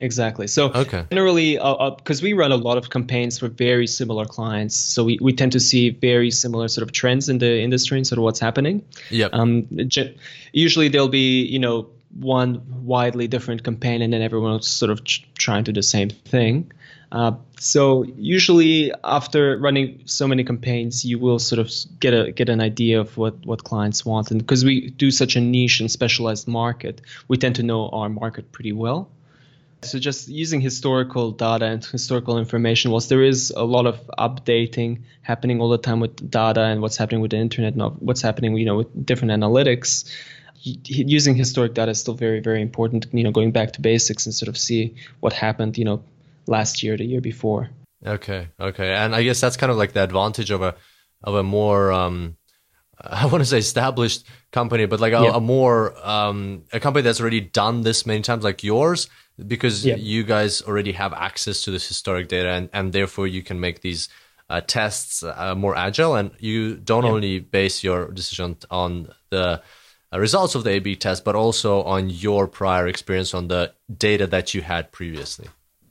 Exactly. 0.00 0.46
So 0.46 0.70
okay. 0.72 1.06
generally, 1.10 1.54
because 1.54 2.20
uh, 2.20 2.22
uh, 2.22 2.22
we 2.22 2.32
run 2.32 2.52
a 2.52 2.56
lot 2.56 2.78
of 2.78 2.90
campaigns 2.90 3.40
for 3.40 3.48
very 3.48 3.88
similar 3.88 4.24
clients, 4.24 4.76
so 4.76 5.02
we, 5.04 5.18
we 5.20 5.32
tend 5.32 5.52
to 5.52 5.60
see 5.60 5.90
very 5.90 6.30
similar 6.30 6.68
sort 6.68 6.84
of 6.84 6.92
trends 6.92 7.28
in 7.28 7.38
the 7.38 7.60
industry 7.60 7.98
and 7.98 8.06
sort 8.06 8.18
of 8.18 8.22
what's 8.22 8.38
happening. 8.38 8.84
Yeah. 9.10 9.28
Um, 9.32 9.66
ge- 9.88 10.16
usually 10.52 10.88
there'll 10.88 11.08
be 11.08 11.42
you 11.42 11.58
know 11.58 11.88
one 12.16 12.62
widely 12.84 13.26
different 13.26 13.64
campaign, 13.64 14.00
and 14.02 14.12
then 14.12 14.22
everyone's 14.22 14.68
sort 14.68 14.90
of 14.90 15.02
ch- 15.04 15.28
trying 15.36 15.64
to 15.64 15.72
do 15.72 15.78
the 15.80 15.82
same 15.82 16.10
thing. 16.10 16.70
Uh, 17.10 17.32
so 17.58 18.04
usually 18.16 18.92
after 19.02 19.58
running 19.58 20.02
so 20.04 20.28
many 20.28 20.44
campaigns, 20.44 21.04
you 21.04 21.18
will 21.18 21.38
sort 21.38 21.58
of 21.58 21.72
get 22.00 22.12
a 22.12 22.32
get 22.32 22.48
an 22.48 22.60
idea 22.60 23.00
of 23.00 23.16
what 23.16 23.34
what 23.46 23.64
clients 23.64 24.04
want, 24.04 24.30
and 24.30 24.40
because 24.40 24.64
we 24.64 24.90
do 24.90 25.10
such 25.10 25.36
a 25.36 25.40
niche 25.40 25.80
and 25.80 25.90
specialized 25.90 26.46
market, 26.46 27.00
we 27.26 27.36
tend 27.36 27.56
to 27.56 27.62
know 27.62 27.88
our 27.88 28.08
market 28.08 28.52
pretty 28.52 28.72
well. 28.72 29.08
So 29.82 29.98
just 29.98 30.28
using 30.28 30.60
historical 30.60 31.30
data 31.30 31.66
and 31.66 31.84
historical 31.84 32.36
information, 32.36 32.90
whilst 32.90 33.08
there 33.08 33.22
is 33.22 33.52
a 33.56 33.62
lot 33.62 33.86
of 33.86 34.00
updating 34.18 35.02
happening 35.22 35.60
all 35.60 35.68
the 35.68 35.78
time 35.78 36.00
with 36.00 36.30
data 36.30 36.62
and 36.62 36.82
what's 36.82 36.96
happening 36.96 37.20
with 37.20 37.30
the 37.30 37.36
internet 37.36 37.74
and 37.74 37.82
what's 38.00 38.20
happening, 38.20 38.56
you 38.56 38.64
know, 38.64 38.78
with 38.78 39.06
different 39.06 39.30
analytics, 39.30 40.04
using 40.62 41.36
historic 41.36 41.74
data 41.74 41.92
is 41.92 42.00
still 42.00 42.14
very, 42.14 42.40
very 42.40 42.60
important. 42.60 43.06
You 43.12 43.22
know, 43.22 43.30
going 43.30 43.52
back 43.52 43.72
to 43.74 43.80
basics 43.80 44.26
and 44.26 44.34
sort 44.34 44.48
of 44.48 44.58
see 44.58 44.96
what 45.20 45.32
happened, 45.32 45.78
you 45.78 45.84
know, 45.84 46.02
last 46.48 46.82
year, 46.82 46.96
the 46.96 47.04
year 47.04 47.20
before. 47.20 47.70
Okay, 48.04 48.48
okay, 48.58 48.94
and 48.94 49.14
I 49.14 49.22
guess 49.22 49.40
that's 49.40 49.56
kind 49.56 49.70
of 49.70 49.76
like 49.76 49.92
the 49.92 50.02
advantage 50.02 50.50
of 50.50 50.62
a 50.62 50.74
of 51.22 51.34
a 51.34 51.42
more 51.42 51.92
um, 51.92 52.36
I 53.00 53.26
want 53.26 53.42
to 53.42 53.44
say 53.44 53.58
established 53.58 54.24
company, 54.52 54.86
but 54.86 55.00
like 55.00 55.12
a, 55.12 55.22
yeah. 55.22 55.32
a 55.34 55.40
more 55.40 55.94
um, 56.06 56.64
a 56.72 56.80
company 56.80 57.02
that's 57.02 57.20
already 57.20 57.40
done 57.40 57.82
this 57.82 58.06
many 58.06 58.22
times, 58.22 58.44
like 58.44 58.64
yours, 58.64 59.08
because 59.46 59.84
yeah. 59.84 59.96
you 59.96 60.24
guys 60.24 60.62
already 60.62 60.92
have 60.92 61.12
access 61.12 61.62
to 61.62 61.70
this 61.70 61.86
historic 61.86 62.28
data, 62.28 62.48
and 62.50 62.68
and 62.72 62.92
therefore 62.92 63.26
you 63.26 63.42
can 63.42 63.60
make 63.60 63.80
these 63.80 64.08
uh, 64.50 64.60
tests 64.60 65.22
uh, 65.22 65.54
more 65.54 65.76
agile, 65.76 66.16
and 66.16 66.32
you 66.38 66.76
don't 66.76 67.04
yeah. 67.04 67.10
only 67.10 67.38
base 67.38 67.84
your 67.84 68.10
decision 68.10 68.56
on 68.70 69.08
the 69.30 69.62
uh, 70.12 70.18
results 70.18 70.54
of 70.54 70.64
the 70.64 70.70
A/B 70.70 70.96
test, 70.96 71.24
but 71.24 71.36
also 71.36 71.82
on 71.82 72.10
your 72.10 72.48
prior 72.48 72.88
experience 72.88 73.34
on 73.34 73.48
the 73.48 73.72
data 73.96 74.26
that 74.26 74.54
you 74.54 74.62
had 74.62 74.90
previously. 74.90 75.48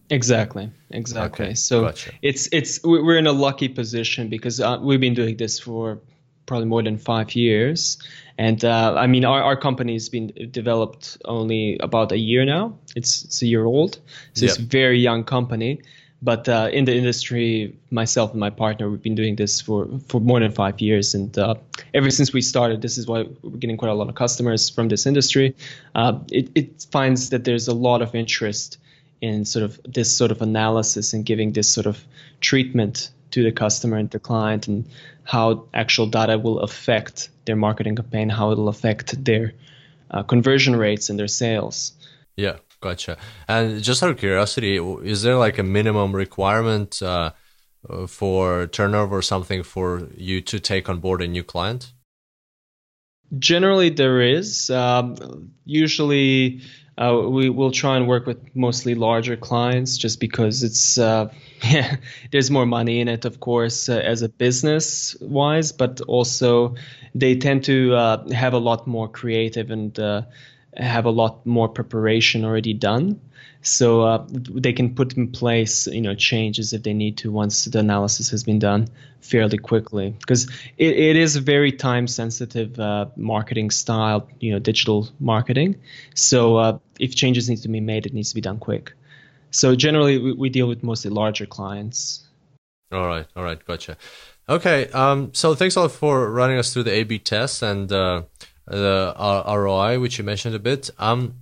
Exactly. 0.09 0.71
Exactly. 0.89 1.45
Okay, 1.45 1.53
so 1.53 1.81
gotcha. 1.81 2.11
it's 2.21 2.47
it's 2.51 2.81
we're 2.83 3.17
in 3.17 3.27
a 3.27 3.33
lucky 3.33 3.67
position 3.67 4.29
because 4.29 4.61
uh, 4.61 4.77
we've 4.81 5.01
been 5.01 5.13
doing 5.13 5.35
this 5.35 5.59
for 5.59 5.99
probably 6.45 6.65
more 6.65 6.81
than 6.81 6.97
five 6.97 7.35
years, 7.35 7.97
and 8.37 8.63
uh, 8.63 8.95
I 8.97 9.07
mean 9.07 9.25
our, 9.25 9.43
our 9.43 9.57
company's 9.57 10.07
been 10.07 10.31
developed 10.49 11.17
only 11.25 11.77
about 11.79 12.11
a 12.13 12.17
year 12.17 12.45
now. 12.45 12.77
It's 12.95 13.25
it's 13.25 13.41
a 13.41 13.47
year 13.47 13.65
old, 13.65 13.99
so 14.33 14.45
yep. 14.45 14.51
it's 14.51 14.59
a 14.59 14.61
very 14.61 14.99
young 14.99 15.25
company. 15.25 15.81
But 16.19 16.49
uh, 16.49 16.69
in 16.73 16.85
the 16.85 16.95
industry, 16.95 17.77
myself 17.91 18.31
and 18.31 18.39
my 18.39 18.49
partner, 18.49 18.89
we've 18.89 19.01
been 19.01 19.13
doing 19.13 19.35
this 19.35 19.61
for, 19.61 19.87
for 20.07 20.19
more 20.19 20.39
than 20.39 20.51
five 20.51 20.81
years, 20.81 21.13
and 21.13 21.37
uh, 21.37 21.55
ever 21.93 22.09
since 22.09 22.33
we 22.33 22.41
started, 22.41 22.81
this 22.81 22.97
is 22.97 23.05
why 23.05 23.25
we're 23.43 23.57
getting 23.57 23.77
quite 23.77 23.91
a 23.91 23.93
lot 23.93 24.09
of 24.09 24.15
customers 24.15 24.67
from 24.67 24.87
this 24.87 25.05
industry. 25.05 25.55
Uh, 25.93 26.17
it, 26.31 26.49
it 26.55 26.87
finds 26.89 27.29
that 27.29 27.43
there's 27.43 27.67
a 27.67 27.73
lot 27.73 28.01
of 28.01 28.15
interest 28.15 28.79
in 29.21 29.45
sort 29.45 29.63
of 29.63 29.79
this 29.83 30.15
sort 30.15 30.31
of 30.31 30.41
analysis 30.41 31.13
and 31.13 31.25
giving 31.25 31.53
this 31.53 31.69
sort 31.69 31.87
of 31.87 32.03
treatment 32.41 33.09
to 33.31 33.43
the 33.43 33.51
customer 33.51 33.97
and 33.97 34.09
the 34.11 34.19
client 34.19 34.67
and 34.67 34.85
how 35.23 35.65
actual 35.73 36.07
data 36.07 36.37
will 36.37 36.59
affect 36.59 37.29
their 37.45 37.55
marketing 37.55 37.95
campaign, 37.95 38.29
how 38.29 38.51
it'll 38.51 38.69
affect 38.69 39.23
their 39.23 39.53
uh, 40.11 40.23
conversion 40.23 40.75
rates 40.75 41.09
and 41.09 41.19
their 41.19 41.27
sales. 41.27 41.93
Yeah, 42.35 42.57
gotcha. 42.79 43.17
And 43.47 43.83
just 43.83 44.01
out 44.03 44.11
of 44.11 44.17
curiosity, 44.17 44.77
is 44.77 45.23
there 45.23 45.35
like 45.35 45.57
a 45.57 45.63
minimum 45.63 46.15
requirement 46.15 47.01
uh, 47.01 47.31
for 48.07 48.67
turnover 48.67 49.17
or 49.17 49.21
something 49.21 49.63
for 49.63 50.07
you 50.15 50.41
to 50.41 50.59
take 50.59 50.89
on 50.89 50.99
board 50.99 51.21
a 51.21 51.27
new 51.27 51.43
client? 51.43 51.93
Generally, 53.37 53.91
there 53.91 54.21
is. 54.21 54.69
Um, 54.69 55.51
usually, 55.65 56.61
Uh, 56.97 57.21
we 57.27 57.49
will 57.49 57.69
try 57.69 57.95
and 57.95 58.07
work 58.07 58.25
with 58.25 58.39
mostly 58.55 58.95
larger 58.95 59.37
clients 59.37 59.97
just 59.97 60.19
because 60.19 60.63
it's 60.63 60.97
uh, 60.97 61.31
yeah 61.63 61.97
there's 62.31 62.49
more 62.49 62.65
money 62.65 62.99
in 62.99 63.07
it 63.07 63.25
of 63.25 63.39
course 63.39 63.87
uh, 63.87 63.97
as 63.97 64.23
a 64.23 64.29
business 64.29 65.15
wise 65.21 65.71
but 65.71 66.01
also 66.01 66.75
they 67.13 67.35
tend 67.35 67.63
to 67.63 67.93
uh, 67.93 68.27
have 68.31 68.53
a 68.53 68.57
lot 68.57 68.87
more 68.87 69.07
creative 69.07 69.69
and 69.69 69.99
uh, 69.99 70.23
have 70.75 71.05
a 71.05 71.11
lot 71.11 71.45
more 71.45 71.69
preparation 71.69 72.43
already 72.43 72.73
done 72.73 73.19
so 73.61 74.01
uh, 74.01 74.25
they 74.29 74.73
can 74.73 74.93
put 74.93 75.17
in 75.17 75.31
place 75.31 75.87
you 75.87 76.01
know 76.01 76.15
changes 76.15 76.73
if 76.73 76.83
they 76.83 76.93
need 76.93 77.17
to 77.17 77.31
once 77.31 77.65
the 77.65 77.79
analysis 77.79 78.29
has 78.29 78.43
been 78.43 78.59
done 78.59 78.87
fairly 79.21 79.57
quickly. 79.57 80.11
Because 80.19 80.49
it, 80.77 80.95
it 80.95 81.15
is 81.15 81.35
a 81.35 81.41
very 81.41 81.71
time 81.71 82.07
sensitive 82.07 82.79
uh, 82.79 83.07
marketing 83.15 83.71
style 83.71 84.27
you 84.39 84.51
know 84.51 84.59
digital 84.59 85.09
marketing. 85.19 85.75
So 86.15 86.57
uh, 86.57 86.79
if 86.99 87.15
changes 87.15 87.49
need 87.49 87.61
to 87.63 87.67
be 87.67 87.79
made 87.79 88.05
it 88.05 88.13
needs 88.13 88.29
to 88.29 88.35
be 88.35 88.41
done 88.41 88.59
quick. 88.59 88.93
So 89.51 89.75
generally 89.75 90.17
we, 90.17 90.33
we 90.33 90.49
deal 90.49 90.67
with 90.67 90.83
mostly 90.83 91.11
larger 91.11 91.45
clients. 91.45 92.25
All 92.91 93.07
right. 93.07 93.27
All 93.35 93.43
right. 93.43 93.63
Gotcha. 93.65 93.97
Okay 94.49 94.87
um, 94.89 95.33
so 95.33 95.55
thanks 95.55 95.75
a 95.75 95.81
lot 95.81 95.91
for 95.91 96.31
running 96.31 96.57
us 96.57 96.71
through 96.73 96.83
the 96.83 96.93
a 96.93 97.03
b 97.03 97.19
test 97.19 97.61
and 97.61 97.91
uh, 97.91 98.23
the 98.67 99.13
ROI, 99.17 99.99
which 99.99 100.17
you 100.17 100.23
mentioned 100.23 100.55
a 100.55 100.59
bit. 100.59 100.89
Um, 100.99 101.35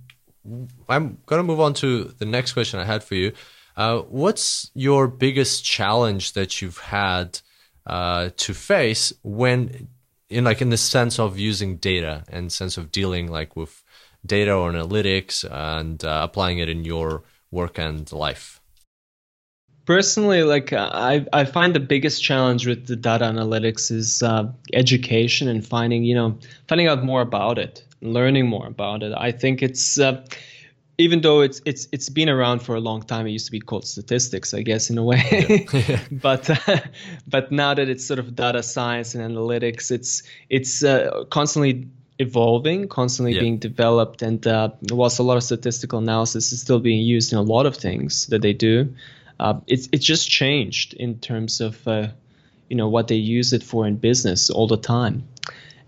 I'm 0.88 1.18
going 1.26 1.40
to 1.40 1.42
move 1.42 1.60
on 1.60 1.74
to 1.74 2.04
the 2.18 2.24
next 2.24 2.52
question 2.52 2.80
I 2.80 2.84
had 2.84 3.02
for 3.02 3.14
you. 3.14 3.32
Uh, 3.76 4.00
what's 4.00 4.70
your 4.74 5.06
biggest 5.06 5.64
challenge 5.64 6.32
that 6.32 6.62
you've 6.62 6.78
had 6.78 7.40
uh, 7.86 8.30
to 8.36 8.54
face 8.54 9.12
when, 9.22 9.88
in 10.30 10.44
like 10.44 10.62
in 10.62 10.70
the 10.70 10.76
sense 10.76 11.18
of 11.18 11.38
using 11.38 11.76
data 11.76 12.24
and 12.28 12.50
sense 12.50 12.78
of 12.78 12.90
dealing 12.90 13.30
like 13.30 13.54
with 13.54 13.82
data 14.24 14.52
or 14.52 14.72
analytics 14.72 15.44
and 15.50 16.04
uh, 16.04 16.20
applying 16.22 16.58
it 16.58 16.68
in 16.68 16.84
your 16.84 17.24
work 17.50 17.78
and 17.78 18.10
life? 18.12 18.60
personally 19.86 20.42
like 20.42 20.72
i 20.72 21.24
i 21.32 21.44
find 21.44 21.74
the 21.74 21.80
biggest 21.80 22.22
challenge 22.22 22.66
with 22.66 22.86
the 22.86 22.96
data 22.96 23.24
analytics 23.24 23.90
is 23.90 24.22
uh, 24.22 24.44
education 24.74 25.48
and 25.48 25.64
finding 25.64 26.04
you 26.04 26.14
know 26.14 26.36
finding 26.68 26.88
out 26.88 27.04
more 27.04 27.22
about 27.22 27.56
it 27.56 27.85
learning 28.00 28.46
more 28.46 28.66
about 28.66 29.02
it 29.02 29.12
i 29.16 29.30
think 29.30 29.62
it's 29.62 29.98
uh, 29.98 30.24
even 30.98 31.20
though 31.20 31.40
it's 31.40 31.60
it's 31.64 31.88
it's 31.92 32.08
been 32.08 32.28
around 32.28 32.60
for 32.60 32.74
a 32.74 32.80
long 32.80 33.02
time 33.02 33.26
it 33.26 33.30
used 33.30 33.46
to 33.46 33.52
be 33.52 33.60
called 33.60 33.86
statistics 33.86 34.54
i 34.54 34.62
guess 34.62 34.90
in 34.90 34.98
a 34.98 35.04
way 35.04 35.66
yeah. 35.72 36.00
but 36.10 36.48
uh, 36.50 36.78
but 37.26 37.52
now 37.52 37.74
that 37.74 37.88
it's 37.88 38.04
sort 38.04 38.18
of 38.18 38.34
data 38.34 38.62
science 38.62 39.14
and 39.14 39.22
analytics 39.22 39.90
it's 39.90 40.22
it's 40.50 40.82
uh, 40.84 41.24
constantly 41.30 41.86
evolving 42.18 42.88
constantly 42.88 43.34
yeah. 43.34 43.40
being 43.40 43.58
developed 43.58 44.22
and 44.22 44.46
uh, 44.46 44.70
whilst 44.90 45.18
a 45.18 45.22
lot 45.22 45.36
of 45.36 45.42
statistical 45.42 45.98
analysis 45.98 46.50
is 46.50 46.60
still 46.60 46.80
being 46.80 47.02
used 47.02 47.32
in 47.32 47.38
a 47.38 47.42
lot 47.42 47.66
of 47.66 47.76
things 47.76 48.26
that 48.28 48.40
they 48.40 48.54
do 48.54 48.90
uh, 49.38 49.60
it's 49.66 49.88
it's 49.92 50.04
just 50.04 50.28
changed 50.30 50.94
in 50.94 51.18
terms 51.18 51.60
of 51.60 51.86
uh, 51.86 52.08
you 52.68 52.76
know 52.76 52.88
what 52.88 53.08
they 53.08 53.16
use 53.16 53.52
it 53.52 53.62
for 53.62 53.86
in 53.86 53.96
business 53.96 54.50
all 54.50 54.66
the 54.66 54.76
time. 54.76 55.26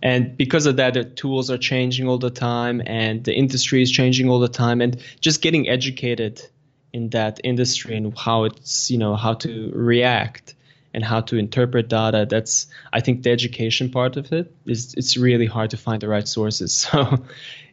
And 0.03 0.37
because 0.37 0.67
of 0.67 0.77
that, 0.77 0.95
the 0.95 1.05
tools 1.05 1.51
are 1.51 1.59
changing 1.59 2.09
all 2.09 2.19
the 2.19 2.31
time, 2.31 2.83
and 2.87 3.25
the 3.25 3.35
industry 3.35 3.83
is 3.83 3.91
changing 3.91 4.29
all 4.29 4.39
the 4.39 4.49
time, 4.49 4.81
and 4.81 5.03
just 5.21 5.43
getting 5.43 5.69
educated 5.69 6.43
in 6.93 7.11
that 7.11 7.41
industry 7.45 7.97
and 7.97 8.17
how 8.17 8.45
it's 8.45 8.91
you 8.91 8.97
know 8.97 9.15
how 9.15 9.35
to 9.35 9.71
react 9.75 10.55
and 10.95 11.05
how 11.05 11.21
to 11.21 11.37
interpret 11.37 11.87
data 11.87 12.27
that's 12.31 12.67
i 12.95 13.01
think 13.01 13.23
the 13.23 13.31
education 13.31 13.91
part 13.91 14.17
of 14.17 14.33
it 14.33 14.51
is 14.65 14.95
it's 14.95 15.15
really 15.15 15.45
hard 15.45 15.69
to 15.69 15.77
find 15.77 16.01
the 16.01 16.09
right 16.09 16.27
sources. 16.27 16.89
So 16.91 17.23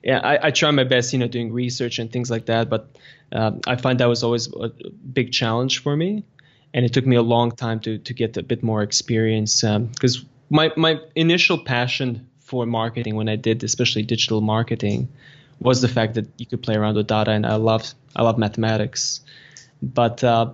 yeah 0.03 0.19
I, 0.19 0.47
I 0.47 0.51
try 0.51 0.69
my 0.71 0.83
best 0.83 1.13
you 1.13 1.19
know 1.19 1.29
doing 1.29 1.53
research 1.53 1.97
and 1.97 2.11
things 2.11 2.29
like 2.29 2.47
that 2.47 2.69
but 2.69 2.89
um, 3.31 3.61
I 3.67 3.75
find 3.75 3.99
that 3.99 4.07
was 4.07 4.23
always 4.23 4.47
a 4.53 4.69
big 5.13 5.31
challenge 5.31 5.81
for 5.81 5.95
me, 5.95 6.23
and 6.73 6.85
it 6.85 6.93
took 6.93 7.05
me 7.05 7.15
a 7.15 7.21
long 7.21 7.51
time 7.51 7.79
to 7.81 7.97
to 7.97 8.13
get 8.13 8.37
a 8.37 8.43
bit 8.43 8.63
more 8.63 8.83
experience 8.83 9.61
because 9.61 10.19
um, 10.19 10.29
my 10.49 10.71
my 10.75 10.99
initial 11.15 11.57
passion 11.57 12.27
for 12.39 12.65
marketing 12.65 13.15
when 13.15 13.27
I 13.29 13.35
did 13.35 13.63
especially 13.63 14.03
digital 14.03 14.41
marketing 14.41 15.07
was 15.59 15.81
the 15.81 15.87
fact 15.87 16.15
that 16.15 16.27
you 16.37 16.45
could 16.45 16.61
play 16.61 16.75
around 16.75 16.95
with 16.95 17.07
data 17.07 17.31
and 17.31 17.45
I 17.45 17.55
love 17.55 17.93
I 18.15 18.23
love 18.23 18.37
mathematics, 18.37 19.21
but 19.81 20.23
uh, 20.23 20.51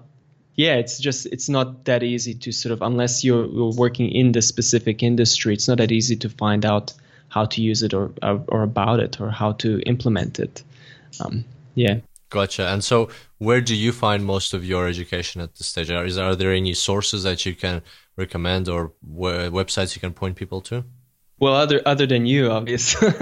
yeah, 0.55 0.75
it's 0.75 0.99
just 0.99 1.25
it's 1.27 1.49
not 1.49 1.85
that 1.85 2.03
easy 2.03 2.33
to 2.35 2.51
sort 2.51 2.71
of 2.71 2.81
unless 2.81 3.23
you're, 3.23 3.45
you're 3.45 3.73
working 3.73 4.09
in 4.11 4.31
the 4.31 4.41
specific 4.41 5.03
industry, 5.03 5.53
it's 5.53 5.67
not 5.67 5.77
that 5.77 5.91
easy 5.91 6.15
to 6.17 6.29
find 6.29 6.65
out 6.65 6.93
how 7.29 7.45
to 7.45 7.61
use 7.61 7.83
it 7.83 7.93
or 7.93 8.11
or, 8.21 8.63
about 8.63 8.99
it 8.99 9.19
or 9.19 9.29
how 9.29 9.53
to 9.53 9.79
implement 9.81 10.39
it. 10.39 10.63
Um, 11.23 11.45
yeah. 11.75 11.99
Gotcha. 12.29 12.67
And 12.67 12.83
so, 12.83 13.09
where 13.39 13.59
do 13.59 13.75
you 13.75 13.91
find 13.91 14.23
most 14.23 14.53
of 14.53 14.63
your 14.63 14.87
education 14.87 15.41
at 15.41 15.55
this 15.55 15.67
stage? 15.67 15.91
Are, 15.91 16.05
is, 16.05 16.17
are 16.17 16.35
there 16.35 16.53
any 16.53 16.73
sources 16.73 17.23
that 17.23 17.45
you 17.45 17.53
can 17.55 17.81
recommend 18.17 18.69
or 18.69 18.93
websites 19.05 19.95
you 19.95 20.01
can 20.01 20.13
point 20.13 20.35
people 20.35 20.61
to? 20.61 20.85
Well, 21.41 21.55
other 21.55 21.81
other 21.87 22.05
than 22.05 22.27
you, 22.27 22.51
obviously. 22.51 23.09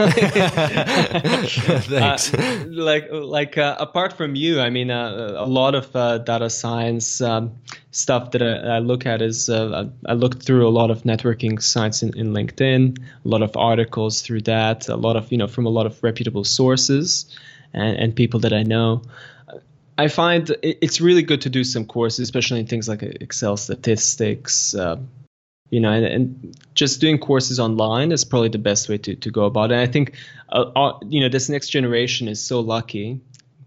Thanks. 1.88 2.34
Uh, 2.34 2.66
like 2.68 3.08
like 3.12 3.58
uh, 3.58 3.78
apart 3.80 4.12
from 4.12 4.36
you, 4.36 4.60
I 4.60 4.70
mean, 4.70 4.92
uh, 4.92 5.36
a 5.38 5.46
lot 5.46 5.74
of 5.74 5.96
uh, 5.96 6.18
data 6.18 6.50
science 6.50 7.22
um, 7.22 7.56
stuff 7.92 8.32
that 8.32 8.42
I, 8.44 8.76
I, 8.76 8.80
look 8.80 9.06
at 9.06 9.22
is 9.22 9.48
uh, 9.48 9.90
I 10.06 10.14
look 10.14 10.44
through 10.44 10.68
a 10.68 10.70
lot 10.70 10.92
of 10.92 11.04
networking 11.04 11.62
sites 11.62 12.04
in, 12.04 12.14
in 12.18 12.34
LinkedIn, 12.34 13.00
a 13.00 13.28
lot 13.28 13.42
of 13.42 13.56
articles 13.56 14.22
through 14.22 14.42
that, 14.42 14.90
a 14.90 14.98
lot 14.98 15.16
of 15.16 15.32
you 15.32 15.38
know 15.38 15.48
from 15.48 15.66
a 15.66 15.70
lot 15.70 15.86
of 15.86 16.04
reputable 16.04 16.44
sources 16.44 17.34
and, 17.74 17.98
and 17.98 18.14
people 18.14 18.42
that 18.42 18.52
I 18.52 18.64
know. 18.64 19.02
I 20.00 20.08
find 20.08 20.50
it's 20.64 21.02
really 21.02 21.24
good 21.24 21.42
to 21.42 21.50
do 21.50 21.66
some 21.66 21.86
courses, 21.86 22.20
especially 22.20 22.62
in 22.62 22.68
things 22.68 22.88
like 22.88 23.04
Excel 23.04 23.58
statistics, 23.58 24.74
uh, 24.74 24.96
you 25.72 25.82
know, 25.82 25.92
and, 25.92 26.06
and, 26.06 26.58
just 26.74 27.02
doing 27.02 27.20
courses 27.20 27.60
online 27.60 28.14
is 28.14 28.24
probably 28.24 28.48
the 28.48 28.60
best 28.60 28.88
way 28.88 28.98
to, 28.98 29.16
to 29.18 29.30
go 29.30 29.44
about 29.44 29.72
it. 29.72 29.74
And 29.74 29.82
I 29.82 29.92
think, 29.92 30.16
uh, 30.54 30.72
uh, 30.74 31.00
you 31.10 31.20
know, 31.20 31.28
this 31.28 31.50
next 31.50 31.68
generation 31.68 32.30
is 32.30 32.42
so 32.42 32.62
lucky, 32.62 33.20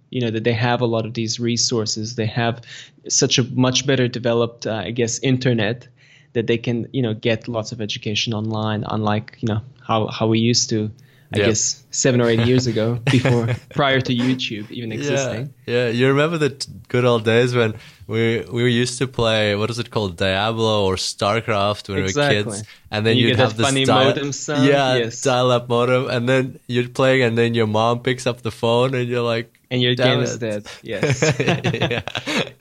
you 0.09 0.23
know, 0.23 0.31
that 0.31 0.43
they 0.43 0.55
have 0.55 0.81
a 0.81 0.87
lot 0.87 1.05
of 1.05 1.13
these 1.13 1.39
resources. 1.39 2.15
They 2.15 2.27
have 2.29 2.63
such 3.11 3.39
a 3.39 3.45
much 3.45 3.87
better 3.87 4.09
developed, 4.09 4.67
uh, 4.67 4.85
I 4.87 4.93
guess, 4.93 5.19
internet 5.19 5.87
that 6.33 6.47
they 6.47 6.57
can, 6.57 6.89
you 6.95 7.03
know, 7.03 7.13
get 7.13 7.47
lots 7.47 7.73
of 7.73 7.83
education 7.83 8.33
online, 8.33 8.85
unlike, 8.89 9.37
you 9.41 9.49
know, 9.49 9.61
how, 9.87 10.07
how 10.07 10.29
we 10.29 10.39
used 10.39 10.71
to 10.71 10.91
I 11.35 11.39
yep. 11.39 11.47
guess 11.49 11.83
seven 11.91 12.21
or 12.21 12.29
eight 12.29 12.47
years 12.51 12.67
ago, 12.67 13.01
before 13.11 13.55
prior 13.71 14.01
to 14.01 14.15
YouTube 14.15 14.71
even 14.71 14.93
existing. 14.93 15.55
Yeah, 15.67 15.87
yeah. 15.87 15.89
You 15.89 16.09
remember 16.09 16.39
the 16.39 16.67
good 16.89 17.05
old 17.05 17.25
days 17.25 17.55
when 17.55 17.75
we 18.07 18.45
we 18.53 18.71
used 18.71 18.99
to 18.99 19.07
play 19.07 19.57
what 19.57 19.71
is 19.71 19.79
it 19.79 19.91
called 19.91 20.17
Diablo 20.17 20.85
or 20.85 20.97
StarCraft 20.97 21.89
when 21.89 21.99
exactly. 21.99 22.39
we 22.39 22.45
were 22.45 22.51
kids, 22.53 22.69
and 22.91 23.07
then 23.07 23.13
and 23.13 23.21
you 23.21 23.29
would 23.29 23.37
have 23.37 23.57
this 23.57 23.67
funny 23.67 23.85
dial- 23.85 24.09
modem 24.09 24.33
sound. 24.33 24.67
Yeah, 24.67 24.97
yes. 24.97 25.23
dial-up 25.23 25.69
modem, 25.69 26.09
and 26.11 26.29
then 26.29 26.61
you're 26.67 26.89
playing, 26.89 27.23
and 27.23 27.39
then 27.39 27.55
your 27.55 27.67
mom 27.67 28.01
picks 28.01 28.27
up 28.27 28.43
the 28.43 28.51
phone, 28.51 28.95
and 28.95 29.09
you're 29.09 29.23
like, 29.23 29.59
and 29.71 29.81
your 29.81 29.95
game 29.95 30.21
it. 30.21 30.25
is 30.25 30.39
dead. 30.39 30.67
Yes, 30.83 31.23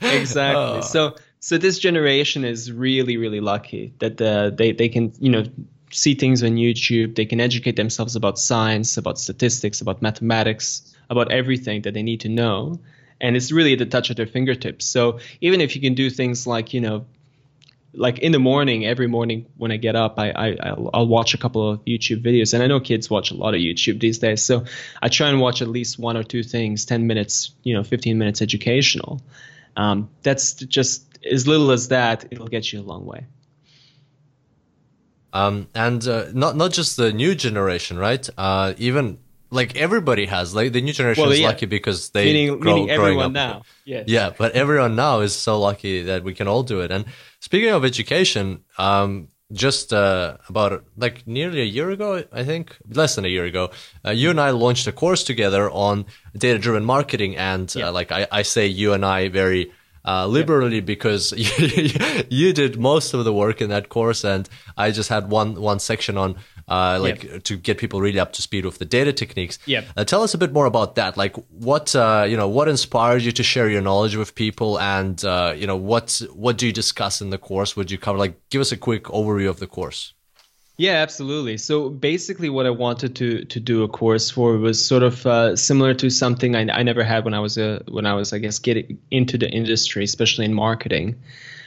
exactly. 0.00 0.78
Oh. 0.78 0.80
So 0.80 1.16
so 1.40 1.58
this 1.58 1.78
generation 1.78 2.44
is 2.44 2.72
really 2.72 3.16
really 3.16 3.40
lucky 3.40 3.92
that 3.98 4.16
the, 4.16 4.54
they 4.56 4.72
they 4.72 4.88
can 4.88 5.12
you 5.18 5.30
know 5.30 5.44
see 5.92 6.14
things 6.14 6.42
on 6.42 6.56
YouTube. 6.56 7.14
They 7.14 7.26
can 7.26 7.40
educate 7.40 7.76
themselves 7.76 8.16
about 8.16 8.38
science, 8.38 8.96
about 8.96 9.18
statistics, 9.18 9.80
about 9.80 10.02
mathematics, 10.02 10.94
about 11.08 11.30
everything 11.30 11.82
that 11.82 11.94
they 11.94 12.02
need 12.02 12.20
to 12.20 12.28
know. 12.28 12.80
And 13.20 13.36
it's 13.36 13.52
really 13.52 13.74
at 13.74 13.78
the 13.78 13.86
touch 13.86 14.10
of 14.10 14.16
their 14.16 14.26
fingertips. 14.26 14.86
So 14.86 15.20
even 15.40 15.60
if 15.60 15.76
you 15.76 15.82
can 15.82 15.94
do 15.94 16.10
things 16.10 16.46
like, 16.46 16.74
you 16.74 16.80
know, 16.80 17.06
like 17.94 18.18
in 18.18 18.32
the 18.32 18.38
morning, 18.38 18.86
every 18.86 19.06
morning 19.06 19.46
when 19.56 19.70
I 19.70 19.76
get 19.76 19.96
up, 19.96 20.18
I, 20.18 20.30
I 20.30 20.56
I'll, 20.62 20.90
I'll 20.94 21.06
watch 21.06 21.34
a 21.34 21.38
couple 21.38 21.70
of 21.70 21.84
YouTube 21.84 22.22
videos, 22.22 22.54
and 22.54 22.62
I 22.62 22.66
know 22.66 22.80
kids 22.80 23.10
watch 23.10 23.30
a 23.30 23.34
lot 23.34 23.54
of 23.54 23.60
YouTube 23.60 24.00
these 24.00 24.18
days. 24.18 24.42
So 24.42 24.64
I 25.00 25.08
try 25.08 25.28
and 25.28 25.40
watch 25.40 25.62
at 25.62 25.68
least 25.68 25.98
one 25.98 26.16
or 26.16 26.22
two 26.22 26.42
things, 26.42 26.86
ten 26.86 27.06
minutes, 27.06 27.52
you 27.62 27.74
know, 27.74 27.84
fifteen 27.84 28.18
minutes 28.18 28.40
educational. 28.40 29.20
Um, 29.76 30.08
that's 30.22 30.54
just 30.54 31.06
as 31.30 31.46
little 31.46 31.70
as 31.70 31.88
that; 31.88 32.24
it'll 32.30 32.48
get 32.48 32.72
you 32.72 32.80
a 32.80 32.82
long 32.82 33.04
way. 33.04 33.26
Um, 35.32 35.68
and 35.74 36.06
uh, 36.06 36.26
not 36.32 36.56
not 36.56 36.72
just 36.72 36.96
the 36.96 37.12
new 37.12 37.34
generation, 37.34 37.98
right? 37.98 38.28
Uh, 38.36 38.74
even 38.78 39.18
like 39.50 39.76
everybody 39.76 40.26
has 40.26 40.54
like 40.54 40.72
the 40.72 40.80
new 40.80 40.92
generation 40.92 41.22
well, 41.22 41.32
is 41.32 41.40
yeah. 41.40 41.48
lucky 41.48 41.66
because 41.66 42.10
they 42.10 42.24
meaning, 42.24 42.58
grow, 42.58 42.74
meaning 42.74 42.90
everyone 42.90 43.26
up. 43.26 43.32
now. 43.32 43.62
Yes. 43.84 44.04
Yeah, 44.08 44.30
but 44.36 44.52
everyone 44.52 44.96
now 44.96 45.20
is 45.20 45.34
so 45.34 45.60
lucky 45.60 46.02
that 46.02 46.24
we 46.24 46.34
can 46.34 46.48
all 46.48 46.62
do 46.62 46.80
it. 46.80 46.90
And 46.90 47.04
speaking 47.40 47.70
of 47.70 47.84
education, 47.84 48.64
um, 48.78 49.28
just 49.52 49.92
uh, 49.92 50.38
about 50.48 50.84
like 50.96 51.26
nearly 51.26 51.60
a 51.60 51.66
year 51.66 51.90
ago, 51.90 52.24
I 52.32 52.44
think 52.44 52.76
less 52.88 53.14
than 53.16 53.26
a 53.26 53.28
year 53.28 53.44
ago, 53.44 53.70
uh, 54.04 54.10
you 54.10 54.30
and 54.30 54.40
I 54.40 54.50
launched 54.50 54.86
a 54.86 54.92
course 54.92 55.24
together 55.24 55.70
on 55.70 56.06
data-driven 56.36 56.84
marketing. 56.84 57.36
And 57.36 57.72
uh, 57.76 57.92
like 57.92 58.10
I, 58.10 58.26
I 58.32 58.42
say, 58.42 58.66
you 58.66 58.94
and 58.94 59.04
I 59.04 59.28
very 59.28 59.70
uh, 60.04 60.26
liberally 60.26 60.80
because 60.80 61.32
you, 61.32 61.90
you 62.30 62.52
did 62.52 62.78
most 62.78 63.14
of 63.14 63.24
the 63.24 63.32
work 63.32 63.60
in 63.60 63.70
that 63.70 63.88
course, 63.88 64.24
and 64.24 64.48
I 64.76 64.90
just 64.90 65.08
had 65.08 65.30
one 65.30 65.60
one 65.60 65.78
section 65.78 66.18
on 66.18 66.36
uh, 66.68 66.98
like 67.00 67.24
yep. 67.24 67.42
to 67.44 67.56
get 67.56 67.78
people 67.78 68.00
really 68.00 68.18
up 68.18 68.32
to 68.34 68.42
speed 68.42 68.64
with 68.64 68.78
the 68.78 68.84
data 68.84 69.12
techniques. 69.12 69.58
Yeah. 69.66 69.84
Uh, 69.96 70.04
tell 70.04 70.22
us 70.22 70.34
a 70.34 70.38
bit 70.38 70.52
more 70.52 70.66
about 70.66 70.94
that. 70.96 71.16
Like, 71.16 71.36
what 71.50 71.94
uh, 71.94 72.26
you 72.28 72.36
know, 72.36 72.48
what 72.48 72.68
inspired 72.68 73.22
you 73.22 73.32
to 73.32 73.42
share 73.42 73.68
your 73.68 73.82
knowledge 73.82 74.16
with 74.16 74.34
people, 74.34 74.78
and 74.80 75.22
uh, 75.24 75.54
you 75.56 75.66
know, 75.66 75.76
what 75.76 76.20
what 76.32 76.58
do 76.58 76.66
you 76.66 76.72
discuss 76.72 77.20
in 77.20 77.30
the 77.30 77.38
course? 77.38 77.76
Would 77.76 77.90
you 77.90 77.98
cover? 77.98 78.18
Like, 78.18 78.48
give 78.50 78.60
us 78.60 78.72
a 78.72 78.76
quick 78.76 79.04
overview 79.04 79.48
of 79.48 79.58
the 79.58 79.66
course. 79.66 80.14
Yeah, 80.78 80.94
absolutely. 80.94 81.58
So 81.58 81.90
basically, 81.90 82.48
what 82.48 82.66
I 82.66 82.70
wanted 82.70 83.14
to 83.16 83.44
to 83.44 83.60
do 83.60 83.82
a 83.82 83.88
course 83.88 84.30
for 84.30 84.56
was 84.58 84.84
sort 84.84 85.02
of 85.02 85.26
uh, 85.26 85.54
similar 85.54 85.94
to 85.94 86.10
something 86.10 86.56
I, 86.56 86.66
I 86.72 86.82
never 86.82 87.04
had 87.04 87.24
when 87.24 87.34
I 87.34 87.40
was 87.40 87.58
a 87.58 87.82
when 87.88 88.06
I 88.06 88.14
was 88.14 88.32
I 88.32 88.38
guess 88.38 88.58
getting 88.58 88.98
into 89.10 89.36
the 89.38 89.48
industry, 89.50 90.04
especially 90.04 90.46
in 90.46 90.54
marketing. 90.54 91.16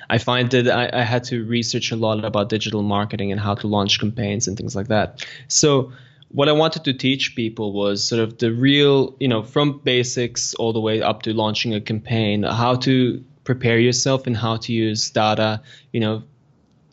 I 0.10 0.18
find 0.18 0.52
that 0.52 0.70
I, 0.70 1.02
I 1.02 1.04
had 1.04 1.24
to 1.26 1.46
research 1.46 1.92
a 1.92 1.96
lot 1.96 2.24
about 2.26 2.50
digital 2.50 2.84
marketing 2.84 3.32
and 3.32 3.40
how 3.40 3.56
to 3.56 3.68
launch 3.68 4.00
campaigns 4.00 4.48
and 4.48 4.58
things 4.58 4.76
like 4.76 4.88
that. 4.88 5.26
So 5.48 5.92
what 6.30 6.50
I 6.50 6.52
wanted 6.52 6.84
to 6.86 6.94
teach 6.94 7.36
people 7.36 7.74
was 7.74 8.04
sort 8.04 8.22
of 8.22 8.38
the 8.38 8.52
real, 8.52 9.16
you 9.20 9.28
know, 9.28 9.42
from 9.44 9.80
basics 9.80 10.54
all 10.56 10.74
the 10.74 10.82
way 10.82 11.02
up 11.02 11.24
to 11.24 11.34
launching 11.34 11.74
a 11.74 11.82
campaign, 11.82 12.44
how 12.44 12.76
to 12.76 13.24
prepare 13.46 13.80
yourself 13.80 14.28
and 14.28 14.36
how 14.36 14.58
to 14.58 14.74
use 14.74 15.10
data, 15.10 15.62
you 15.92 16.00
know, 16.00 16.24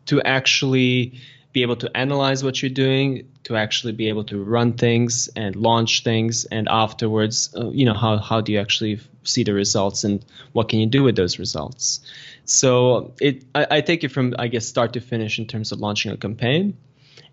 to 0.06 0.22
actually 0.22 1.20
be 1.52 1.62
able 1.62 1.76
to 1.76 1.96
analyze 1.96 2.42
what 2.42 2.62
you're 2.62 2.70
doing, 2.70 3.28
to 3.44 3.56
actually 3.56 3.92
be 3.92 4.08
able 4.08 4.24
to 4.24 4.42
run 4.42 4.72
things 4.72 5.28
and 5.36 5.54
launch 5.56 6.02
things, 6.02 6.44
and 6.46 6.68
afterwards, 6.68 7.54
uh, 7.56 7.70
you 7.70 7.84
know, 7.84 7.94
how 7.94 8.16
how 8.16 8.40
do 8.40 8.52
you 8.52 8.60
actually 8.60 9.00
see 9.24 9.44
the 9.44 9.52
results 9.52 10.04
and 10.04 10.24
what 10.52 10.68
can 10.68 10.78
you 10.78 10.86
do 10.86 11.02
with 11.02 11.16
those 11.16 11.38
results? 11.38 12.00
So 12.44 13.12
it 13.20 13.44
I, 13.54 13.66
I 13.70 13.80
take 13.80 14.04
it 14.04 14.10
from 14.10 14.34
I 14.38 14.48
guess 14.48 14.66
start 14.66 14.94
to 14.94 15.00
finish 15.00 15.38
in 15.38 15.46
terms 15.46 15.72
of 15.72 15.80
launching 15.80 16.12
a 16.12 16.16
campaign 16.16 16.76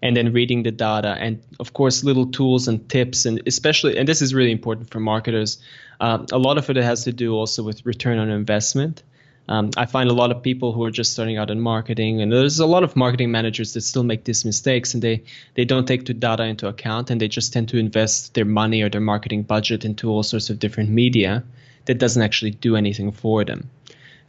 and 0.01 0.15
then 0.15 0.31
reading 0.33 0.63
the 0.63 0.71
data 0.71 1.15
and 1.19 1.41
of 1.59 1.73
course 1.73 2.03
little 2.03 2.25
tools 2.25 2.67
and 2.67 2.87
tips 2.89 3.25
and 3.25 3.41
especially 3.45 3.97
and 3.97 4.07
this 4.07 4.21
is 4.21 4.33
really 4.33 4.51
important 4.51 4.89
for 4.89 4.99
marketers 4.99 5.61
um, 5.99 6.25
a 6.31 6.37
lot 6.37 6.57
of 6.57 6.69
it 6.69 6.77
has 6.77 7.03
to 7.03 7.11
do 7.11 7.33
also 7.35 7.63
with 7.63 7.85
return 7.85 8.17
on 8.17 8.29
investment 8.29 9.03
um, 9.49 9.71
I 9.75 9.87
find 9.87 10.11
a 10.11 10.13
lot 10.13 10.31
of 10.31 10.43
people 10.43 10.73
who 10.73 10.83
are 10.83 10.91
just 10.91 11.11
starting 11.11 11.37
out 11.37 11.49
in 11.49 11.59
marketing, 11.59 12.21
and 12.21 12.31
there's 12.31 12.59
a 12.59 12.67
lot 12.67 12.83
of 12.83 12.95
marketing 12.95 13.31
managers 13.31 13.73
that 13.73 13.81
still 13.81 14.03
make 14.03 14.23
these 14.23 14.45
mistakes, 14.45 14.93
and 14.93 15.01
they 15.01 15.23
they 15.55 15.65
don't 15.65 15.87
take 15.87 16.05
the 16.05 16.13
data 16.13 16.43
into 16.43 16.67
account, 16.67 17.09
and 17.09 17.19
they 17.19 17.27
just 17.27 17.51
tend 17.51 17.67
to 17.69 17.79
invest 17.79 18.35
their 18.35 18.45
money 18.45 18.83
or 18.83 18.89
their 18.89 19.01
marketing 19.01 19.41
budget 19.41 19.85
into 19.85 20.07
all 20.07 20.21
sorts 20.21 20.51
of 20.51 20.59
different 20.59 20.91
media 20.91 21.43
that 21.85 21.97
doesn't 21.97 22.21
actually 22.21 22.51
do 22.51 22.75
anything 22.75 23.11
for 23.11 23.43
them. 23.43 23.71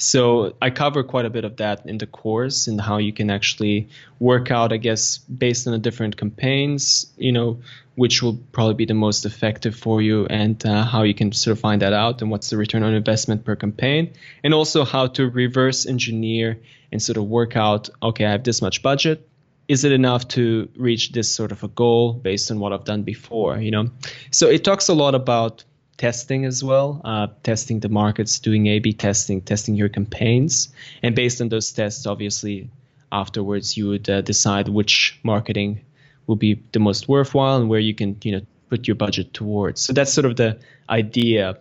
So 0.01 0.55
I 0.63 0.71
cover 0.71 1.03
quite 1.03 1.27
a 1.27 1.31
bit 1.31 1.45
of 1.45 1.59
that 1.59 1.85
in 1.85 1.99
the 1.99 2.07
course 2.07 2.69
and 2.69 2.81
how 2.81 2.97
you 2.97 3.13
can 3.13 3.29
actually 3.29 3.91
work 4.19 4.51
out, 4.51 4.73
I 4.73 4.79
guess, 4.79 5.19
based 5.19 5.67
on 5.67 5.75
the 5.75 5.79
different 5.79 6.17
campaigns, 6.17 7.13
you 7.19 7.33
know, 7.33 7.61
which 7.97 8.23
will 8.23 8.39
probably 8.53 8.73
be 8.73 8.87
the 8.87 8.95
most 8.95 9.27
effective 9.27 9.77
for 9.77 10.01
you 10.01 10.25
and 10.25 10.65
uh, 10.65 10.85
how 10.85 11.03
you 11.03 11.13
can 11.13 11.33
sort 11.33 11.53
of 11.53 11.61
find 11.61 11.83
that 11.83 11.93
out 11.93 12.23
and 12.23 12.31
what's 12.31 12.49
the 12.49 12.57
return 12.57 12.83
on 12.83 12.95
investment 12.95 13.45
per 13.45 13.55
campaign 13.55 14.15
and 14.43 14.55
also 14.55 14.87
how 14.87 15.07
to 15.07 15.29
reverse 15.29 15.85
engineer 15.85 16.59
and 16.91 17.03
sort 17.03 17.19
of 17.19 17.25
work 17.25 17.55
out, 17.55 17.91
okay, 18.03 18.25
I 18.25 18.31
have 18.31 18.43
this 18.43 18.63
much 18.63 18.83
budget. 18.83 19.29
Is 19.69 19.85
it 19.85 19.93
enough 19.93 20.27
to 20.29 20.71
reach 20.77 21.13
this 21.13 21.31
sort 21.31 21.53
of 21.53 21.63
a 21.63 21.69
goal 21.69 22.15
based 22.15 22.51
on 22.51 22.59
what 22.59 22.73
I've 22.73 22.85
done 22.85 23.03
before, 23.03 23.59
you 23.59 23.71
know? 23.71 23.91
So 24.31 24.49
it 24.49 24.65
talks 24.65 24.89
a 24.89 24.95
lot 24.95 25.15
about 25.15 25.63
testing 26.01 26.47
as 26.47 26.65
well, 26.65 26.99
uh, 27.05 27.27
testing 27.43 27.81
the 27.81 27.91
markets, 27.91 28.39
doing 28.39 28.67
A/B 28.69 28.95
testing, 28.95 29.43
testing 29.43 29.75
your 29.75 29.91
campaigns, 29.91 30.71
and 31.03 31.15
based 31.15 31.43
on 31.43 31.51
those 31.51 31.71
tests, 31.71 32.07
obviously, 32.07 32.71
afterwards 33.13 33.77
you 33.77 33.87
would 33.89 34.09
uh, 34.09 34.23
decide 34.23 34.69
which 34.69 35.21
marketing 35.23 35.79
will 36.27 36.37
be 36.37 36.59
the 36.73 36.79
most 36.79 37.07
worthwhile 37.07 37.59
and 37.59 37.69
where 37.69 37.81
you 37.81 37.95
can, 37.95 38.17
you 38.23 38.33
know, 38.33 38.41
put 38.71 38.89
your 38.89 38.95
budget 38.95 39.35
towards. 39.35 39.83
So 39.83 39.93
that's 39.93 40.11
sort 40.11 40.25
of 40.25 40.37
the 40.37 40.59
idea 40.89 41.59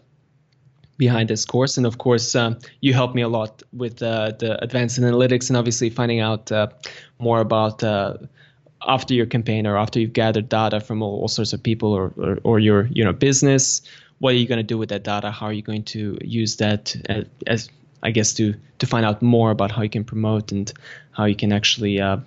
behind 0.98 1.30
this 1.30 1.44
course. 1.44 1.76
And 1.76 1.86
of 1.86 1.98
course, 1.98 2.34
um, 2.34 2.60
you 2.80 2.94
helped 2.94 3.16
me 3.16 3.24
a 3.24 3.28
lot 3.28 3.62
with 3.74 4.02
uh, 4.02 4.32
the 4.40 4.62
advanced 4.64 5.00
analytics 5.02 5.50
and 5.50 5.58
obviously 5.58 5.90
finding 5.90 6.22
out 6.22 6.50
uh, 6.50 6.68
more 7.18 7.42
about 7.42 7.84
uh, 7.84 8.14
after 8.88 9.14
your 9.14 9.26
campaign 9.26 9.68
or 9.68 9.78
after 9.78 10.00
you've 10.00 10.14
gathered 10.14 10.48
data 10.48 10.80
from 10.80 11.02
all, 11.02 11.20
all 11.20 11.28
sorts 11.28 11.52
of 11.52 11.62
people 11.62 11.92
or, 11.92 12.14
or, 12.16 12.40
or, 12.44 12.60
your 12.60 12.88
you 12.92 13.04
know 13.04 13.12
business 13.12 13.82
what 14.20 14.34
are 14.34 14.38
you 14.38 14.48
going 14.48 14.60
to 14.60 14.64
do 14.64 14.78
with 14.78 14.90
that 14.90 15.04
data? 15.04 15.32
How 15.32 15.48
are 15.48 15.54
you 15.54 15.62
going 15.62 15.84
to 15.86 16.18
use 16.22 16.58
that 16.58 16.96
as, 17.10 17.26
as 17.48 17.70
I 18.04 18.12
guess 18.12 18.34
to 18.34 18.54
to 18.80 18.86
find 18.86 19.06
out 19.06 19.22
more 19.22 19.52
about 19.52 19.72
how 19.72 19.82
you 19.82 19.90
can 19.90 20.04
promote 20.04 20.52
and 20.52 20.72
how 21.12 21.26
you 21.26 21.36
can 21.36 21.52
actually 21.52 22.00
uh, 22.00 22.18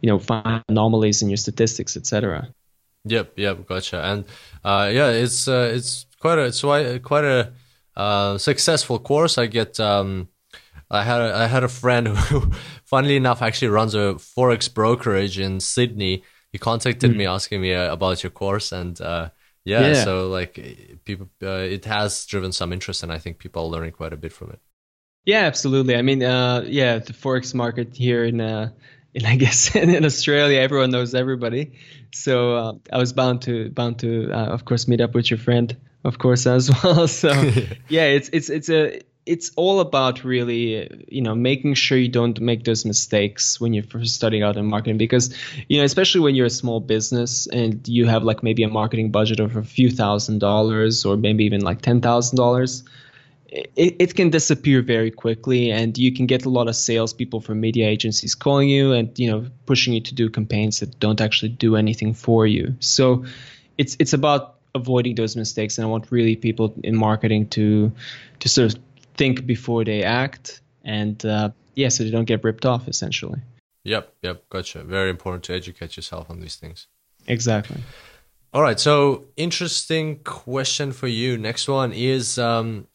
you 0.00 0.08
know 0.08 0.18
find 0.18 0.62
anomalies 0.68 1.22
in 1.22 1.28
your 1.28 1.36
statistics, 1.36 1.96
etc. 1.96 2.48
Yep, 3.04 3.32
yep, 3.36 3.66
gotcha. 3.66 4.02
And 4.04 4.24
uh, 4.64 4.90
yeah, 4.92 5.10
it's 5.10 5.48
uh, 5.48 5.72
it's 5.74 6.06
quite 6.20 6.38
a 6.38 6.44
it's 6.44 6.60
quite 6.60 7.24
a 7.24 7.52
uh, 7.96 8.38
successful 8.38 8.98
course. 8.98 9.38
I 9.38 9.46
get 9.46 9.80
um, 9.80 10.28
I 10.90 11.02
had 11.02 11.20
a, 11.20 11.34
I 11.34 11.46
had 11.46 11.64
a 11.64 11.68
friend 11.68 12.08
who, 12.28 12.52
funnily 12.84 13.16
enough, 13.16 13.42
actually 13.42 13.68
runs 13.68 13.94
a 13.94 14.14
forex 14.14 14.72
brokerage 14.72 15.38
in 15.38 15.60
Sydney. 15.60 16.22
He 16.52 16.58
contacted 16.58 17.12
mm. 17.12 17.16
me 17.16 17.26
asking 17.26 17.62
me 17.62 17.74
uh, 17.74 17.92
about 17.92 18.22
your 18.22 18.30
course, 18.30 18.72
and 18.72 19.00
uh, 19.00 19.30
yeah, 19.64 19.88
yeah. 19.88 20.04
so 20.04 20.28
like 20.28 21.00
people, 21.04 21.28
uh, 21.42 21.50
it 21.50 21.84
has 21.84 22.26
driven 22.26 22.52
some 22.52 22.72
interest, 22.72 23.02
and 23.02 23.12
I 23.12 23.18
think 23.18 23.38
people 23.38 23.64
are 23.64 23.68
learning 23.68 23.92
quite 23.92 24.12
a 24.12 24.16
bit 24.16 24.32
from 24.32 24.50
it. 24.50 24.60
Yeah, 25.24 25.42
absolutely. 25.42 25.94
I 25.94 26.02
mean, 26.02 26.22
uh, 26.22 26.64
yeah, 26.66 26.98
the 26.98 27.12
forex 27.12 27.54
market 27.54 27.94
here 27.94 28.24
in, 28.24 28.40
uh, 28.40 28.70
in 29.14 29.24
I 29.24 29.36
guess 29.36 29.74
in 29.76 30.04
Australia, 30.04 30.60
everyone 30.60 30.90
knows 30.90 31.14
everybody. 31.14 31.78
So 32.12 32.56
uh, 32.56 32.72
I 32.92 32.98
was 32.98 33.12
bound 33.12 33.42
to 33.42 33.70
bound 33.70 33.98
to, 34.00 34.32
uh, 34.32 34.46
of 34.46 34.64
course, 34.64 34.88
meet 34.88 35.00
up 35.00 35.14
with 35.14 35.30
your 35.30 35.38
friend, 35.38 35.76
of 36.04 36.18
course, 36.18 36.46
as 36.46 36.70
well. 36.84 37.06
So 37.08 37.30
yeah, 37.88 38.06
it's 38.06 38.30
it's 38.32 38.50
it's 38.50 38.68
a 38.68 39.00
it's 39.24 39.52
all 39.56 39.80
about 39.80 40.24
really 40.24 41.06
you 41.08 41.22
know 41.22 41.34
making 41.34 41.74
sure 41.74 41.96
you 41.96 42.08
don't 42.08 42.40
make 42.40 42.64
those 42.64 42.84
mistakes 42.84 43.60
when 43.60 43.72
you're 43.72 43.84
first 43.84 44.14
starting 44.14 44.42
out 44.42 44.56
in 44.56 44.66
marketing 44.66 44.98
because 44.98 45.34
you 45.68 45.78
know 45.78 45.84
especially 45.84 46.20
when 46.20 46.34
you're 46.34 46.46
a 46.46 46.50
small 46.50 46.80
business 46.80 47.46
and 47.46 47.86
you 47.86 48.06
have 48.06 48.24
like 48.24 48.42
maybe 48.42 48.62
a 48.62 48.68
marketing 48.68 49.10
budget 49.10 49.38
of 49.38 49.56
a 49.56 49.62
few 49.62 49.90
thousand 49.90 50.40
dollars 50.40 51.04
or 51.04 51.16
maybe 51.16 51.44
even 51.44 51.60
like 51.60 51.80
ten 51.82 52.00
thousand 52.00 52.36
dollars 52.36 52.82
it, 53.52 53.96
it 53.98 54.14
can 54.14 54.30
disappear 54.30 54.82
very 54.82 55.10
quickly 55.10 55.70
and 55.70 55.98
you 55.98 56.12
can 56.12 56.26
get 56.26 56.44
a 56.44 56.48
lot 56.48 56.68
of 56.68 56.74
salespeople 56.74 57.40
from 57.40 57.60
media 57.60 57.86
agencies 57.86 58.34
calling 58.34 58.68
you 58.68 58.92
and 58.92 59.16
you 59.18 59.30
know 59.30 59.46
pushing 59.66 59.92
you 59.92 60.00
to 60.00 60.14
do 60.14 60.28
campaigns 60.30 60.80
that 60.80 60.98
don't 60.98 61.20
actually 61.20 61.50
do 61.50 61.76
anything 61.76 62.14
for 62.14 62.46
you. 62.46 62.74
So 62.80 63.24
it's 63.78 63.96
it's 63.98 64.12
about 64.12 64.56
avoiding 64.74 65.14
those 65.14 65.36
mistakes 65.36 65.76
and 65.76 65.86
i 65.86 65.88
want 65.90 66.10
really 66.10 66.34
people 66.34 66.74
in 66.82 66.96
marketing 66.96 67.46
to 67.46 67.92
to 68.40 68.48
sort 68.48 68.72
of 68.72 68.80
think 69.16 69.46
before 69.46 69.84
they 69.84 70.02
act, 70.02 70.60
and 70.84 71.24
uh, 71.24 71.50
yeah, 71.74 71.88
so 71.88 72.04
they 72.04 72.10
don't 72.10 72.24
get 72.24 72.44
ripped 72.44 72.66
off 72.66 72.88
essentially. 72.88 73.40
Yep, 73.84 74.14
yep, 74.22 74.48
gotcha. 74.48 74.84
Very 74.84 75.10
important 75.10 75.44
to 75.44 75.54
educate 75.54 75.96
yourself 75.96 76.30
on 76.30 76.40
these 76.40 76.56
things. 76.56 76.86
Exactly. 77.26 77.78
All 78.54 78.62
right, 78.62 78.78
so 78.78 79.24
interesting 79.36 80.18
question 80.24 80.92
for 80.92 81.08
you. 81.08 81.38
Next 81.38 81.68
one 81.68 81.92
is 81.92 82.38
um, 82.38 82.86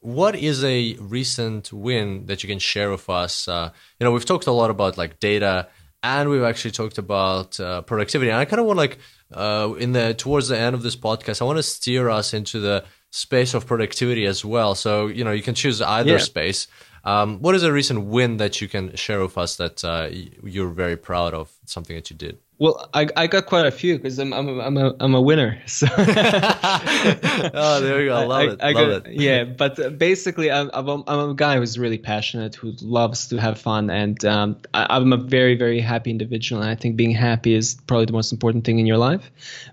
what 0.00 0.34
is 0.34 0.64
a 0.64 0.94
recent 1.00 1.72
win 1.72 2.26
that 2.26 2.42
you 2.42 2.48
can 2.48 2.58
share 2.58 2.90
with 2.90 3.08
us? 3.08 3.48
Uh, 3.48 3.70
you 3.98 4.04
know, 4.04 4.10
we've 4.10 4.24
talked 4.24 4.46
a 4.46 4.52
lot 4.52 4.70
about 4.70 4.98
like 4.98 5.20
data, 5.20 5.68
and 6.02 6.28
we've 6.28 6.42
actually 6.42 6.72
talked 6.72 6.98
about 6.98 7.58
uh, 7.60 7.82
productivity. 7.82 8.30
And 8.30 8.40
I 8.40 8.44
kind 8.44 8.60
of 8.60 8.66
want 8.66 8.76
like 8.76 8.98
uh, 9.32 9.74
in 9.78 9.92
the 9.92 10.14
towards 10.14 10.48
the 10.48 10.58
end 10.58 10.74
of 10.74 10.82
this 10.82 10.96
podcast, 10.96 11.40
I 11.40 11.44
want 11.44 11.58
to 11.58 11.62
steer 11.62 12.10
us 12.10 12.34
into 12.34 12.60
the 12.60 12.84
space 13.14 13.54
of 13.54 13.64
productivity 13.64 14.26
as 14.26 14.44
well. 14.44 14.74
So 14.74 15.06
you 15.06 15.22
know 15.24 15.30
you 15.30 15.42
can 15.42 15.54
choose 15.54 15.80
either 15.80 16.12
yeah. 16.12 16.18
space. 16.18 16.66
Um, 17.04 17.38
what 17.40 17.54
is 17.54 17.62
a 17.62 17.72
recent 17.72 18.06
win 18.06 18.38
that 18.38 18.60
you 18.60 18.68
can 18.68 18.96
share 18.96 19.20
with 19.20 19.36
us 19.38 19.56
that 19.56 19.84
uh, 19.84 20.08
you're 20.42 20.70
very 20.70 20.96
proud 20.96 21.34
of? 21.34 21.52
Something 21.64 21.96
that 21.96 22.10
you 22.10 22.16
did. 22.16 22.38
Well, 22.58 22.88
I, 22.94 23.08
I 23.16 23.26
got 23.26 23.46
quite 23.46 23.66
a 23.66 23.70
few 23.70 23.96
because 23.96 24.18
I'm 24.18 24.32
I'm 24.32 24.48
a, 24.48 24.60
I'm 24.60 24.76
a 24.76 24.94
I'm 25.00 25.14
a 25.14 25.20
winner. 25.20 25.60
So 25.66 25.86
oh, 25.96 27.80
there 27.80 28.00
you 28.00 28.08
go. 28.08 28.16
I 28.16 28.24
love 28.24 28.40
I, 28.40 28.44
it. 28.44 28.60
I 28.62 28.72
love 28.72 29.02
got, 29.02 29.12
it. 29.12 29.20
Yeah, 29.20 29.44
but 29.44 29.78
uh, 29.78 29.90
basically, 29.90 30.50
I'm, 30.50 30.70
I'm 30.72 30.88
a, 30.88 31.02
I'm 31.06 31.30
a 31.30 31.34
guy 31.34 31.56
who's 31.56 31.78
really 31.78 31.98
passionate, 31.98 32.54
who 32.54 32.72
loves 32.80 33.28
to 33.28 33.38
have 33.38 33.60
fun, 33.60 33.90
and 33.90 34.24
um, 34.24 34.56
I, 34.72 34.86
I'm 34.90 35.12
a 35.12 35.16
very 35.16 35.56
very 35.56 35.80
happy 35.80 36.10
individual. 36.10 36.62
And 36.62 36.70
I 36.70 36.74
think 36.74 36.96
being 36.96 37.10
happy 37.10 37.54
is 37.54 37.74
probably 37.86 38.06
the 38.06 38.12
most 38.12 38.32
important 38.32 38.64
thing 38.64 38.78
in 38.78 38.86
your 38.86 38.98
life. 38.98 39.30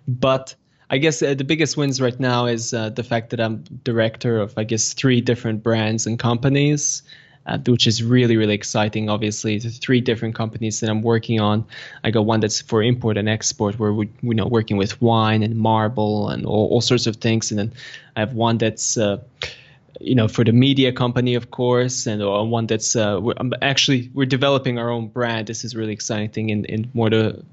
But 0.07 0.55
I 0.91 0.97
guess 0.97 1.23
uh, 1.23 1.33
the 1.33 1.45
biggest 1.45 1.77
wins 1.77 2.01
right 2.01 2.19
now 2.19 2.47
is 2.47 2.73
uh, 2.73 2.89
the 2.89 3.03
fact 3.03 3.29
that 3.29 3.39
I'm 3.39 3.63
director 3.85 4.39
of, 4.39 4.53
I 4.57 4.65
guess, 4.65 4.93
three 4.93 5.21
different 5.21 5.63
brands 5.63 6.05
and 6.05 6.19
companies, 6.19 7.01
uh, 7.45 7.57
which 7.65 7.87
is 7.87 8.03
really, 8.03 8.35
really 8.35 8.53
exciting. 8.53 9.09
Obviously, 9.09 9.57
the 9.57 9.69
three 9.69 10.01
different 10.01 10.35
companies 10.35 10.81
that 10.81 10.89
I'm 10.89 11.01
working 11.01 11.39
on. 11.39 11.65
I 12.03 12.11
got 12.11 12.25
one 12.25 12.41
that's 12.41 12.59
for 12.59 12.83
import 12.83 13.17
and 13.17 13.29
export, 13.29 13.79
where 13.79 13.93
we, 13.93 14.09
you 14.21 14.33
know, 14.33 14.47
working 14.47 14.75
with 14.75 15.01
wine 15.01 15.43
and 15.43 15.55
marble 15.55 16.27
and 16.27 16.45
all, 16.45 16.67
all 16.67 16.81
sorts 16.81 17.07
of 17.07 17.15
things, 17.15 17.51
and 17.51 17.59
then 17.59 17.73
I 18.17 18.19
have 18.19 18.33
one 18.33 18.57
that's 18.57 18.97
uh, 18.97 19.21
you 20.01 20.15
know, 20.15 20.27
for 20.27 20.43
the 20.43 20.51
media 20.51 20.91
company, 20.91 21.35
of 21.35 21.51
course, 21.51 22.07
and 22.07 22.21
uh, 22.21 22.43
one 22.43 22.67
that's 22.67 22.95
uh, 22.95 23.19
we're, 23.21 23.35
actually 23.61 24.09
we're 24.13 24.25
developing 24.25 24.77
our 24.77 24.89
own 24.89 25.07
brand. 25.07 25.47
This 25.47 25.63
is 25.63 25.75
really 25.75 25.93
exciting 25.93 26.29
thing 26.29 26.49
in, 26.49 26.65
in 26.65 26.91
more 26.93 27.09
the, 27.09 27.43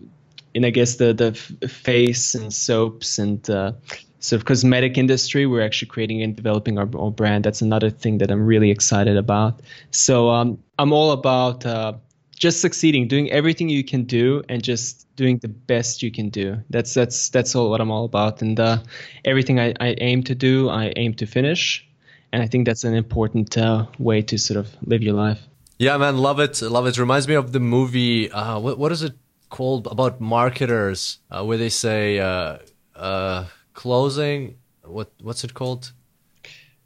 in 0.59 0.65
I 0.65 0.71
guess 0.71 0.97
the 0.97 1.13
the 1.13 1.33
face 1.69 2.35
and 2.35 2.53
soaps 2.53 3.19
and 3.19 3.49
uh, 3.49 3.73
sort 4.21 4.41
of 4.41 4.45
cosmetic 4.45 4.99
industry. 4.99 5.47
We're 5.47 5.65
actually 5.65 5.89
creating 5.89 6.23
and 6.23 6.37
developing 6.37 6.79
our 6.79 6.89
own 6.95 7.13
brand. 7.13 7.45
That's 7.45 7.63
another 7.63 7.91
thing 7.91 8.19
that 8.19 8.31
I'm 8.31 8.45
really 8.45 8.71
excited 8.71 9.17
about. 9.17 9.61
So 9.91 10.29
um, 10.31 10.59
I'm 10.79 10.93
all 10.93 11.13
about 11.13 11.65
uh, 11.65 11.95
just 12.35 12.61
succeeding, 12.61 13.09
doing 13.09 13.31
everything 13.31 13.69
you 13.69 13.85
can 13.85 14.05
do, 14.05 14.43
and 14.49 14.63
just 14.63 15.07
doing 15.17 15.39
the 15.39 15.49
best 15.49 16.03
you 16.03 16.11
can 16.11 16.29
do. 16.29 16.57
That's 16.71 16.93
that's 16.95 17.31
that's 17.31 17.55
all 17.55 17.71
what 17.71 17.81
I'm 17.81 17.91
all 17.91 18.05
about. 18.05 18.43
And 18.43 18.61
uh, 18.61 18.79
everything 19.25 19.59
I, 19.59 19.75
I 19.81 19.95
aim 20.01 20.23
to 20.25 20.35
do, 20.35 20.69
I 20.69 20.93
aim 20.97 21.15
to 21.15 21.27
finish 21.27 21.89
and 22.33 22.43
I 22.43 22.47
think 22.47 22.67
that's 22.67 22.85
an 22.85 22.95
important 22.95 23.57
uh, 23.57 23.87
way 23.99 24.23
to 24.23 24.39
sort 24.39 24.59
of 24.59 24.69
live 24.83 25.03
your 25.03 25.15
life. 25.15 25.41
Yeah, 25.79 25.97
man, 25.97 26.19
love 26.19 26.41
it, 26.41 26.61
love 26.61 26.87
it. 26.87 26.99
Reminds 26.99 27.29
me 27.29 27.35
of 27.35 27.53
the 27.53 27.61
movie. 27.61 28.31
Uh, 28.31 28.59
what 28.59 28.79
what 28.79 28.93
is 28.93 29.03
it 29.03 29.15
called 29.49 29.89
about 29.91 30.21
marketers? 30.21 31.19
Uh, 31.31 31.45
where 31.45 31.59
they 31.59 31.69
say 31.69 32.19
uh, 32.19 32.59
uh, 32.95 33.45
closing. 33.75 34.57
What 34.85 35.11
what's 35.23 35.45
it 35.45 35.55
called? 35.55 35.93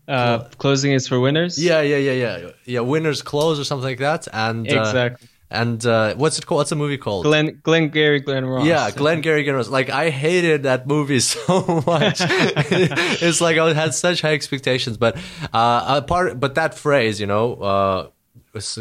Uh, 0.08 0.40
closing 0.58 0.92
is 0.92 1.06
for 1.06 1.20
winners. 1.20 1.62
Yeah, 1.62 1.80
yeah, 1.80 1.96
yeah, 1.96 2.12
yeah, 2.12 2.50
yeah. 2.64 2.80
Winners 2.80 3.22
close 3.22 3.60
or 3.60 3.64
something 3.64 3.88
like 3.88 3.98
that. 3.98 4.26
And 4.32 4.66
exactly 4.66 5.28
and 5.52 5.84
uh, 5.84 6.14
what's 6.14 6.38
it 6.38 6.46
called? 6.46 6.60
What's 6.60 6.70
the 6.70 6.76
movie 6.76 6.96
called? 6.96 7.24
Glenn 7.24 7.60
Glengarry 7.62 8.20
Glen 8.20 8.46
Ross. 8.46 8.64
Yeah, 8.64 8.90
Glengarry 8.90 9.44
Glen 9.44 9.56
Ross. 9.56 9.68
Like 9.68 9.90
I 9.90 10.08
hated 10.10 10.62
that 10.62 10.86
movie 10.86 11.20
so 11.34 11.82
much. 11.86 12.16
it's 12.20 13.40
like 13.40 13.58
I 13.58 13.72
had 13.74 13.94
such 13.94 14.22
high 14.22 14.32
expectations, 14.32 14.96
but 14.96 15.16
uh, 15.52 16.00
apart, 16.02 16.40
but 16.40 16.54
that 16.54 16.74
phrase, 16.74 17.20
you 17.20 17.26
know, 17.26 17.54
uh, 17.54 18.08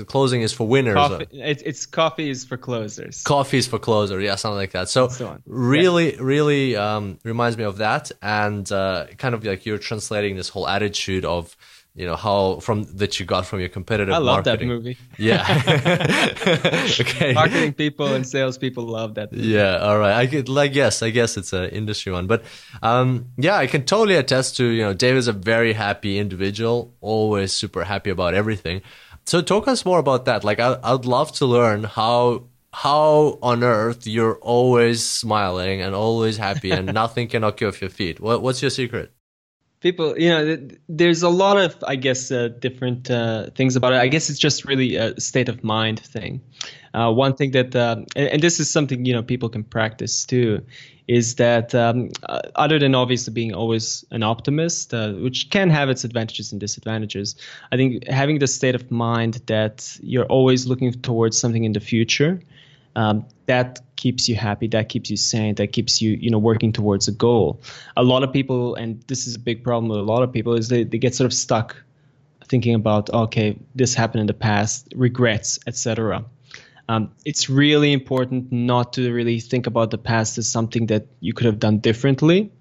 closing 0.08 0.42
is 0.42 0.54
for 0.54 0.68
winners. 0.68 0.96
Coffee, 0.96 1.28
it's, 1.32 1.64
it's 1.64 1.86
coffee 1.86 2.30
is 2.30 2.46
for 2.46 2.58
closers. 2.58 3.24
Coffee 3.24 3.58
is 3.58 3.68
for 3.68 3.80
closer, 3.80 4.20
yeah, 4.20 4.36
something 4.36 4.58
like 4.58 4.72
that. 4.72 4.90
So, 4.90 5.08
so 5.08 5.38
really, 5.46 6.14
yeah. 6.14 6.22
really 6.22 6.76
um, 6.76 7.20
reminds 7.24 7.58
me 7.58 7.64
of 7.64 7.78
that, 7.78 8.12
and 8.22 8.70
uh, 8.72 9.08
kind 9.18 9.34
of 9.34 9.44
like 9.44 9.66
you're 9.66 9.78
translating 9.78 10.36
this 10.36 10.50
whole 10.50 10.68
attitude 10.68 11.26
of 11.26 11.56
you 11.94 12.06
know 12.06 12.16
how 12.16 12.60
from 12.62 12.84
that 12.96 13.20
you 13.20 13.26
got 13.26 13.46
from 13.46 13.60
your 13.60 13.70
competitive. 13.70 14.14
I 14.14 14.18
love 14.18 14.46
marketing. 14.46 14.70
that 14.70 14.76
movie. 14.76 14.98
Yeah. 15.18 15.46
okay. 17.00 17.34
Marketing 17.34 17.74
people 17.74 18.14
and 18.14 18.26
sales 18.26 18.58
people 18.58 18.86
love 18.86 19.16
that. 19.16 19.32
Movie. 19.32 19.50
Yeah. 19.50 19.78
All 19.78 20.00
right. 20.00 20.14
I 20.14 20.26
could 20.26 20.48
like 20.48 20.74
yes. 20.74 21.04
I 21.04 21.10
guess 21.10 21.36
it's 21.36 21.52
an 21.52 21.70
industry 21.70 22.14
one, 22.14 22.28
but 22.28 22.44
um, 22.82 23.28
yeah, 23.38 23.58
I 23.58 23.68
can 23.68 23.84
totally 23.84 24.16
attest 24.16 24.56
to 24.58 24.66
you 24.66 24.84
know 24.84 24.94
David's 24.94 25.28
a 25.28 25.34
very 25.34 25.74
happy 25.74 26.18
individual, 26.18 26.94
always 27.02 27.52
super 27.52 27.84
happy 27.84 28.10
about 28.10 28.34
everything. 28.36 28.82
So 29.26 29.42
talk 29.42 29.68
us 29.68 29.86
more 29.86 30.00
about 30.00 30.26
that. 30.26 30.44
Like 30.44 30.60
I, 30.60 30.78
I'd 30.84 31.06
love 31.06 31.32
to 31.34 31.46
learn 31.46 31.84
how 31.84 32.48
how 32.74 33.38
on 33.42 33.64
earth 33.64 34.08
you're 34.08 34.38
always 34.38 35.04
smiling 35.08 35.82
and 35.82 35.94
always 35.94 36.38
happy 36.38 36.72
and 36.72 36.94
nothing 36.94 37.28
can 37.28 37.42
knock 37.42 37.62
you 37.62 37.68
off 37.68 37.82
your 37.82 37.90
feet. 37.90 38.20
What, 38.20 38.42
what's 38.42 38.62
your 38.62 38.72
secret? 38.72 39.12
People 39.82 40.18
you 40.18 40.30
know 40.30 40.58
there's 40.88 41.24
a 41.24 41.30
lot 41.30 41.58
of 41.58 41.76
i 41.88 41.96
guess 41.96 42.32
uh, 42.32 42.48
different 42.60 43.10
uh, 43.10 43.50
things 43.56 43.76
about 43.76 43.94
it. 43.94 43.98
I 43.98 44.08
guess 44.08 44.30
it's 44.30 44.40
just 44.40 44.64
really 44.66 44.96
a 44.96 45.20
state 45.20 45.50
of 45.50 45.64
mind 45.64 46.00
thing. 46.00 46.42
Uh, 46.94 47.12
one 47.12 47.36
thing 47.36 47.52
that 47.52 47.76
uh, 47.76 47.98
and, 48.16 48.28
and, 48.28 48.42
this 48.42 48.60
is 48.60 48.70
something 48.70 49.06
you 49.06 49.14
know 49.14 49.24
people 49.24 49.50
can 49.50 49.64
practice 49.64 50.26
too 50.26 50.62
is 51.08 51.36
that 51.36 51.74
um, 51.74 52.10
uh, 52.30 52.42
other 52.56 52.78
than 52.80 52.96
obviously 52.96 53.34
being 53.34 53.54
always 53.54 54.06
an 54.12 54.24
optimist 54.24 54.94
uh, 54.94 55.14
which 55.14 55.50
can 55.50 55.70
have 55.70 55.90
its 55.90 56.04
advantages 56.04 56.52
and 56.52 56.60
disadvantages 56.60 57.36
i 57.72 57.78
think 57.78 58.06
having 58.08 58.40
the 58.40 58.48
state 58.48 58.76
of 58.76 58.92
mind 58.92 59.42
that 59.48 59.98
you're 60.02 60.26
always 60.26 60.68
looking 60.68 60.92
towards 60.92 61.40
something 61.40 61.64
in 61.64 61.72
the 61.72 61.80
future 61.80 62.42
um, 62.96 63.26
that 63.46 63.80
keeps 63.96 64.28
you 64.28 64.36
happy 64.36 64.68
that 64.68 64.90
keeps 64.90 65.12
you 65.12 65.18
sane 65.18 65.56
that 65.56 65.68
keeps 65.68 66.02
you 66.02 66.18
you 66.20 66.30
know 66.30 66.40
working 66.40 66.74
towards 66.74 67.08
a 67.08 67.12
goal. 67.12 67.62
A 67.96 68.04
lot 68.04 68.24
of 68.24 68.34
people 68.34 68.76
and 68.76 69.02
this 69.08 69.28
is 69.28 69.36
a 69.36 69.40
big 69.40 69.64
problem 69.64 69.90
with 69.90 70.00
a 70.00 70.04
lot 70.04 70.24
of 70.24 70.32
people 70.32 70.54
is 70.56 70.70
they, 70.70 70.84
they 70.84 70.98
get 70.98 71.14
sort 71.14 71.26
of 71.26 71.34
stuck 71.34 71.76
thinking 72.46 72.76
about 72.76 73.10
okay 73.14 73.58
this 73.76 73.94
happened 73.94 74.22
in 74.22 74.28
the 74.28 74.34
past 74.34 74.88
regrets 74.96 75.58
etc 75.68 76.26
um, 76.90 77.10
it's 77.24 77.50
really 77.50 77.94
important 77.94 78.52
not 78.52 78.92
to 78.94 79.14
really 79.14 79.40
think 79.40 79.68
about 79.68 79.92
the 79.92 79.98
past 79.98 80.38
as 80.38 80.50
something 80.50 80.88
that 80.88 81.06
you 81.22 81.32
could 81.34 81.46
have 81.46 81.60
done 81.60 81.78
differently 81.78 82.52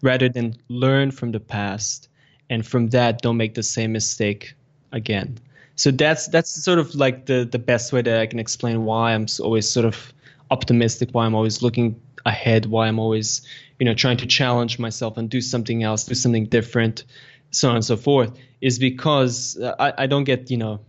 rather 0.00 0.30
than 0.30 0.54
learn 0.68 1.10
from 1.10 1.32
the 1.32 1.40
past 1.40 2.08
and 2.48 2.66
from 2.66 2.88
that 2.88 3.20
don't 3.20 3.36
make 3.36 3.54
the 3.54 3.62
same 3.62 3.92
mistake 3.92 4.54
again 4.92 5.36
so 5.76 5.90
that's 5.90 6.28
that's 6.28 6.50
sort 6.50 6.78
of 6.78 6.94
like 6.94 7.26
the 7.26 7.48
the 7.50 7.58
best 7.58 7.92
way 7.92 8.02
that 8.02 8.20
I 8.20 8.26
can 8.26 8.38
explain 8.38 8.84
why 8.84 9.14
I'm 9.14 9.26
always 9.40 9.68
sort 9.68 9.86
of 9.86 10.12
optimistic, 10.50 11.10
why 11.12 11.26
I'm 11.26 11.34
always 11.34 11.62
looking 11.62 12.00
ahead, 12.24 12.66
why 12.66 12.86
I'm 12.86 12.98
always 12.98 13.42
you 13.78 13.86
know 13.86 13.94
trying 13.94 14.18
to 14.18 14.26
challenge 14.26 14.78
myself 14.78 15.16
and 15.16 15.28
do 15.28 15.40
something 15.40 15.82
else, 15.82 16.04
do 16.04 16.14
something 16.14 16.46
different, 16.46 17.04
so 17.50 17.70
on 17.70 17.76
and 17.76 17.84
so 17.84 17.96
forth, 17.96 18.32
is 18.60 18.78
because 18.78 19.58
uh, 19.58 19.74
I, 19.78 20.04
I 20.04 20.06
don't 20.06 20.24
get 20.24 20.50
you 20.50 20.58
know 20.58 20.80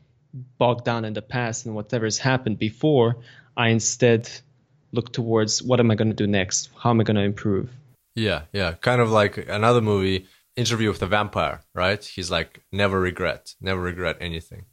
bogged 0.58 0.86
down 0.86 1.06
in 1.06 1.14
the 1.14 1.22
past 1.22 1.66
and 1.66 1.76
whatever 1.76 2.06
has 2.06 2.18
happened 2.18 2.60
before. 2.60 3.18
I 3.58 3.70
instead 3.70 4.30
look 4.92 5.12
towards 5.12 5.64
what 5.64 5.80
am 5.80 5.92
I 5.92 5.96
going 5.96 6.10
to 6.10 6.16
do 6.16 6.28
next? 6.28 6.70
How 6.78 6.90
am 6.92 7.00
I 7.00 7.04
going 7.04 7.16
to 7.16 7.24
improve? 7.24 7.70
Yeah, 8.16 8.44
yeah, 8.54 8.74
kind 8.74 9.02
of 9.02 9.10
like 9.10 9.38
another 9.38 9.82
movie, 9.82 10.28
Interview 10.56 10.90
with 10.90 11.00
the 11.00 11.08
Vampire, 11.08 11.62
right? 11.74 12.04
He's 12.04 12.32
like 12.32 12.64
never 12.72 13.00
regret, 13.00 13.56
never 13.60 13.82
regret 13.82 14.18
anything. 14.22 14.66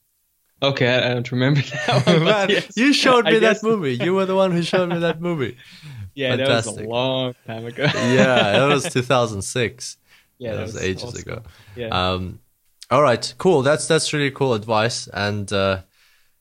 Okay, 0.63 0.89
I, 0.89 1.11
I 1.11 1.15
don't 1.15 1.33
remember 1.33 1.61
that 1.87 2.07
one. 2.07 2.25
Man, 2.25 2.49
yes. 2.51 2.77
you 2.77 2.93
showed 2.93 3.25
me 3.25 3.39
that 3.41 3.63
movie. 3.63 3.95
You 3.95 4.15
were 4.15 4.27
the 4.27 4.37
one 4.37 4.53
who 4.53 4.63
showed 4.63 4.91
me 4.91 4.99
that 5.01 5.21
movie. 5.21 5.57
yeah, 6.15 6.37
Fantastic. 6.37 6.77
that 6.77 6.81
was 6.81 6.87
a 6.87 6.89
long 6.89 7.35
time 7.47 7.67
ago. 7.67 7.83
yeah, 7.83 8.53
that 8.53 8.67
was 8.67 8.85
2006. 8.85 9.97
Yeah, 10.39 10.51
that, 10.51 10.57
that 10.57 10.63
was, 10.63 10.75
was, 10.75 10.83
ages 10.83 11.05
awesome. 11.05 11.21
ago. 11.21 11.43
Yeah. 11.77 11.89
Um, 11.89 12.41
all 12.91 13.03
right, 13.03 13.35
cool. 13.39 13.63
That's 13.63 13.89
that's 13.89 14.13
really 14.13 14.31
cool 14.31 14.55
advice, 14.55 15.09
and 15.09 15.51
uh, 15.53 15.83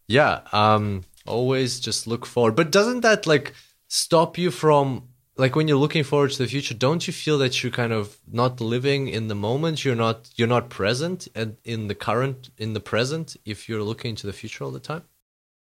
yeah, 0.07 0.41
um, 0.51 1.03
always 1.25 1.79
just 1.79 2.07
look 2.07 2.25
forward. 2.25 2.55
But 2.55 2.71
doesn't 2.71 3.01
that 3.01 3.25
like 3.25 3.53
stop 3.87 4.37
you 4.37 4.51
from 4.51 5.07
like 5.37 5.55
when 5.55 5.67
you're 5.67 5.77
looking 5.77 6.03
forward 6.03 6.31
to 6.31 6.37
the 6.37 6.47
future 6.47 6.73
don't 6.73 7.07
you 7.07 7.13
feel 7.13 7.37
that 7.39 7.63
you're 7.63 7.71
kind 7.71 7.93
of 7.93 8.17
not 8.31 8.61
living 8.61 9.07
in 9.07 9.27
the 9.27 9.35
moment? 9.35 9.85
You're 9.85 9.95
not 9.95 10.29
you're 10.35 10.47
not 10.47 10.69
present 10.69 11.27
and 11.35 11.57
in 11.63 11.87
the 11.87 11.95
current 11.95 12.49
in 12.57 12.73
the 12.73 12.79
present 12.79 13.37
if 13.45 13.69
you're 13.69 13.83
looking 13.83 14.15
to 14.15 14.27
the 14.27 14.33
future 14.33 14.63
all 14.63 14.71
the 14.71 14.79
time? 14.79 15.03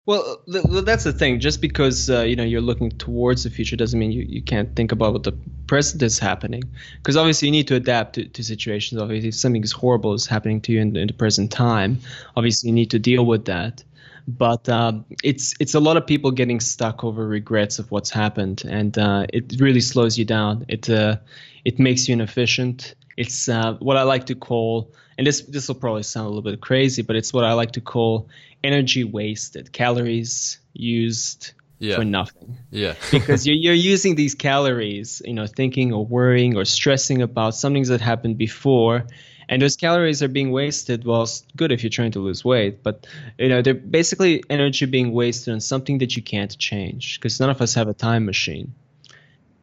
Well 0.05 0.41
that's 0.47 1.05
the 1.05 1.13
thing. 1.13 1.39
Just 1.39 1.61
because 1.61 2.09
uh, 2.09 2.21
you 2.21 2.35
know 2.35 2.43
you're 2.43 2.61
looking 2.61 2.91
towards 2.91 3.43
the 3.43 3.49
future 3.49 3.77
doesn't 3.77 3.97
mean 3.97 4.11
you, 4.11 4.25
you 4.27 4.41
can't 4.41 4.75
think 4.75 4.91
about 4.91 5.13
what 5.13 5.23
the 5.23 5.33
present 5.65 6.01
is 6.03 6.19
happening. 6.19 6.63
Because 6.97 7.15
obviously 7.15 7.47
you 7.47 7.53
need 7.53 7.69
to 7.69 7.75
adapt 7.75 8.15
to, 8.15 8.25
to 8.27 8.43
situations. 8.43 9.01
Obviously 9.01 9.29
if 9.29 9.35
something 9.35 9.63
is 9.63 9.71
horrible 9.71 10.13
is 10.13 10.27
happening 10.27 10.59
to 10.61 10.73
you 10.73 10.81
in, 10.81 10.95
in 10.97 11.07
the 11.07 11.13
present 11.13 11.51
time 11.51 11.99
obviously 12.35 12.69
you 12.69 12.75
need 12.75 12.91
to 12.91 12.99
deal 12.99 13.25
with 13.25 13.45
that 13.45 13.83
but 14.27 14.67
uh, 14.69 14.93
it's 15.23 15.53
it's 15.59 15.73
a 15.73 15.79
lot 15.79 15.97
of 15.97 16.07
people 16.07 16.31
getting 16.31 16.59
stuck 16.59 17.03
over 17.03 17.27
regrets 17.27 17.79
of 17.79 17.91
what's 17.91 18.09
happened, 18.09 18.63
and 18.67 18.97
uh, 18.97 19.25
it 19.33 19.55
really 19.59 19.81
slows 19.81 20.17
you 20.17 20.25
down. 20.25 20.65
It 20.67 20.89
uh, 20.89 21.17
it 21.65 21.79
makes 21.79 22.07
you 22.07 22.13
inefficient. 22.13 22.95
It's 23.17 23.49
uh, 23.49 23.73
what 23.79 23.97
I 23.97 24.03
like 24.03 24.25
to 24.27 24.35
call, 24.35 24.93
and 25.17 25.27
this 25.27 25.41
this 25.41 25.67
will 25.67 25.75
probably 25.75 26.03
sound 26.03 26.25
a 26.25 26.29
little 26.29 26.41
bit 26.41 26.61
crazy, 26.61 27.01
but 27.01 27.15
it's 27.15 27.33
what 27.33 27.43
I 27.43 27.53
like 27.53 27.71
to 27.73 27.81
call 27.81 28.29
energy 28.63 29.03
wasted, 29.03 29.71
calories 29.73 30.59
used 30.73 31.51
yeah. 31.79 31.95
for 31.95 32.05
nothing. 32.05 32.57
Yeah. 32.71 32.95
because 33.11 33.45
you're, 33.45 33.55
you're 33.55 33.73
using 33.73 34.15
these 34.15 34.35
calories, 34.35 35.21
you 35.25 35.33
know, 35.33 35.47
thinking 35.47 35.91
or 35.93 36.05
worrying 36.05 36.55
or 36.55 36.65
stressing 36.65 37.21
about 37.21 37.55
something 37.55 37.83
that 37.83 38.01
happened 38.01 38.37
before 38.37 39.05
and 39.53 39.61
those 39.61 39.75
calories 39.75 40.23
are 40.23 40.27
being 40.27 40.51
wasted 40.51 41.05
well 41.05 41.23
it's 41.23 41.45
good 41.55 41.71
if 41.71 41.83
you're 41.83 41.89
trying 41.89 42.11
to 42.11 42.19
lose 42.19 42.43
weight 42.43 42.81
but 42.81 43.05
you 43.37 43.47
know 43.47 43.61
they're 43.61 43.75
basically 43.75 44.43
energy 44.49 44.85
being 44.87 45.11
wasted 45.11 45.53
on 45.53 45.61
something 45.61 45.99
that 45.99 46.15
you 46.15 46.23
can't 46.23 46.57
change 46.57 47.19
because 47.19 47.39
none 47.39 47.51
of 47.51 47.61
us 47.61 47.75
have 47.75 47.87
a 47.87 47.93
time 47.93 48.25
machine. 48.25 48.73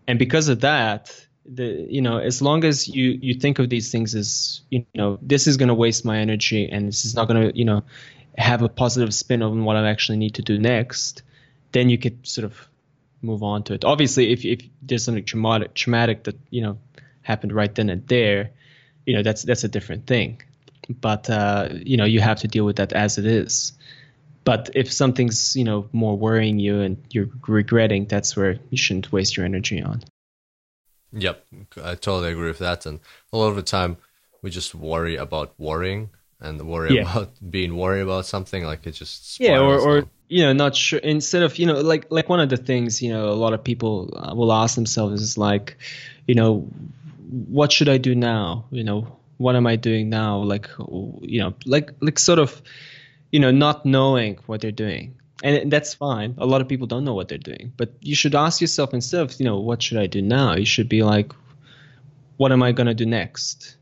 And 0.07 0.19
because 0.19 0.49
of 0.49 0.61
that 0.61 1.27
the 1.45 1.87
you 1.89 2.03
know 2.03 2.19
as 2.19 2.41
long 2.41 2.65
as 2.65 2.87
you 2.87 3.19
you 3.21 3.35
think 3.35 3.59
of 3.59 3.69
these 3.69 3.91
things 3.91 4.15
as 4.15 4.61
you 4.71 4.87
know 4.95 5.19
this 5.23 5.47
is 5.47 5.57
going 5.57 5.69
to 5.69 5.75
waste 5.75 6.05
my 6.05 6.19
energy 6.19 6.69
and 6.71 6.87
this 6.87 7.05
is 7.05 7.15
not 7.15 7.27
going 7.27 7.51
to 7.51 7.59
you 7.59 7.65
know 7.65 7.83
have 8.37 8.63
a 8.63 8.69
positive 8.69 9.13
spin 9.13 9.43
on 9.43 9.65
what 9.65 9.77
i 9.77 9.89
actually 9.89 10.19
need 10.19 10.35
to 10.35 10.43
do 10.43 10.59
next 10.59 11.23
then 11.73 11.89
you 11.89 11.99
could 11.99 12.27
sort 12.27 12.45
of 12.45 12.69
move 13.23 13.43
on 13.43 13.63
to 13.63 13.75
it. 13.75 13.85
Obviously 13.85 14.33
if 14.33 14.45
if 14.45 14.61
there's 14.83 15.05
something 15.05 15.25
traumatic 15.25 15.75
traumatic 15.75 16.25
that 16.25 16.37
you 16.51 16.63
know 16.63 16.79
happened 17.23 17.53
right 17.53 17.75
then 17.75 17.89
and 17.89 18.07
there 18.07 18.51
you 19.07 19.15
know 19.15 19.23
that's 19.23 19.43
that's 19.43 19.65
a 19.65 19.69
different 19.69 20.07
thing 20.07 20.41
but 21.01 21.29
uh, 21.31 21.69
you 21.73 21.97
know 21.97 22.05
you 22.05 22.21
have 22.21 22.39
to 22.41 22.49
deal 22.49 22.65
with 22.65 22.77
that 22.77 22.93
as 22.93 23.19
it 23.19 23.27
is 23.27 23.73
but 24.45 24.71
if 24.75 24.91
something's 24.93 25.55
you 25.57 25.65
know 25.65 25.89
more 25.93 26.17
worrying 26.17 26.59
you 26.59 26.81
and 26.81 26.97
you're 27.11 27.29
regretting 27.47 28.07
that's 28.07 28.37
where 28.37 28.59
you 28.71 28.77
shouldn't 28.79 29.13
waste 29.13 29.37
your 29.37 29.47
energy 29.47 29.83
on 29.83 30.03
yep 31.13 31.45
i 31.83 31.95
totally 31.95 32.33
agree 32.33 32.49
with 32.49 32.59
that 32.59 32.87
and 32.87 33.01
a 33.33 33.37
lot 33.37 33.49
of 33.49 33.57
the 33.57 33.63
time 33.63 33.97
we 34.43 34.51
just 34.51 34.75
worry 34.75 35.17
about 35.17 35.53
worrying 35.59 36.11
and 36.41 36.61
worry 36.67 36.95
Yeah. 36.95 37.03
about 37.03 37.31
being 37.51 37.77
worried 37.77 38.01
about 38.03 38.27
something. 38.27 38.65
Like 38.65 38.87
it 38.87 38.93
just 38.93 39.41
yeah 39.41 39.59
or, 39.59 39.79
or 39.79 40.01
down. 40.01 40.11
you 40.29 40.43
know 40.43 40.53
not 40.53 40.75
sure 40.77 40.99
instead 41.01 41.43
of 41.43 41.59
you 41.59 41.67
know 41.67 41.81
like 41.81 42.07
like 42.11 42.29
one 42.29 42.41
of 42.41 42.49
the 42.49 42.57
things 42.57 43.03
you 43.03 43.11
know 43.13 43.29
a 43.29 43.35
lot 43.35 43.53
of 43.53 43.63
people 43.63 44.11
uh, 44.17 44.35
will 44.35 44.53
ask 44.53 44.75
themselves 44.75 45.21
is 45.21 45.37
like 45.39 45.77
you 46.27 46.35
know 46.35 46.67
what 47.31 47.73
should 47.73 47.89
i 47.89 47.99
do 47.99 48.15
now? 48.15 48.67
You 48.71 48.85
know 48.85 49.17
what 49.39 49.57
am 49.57 49.67
i 49.67 49.77
doing 49.77 50.09
now? 50.11 50.39
Like 50.39 50.69
you 51.23 51.41
know 51.41 51.55
like 51.65 51.93
like 52.01 52.19
sort 52.19 52.39
of 52.39 52.61
you 53.31 53.41
know 53.41 53.51
not 53.51 53.87
knowing 53.87 54.39
what 54.47 54.61
they're 54.61 54.73
doing. 54.73 55.17
And 55.43 55.73
that's 55.73 55.95
fine. 55.95 56.35
A 56.37 56.45
lot 56.45 56.61
of 56.61 56.69
people 56.69 56.87
don't 56.87 57.05
know 57.05 57.15
what 57.15 57.29
they're 57.29 57.39
doing. 57.39 57.73
But 57.75 57.95
you 58.03 58.15
should 58.15 58.35
ask 58.35 58.61
yourself 58.61 58.93
instead 58.93 59.23
of 59.23 59.39
you 59.39 59.47
know 59.47 59.59
what 59.59 59.83
should 59.83 59.99
i 59.99 60.07
do 60.07 60.21
now? 60.21 60.57
You 60.57 60.67
should 60.67 60.89
be 60.89 61.03
like 61.03 61.33
what 62.37 62.53
am 62.53 62.63
i 62.63 62.73
going 62.73 62.87
to 62.87 62.95
do 62.95 63.07
next? 63.07 63.77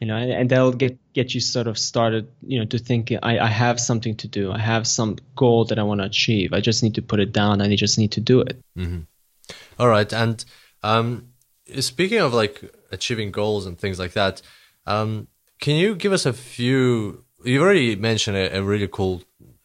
You 0.00 0.06
know 0.06 0.16
and, 0.16 0.30
and 0.30 0.50
that'll 0.50 0.72
get 0.72 0.98
get 1.12 1.34
you 1.34 1.40
sort 1.40 1.66
of 1.66 1.78
started 1.78 2.28
you 2.42 2.58
know 2.58 2.66
to 2.66 2.78
think 2.78 3.12
I, 3.22 3.38
I 3.38 3.48
have 3.48 3.80
something 3.80 4.16
to 4.16 4.28
do. 4.28 4.52
I 4.52 4.58
have 4.58 4.86
some 4.86 5.16
goal 5.36 5.64
that 5.66 5.78
i 5.78 5.82
want 5.82 6.00
to 6.00 6.06
achieve. 6.06 6.52
I 6.52 6.60
just 6.60 6.82
need 6.82 6.94
to 6.94 7.02
put 7.02 7.20
it 7.20 7.32
down. 7.32 7.60
And 7.60 7.72
i 7.72 7.76
just 7.76 7.98
need 7.98 8.12
to 8.12 8.20
do 8.20 8.40
it. 8.40 8.60
All 9.78 9.88
right, 9.88 10.12
and 10.12 10.44
um, 10.82 11.33
speaking 11.80 12.18
of 12.20 12.34
like 12.34 12.62
achieving 12.92 13.30
goals 13.30 13.66
and 13.66 13.78
things 13.78 13.98
like 13.98 14.12
that, 14.12 14.42
um, 14.86 15.28
can 15.60 15.76
you 15.76 15.94
give 15.94 16.12
us 16.12 16.26
a 16.26 16.32
few? 16.32 17.24
You 17.44 17.60
already 17.62 17.96
mentioned 17.96 18.36
a, 18.36 18.58
a 18.58 18.62
really 18.62 18.88
cool 18.88 19.22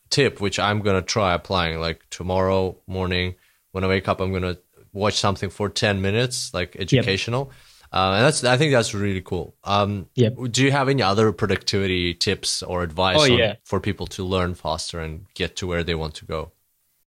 tip, 0.10 0.42
which 0.42 0.60
I'm 0.60 0.82
gonna 0.82 1.02
try 1.02 1.34
applying. 1.34 1.80
Like 1.80 2.02
tomorrow 2.10 2.78
morning 2.88 3.36
when 3.72 3.84
I 3.84 3.88
wake 3.88 4.08
up, 4.08 4.20
I'm 4.22 4.32
gonna 4.34 4.58
watch 4.94 5.16
something 5.20 5.50
for 5.50 5.70
ten 5.70 6.02
minutes, 6.02 6.54
like 6.54 6.76
educational. 6.78 7.52
Uh, 7.92 8.14
and 8.18 8.26
that's 8.26 8.44
I 8.44 8.56
think 8.56 8.72
that's 8.72 8.94
really 8.94 9.22
cool. 9.22 9.56
Um, 9.64 10.08
Yep. 10.14 10.38
Do 10.52 10.64
you 10.64 10.72
have 10.72 10.90
any 10.90 11.02
other 11.02 11.32
productivity 11.32 12.14
tips 12.14 12.62
or 12.62 12.84
advice 12.84 13.18
Oh, 13.20 13.24
on- 13.24 13.34
yeah. 13.38 13.56
for 13.64 13.80
people 13.80 14.06
to 14.08 14.24
learn 14.24 14.54
faster 14.54 15.00
and 15.00 15.26
get 15.34 15.56
to 15.58 15.68
where 15.68 15.84
they 15.84 15.96
want 15.96 16.14
to 16.16 16.26
go? 16.26 16.52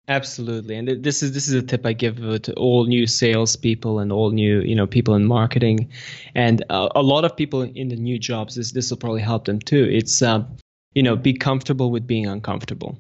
Absolutely, 0.09 0.75
and 0.77 0.87
this 1.03 1.21
is 1.21 1.33
this 1.33 1.49
is 1.49 1.53
a 1.53 1.61
tip 1.61 1.85
I 1.85 1.91
give 1.91 2.23
uh, 2.23 2.39
to 2.39 2.53
all 2.53 2.85
new 2.85 3.05
salespeople 3.05 3.99
and 3.99 4.09
all 4.09 4.31
new 4.31 4.61
you 4.61 4.73
know 4.73 4.87
people 4.87 5.15
in 5.15 5.25
marketing, 5.25 5.89
and 6.33 6.63
uh, 6.69 6.87
a 6.95 7.01
lot 7.01 7.25
of 7.25 7.35
people 7.35 7.61
in 7.63 7.89
the 7.89 7.97
new 7.97 8.17
jobs. 8.17 8.55
This 8.55 8.71
this 8.71 8.89
will 8.89 8.97
probably 8.97 9.21
help 9.21 9.43
them 9.45 9.59
too. 9.59 9.83
It's 9.91 10.21
um, 10.21 10.47
you 10.93 11.03
know 11.03 11.17
be 11.17 11.33
comfortable 11.33 11.91
with 11.91 12.07
being 12.07 12.25
uncomfortable. 12.25 12.97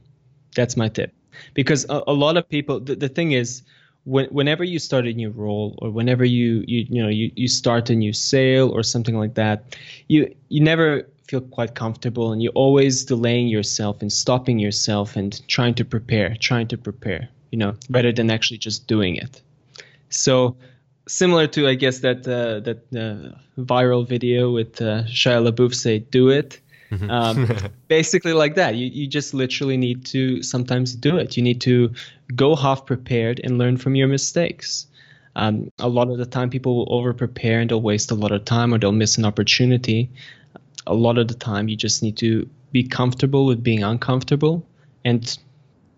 That's 0.55 0.75
my 0.75 0.89
tip, 0.89 1.13
because 1.53 1.85
a, 1.89 2.03
a 2.07 2.13
lot 2.13 2.35
of 2.35 2.49
people. 2.49 2.81
The, 2.81 2.95
the 2.95 3.07
thing 3.09 3.31
is, 3.31 3.63
when, 4.03 4.25
whenever 4.27 4.65
you 4.65 4.77
start 4.77 5.07
a 5.07 5.13
new 5.13 5.29
role 5.29 5.79
or 5.81 5.89
whenever 5.91 6.25
you 6.25 6.65
you 6.67 6.85
you 6.89 7.01
know 7.01 7.07
you, 7.09 7.31
you 7.37 7.47
start 7.47 7.89
a 7.89 7.95
new 7.95 8.11
sale 8.11 8.69
or 8.69 8.83
something 8.83 9.15
like 9.17 9.35
that, 9.35 9.77
you 10.09 10.33
you 10.49 10.61
never 10.61 11.07
feel 11.27 11.41
quite 11.41 11.75
comfortable 11.75 12.31
and 12.31 12.41
you're 12.41 12.53
always 12.53 13.03
delaying 13.03 13.47
yourself 13.47 14.01
and 14.01 14.11
stopping 14.11 14.59
yourself 14.59 15.15
and 15.15 15.45
trying 15.47 15.73
to 15.75 15.85
prepare, 15.85 16.35
trying 16.39 16.67
to 16.67 16.77
prepare, 16.77 17.27
you 17.51 17.57
know, 17.57 17.75
rather 17.89 18.11
than 18.11 18.31
actually 18.31 18.57
just 18.57 18.87
doing 18.87 19.15
it. 19.17 19.41
So 20.09 20.55
similar 21.07 21.47
to 21.47 21.67
I 21.67 21.75
guess 21.75 21.99
that 21.99 22.27
uh, 22.27 22.59
that 22.61 22.79
uh, 22.95 23.61
viral 23.61 24.07
video 24.07 24.51
with 24.51 24.81
uh, 24.81 25.03
Shia 25.03 25.41
LaBeouf 25.49 25.73
say 25.73 25.99
"Do 25.99 26.29
it." 26.29 26.59
Um, 27.09 27.49
basically 27.87 28.33
like 28.33 28.55
that. 28.55 28.75
You 28.75 28.87
you 28.87 29.07
just 29.07 29.33
literally 29.33 29.77
need 29.77 30.05
to 30.07 30.41
sometimes 30.43 30.95
do 30.95 31.17
it. 31.17 31.35
You 31.35 31.43
need 31.43 31.61
to 31.61 31.93
go 32.35 32.55
half 32.55 32.85
prepared 32.85 33.41
and 33.43 33.57
learn 33.57 33.77
from 33.77 33.95
your 33.95 34.07
mistakes. 34.07 34.87
Um, 35.35 35.71
a 35.77 35.87
lot 35.87 36.09
of 36.09 36.17
the 36.17 36.25
time, 36.25 36.49
people 36.49 36.75
will 36.75 36.93
over 36.93 37.13
prepare 37.13 37.59
and 37.59 37.69
they'll 37.69 37.81
waste 37.81 38.09
a 38.09 38.15
lot 38.15 38.31
of 38.31 38.43
time 38.45 38.73
or 38.73 38.79
they'll 38.79 38.91
miss 38.91 39.19
an 39.19 39.25
opportunity. 39.25 40.09
A 40.87 40.93
lot 40.93 41.17
of 41.17 41.27
the 41.27 41.33
time, 41.33 41.67
you 41.67 41.75
just 41.75 42.01
need 42.01 42.17
to 42.17 42.49
be 42.71 42.83
comfortable 42.83 43.45
with 43.45 43.63
being 43.63 43.83
uncomfortable 43.83 44.65
and 45.05 45.37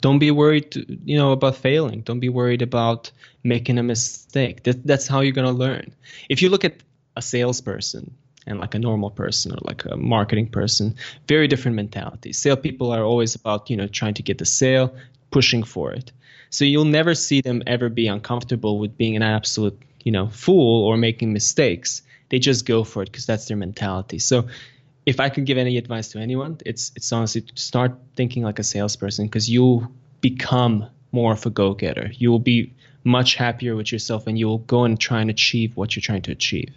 don't 0.02 0.20
be 0.20 0.32
worried 0.32 0.76
you 1.06 1.18
know 1.18 1.32
about 1.32 1.56
failing. 1.56 2.02
Don't 2.02 2.20
be 2.20 2.30
worried 2.30 2.62
about 2.62 3.12
making 3.44 3.78
a 3.78 3.84
mistake. 3.84 4.64
That, 4.64 4.86
that's 4.86 5.08
how 5.08 5.22
you're 5.22 5.34
going 5.34 5.48
to 5.48 5.60
learn. 5.66 5.94
If 6.30 6.42
you 6.42 6.50
look 6.50 6.66
at 6.66 6.76
a 7.16 7.22
salesperson 7.22 8.16
and 8.48 8.60
like 8.60 8.76
a 8.76 8.80
normal 8.80 9.12
person 9.12 9.52
or 9.52 9.58
like 9.62 9.86
a 9.86 9.98
marketing 9.98 10.48
person 10.48 10.96
very 11.28 11.48
different 11.48 11.76
mentalities 11.76 12.38
salespeople 12.38 12.90
are 12.92 13.04
always 13.04 13.36
about 13.36 13.70
you 13.70 13.76
know 13.76 13.88
trying 13.88 14.14
to 14.14 14.24
get 14.24 14.38
the 14.38 14.46
sale 14.46 14.96
pushing 15.32 15.64
for 15.64 15.92
it. 15.92 16.12
So 16.50 16.66
you'll 16.66 16.86
never 16.86 17.14
see 17.14 17.42
them 17.42 17.62
ever 17.68 17.90
be 17.90 18.08
uncomfortable 18.08 18.80
with 18.80 18.98
being 18.98 19.16
an 19.16 19.22
absolute 19.22 19.80
you 20.04 20.12
know 20.12 20.30
fool 20.30 20.86
or 20.86 20.98
making 20.98 21.34
mistakes. 21.34 22.02
They 22.30 22.40
just 22.40 22.66
go 22.66 22.84
for 22.84 23.04
it 23.04 23.12
because 23.12 23.26
that's 23.26 23.48
their 23.48 23.58
mentality. 23.58 24.20
So 24.20 24.48
if 25.06 25.20
I 25.20 25.30
could 25.30 25.45
give 25.45 25.58
any 25.58 25.78
advice 25.78 26.10
to 26.10 26.20
anyone, 26.20 26.58
it's 26.66 26.91
it's 26.95 27.12
honestly 27.12 27.41
to 27.41 27.62
start 27.62 27.97
thinking 28.16 28.43
like 28.43 28.60
a 28.60 28.64
salesperson 28.64 29.26
because 29.26 29.50
you'll 29.50 29.91
become 30.22 30.88
more 31.12 31.34
of 31.34 31.45
a 31.45 31.50
go-getter. 31.50 32.12
You 32.14 32.30
will 32.32 32.39
be 32.39 32.74
much 33.04 33.36
happier 33.36 33.76
with 33.76 33.91
yourself, 33.91 34.28
and 34.28 34.38
you'll 34.38 34.60
go 34.60 34.84
and 34.84 35.00
try 35.00 35.22
and 35.22 35.30
achieve 35.30 35.76
what 35.76 35.95
you're 35.95 36.02
trying 36.02 36.22
to 36.24 36.32
achieve. 36.32 36.70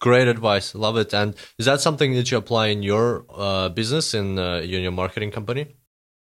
Great 0.00 0.28
advice, 0.28 0.74
love 0.74 0.96
it. 0.96 1.14
And 1.14 1.34
is 1.58 1.66
that 1.66 1.80
something 1.80 2.14
that 2.14 2.30
you 2.30 2.36
apply 2.36 2.68
in 2.68 2.82
your 2.82 3.24
uh, 3.30 3.68
business 3.68 4.14
in 4.14 4.38
uh, 4.38 4.56
in 4.56 4.82
your 4.82 4.92
marketing 4.92 5.30
company? 5.30 5.76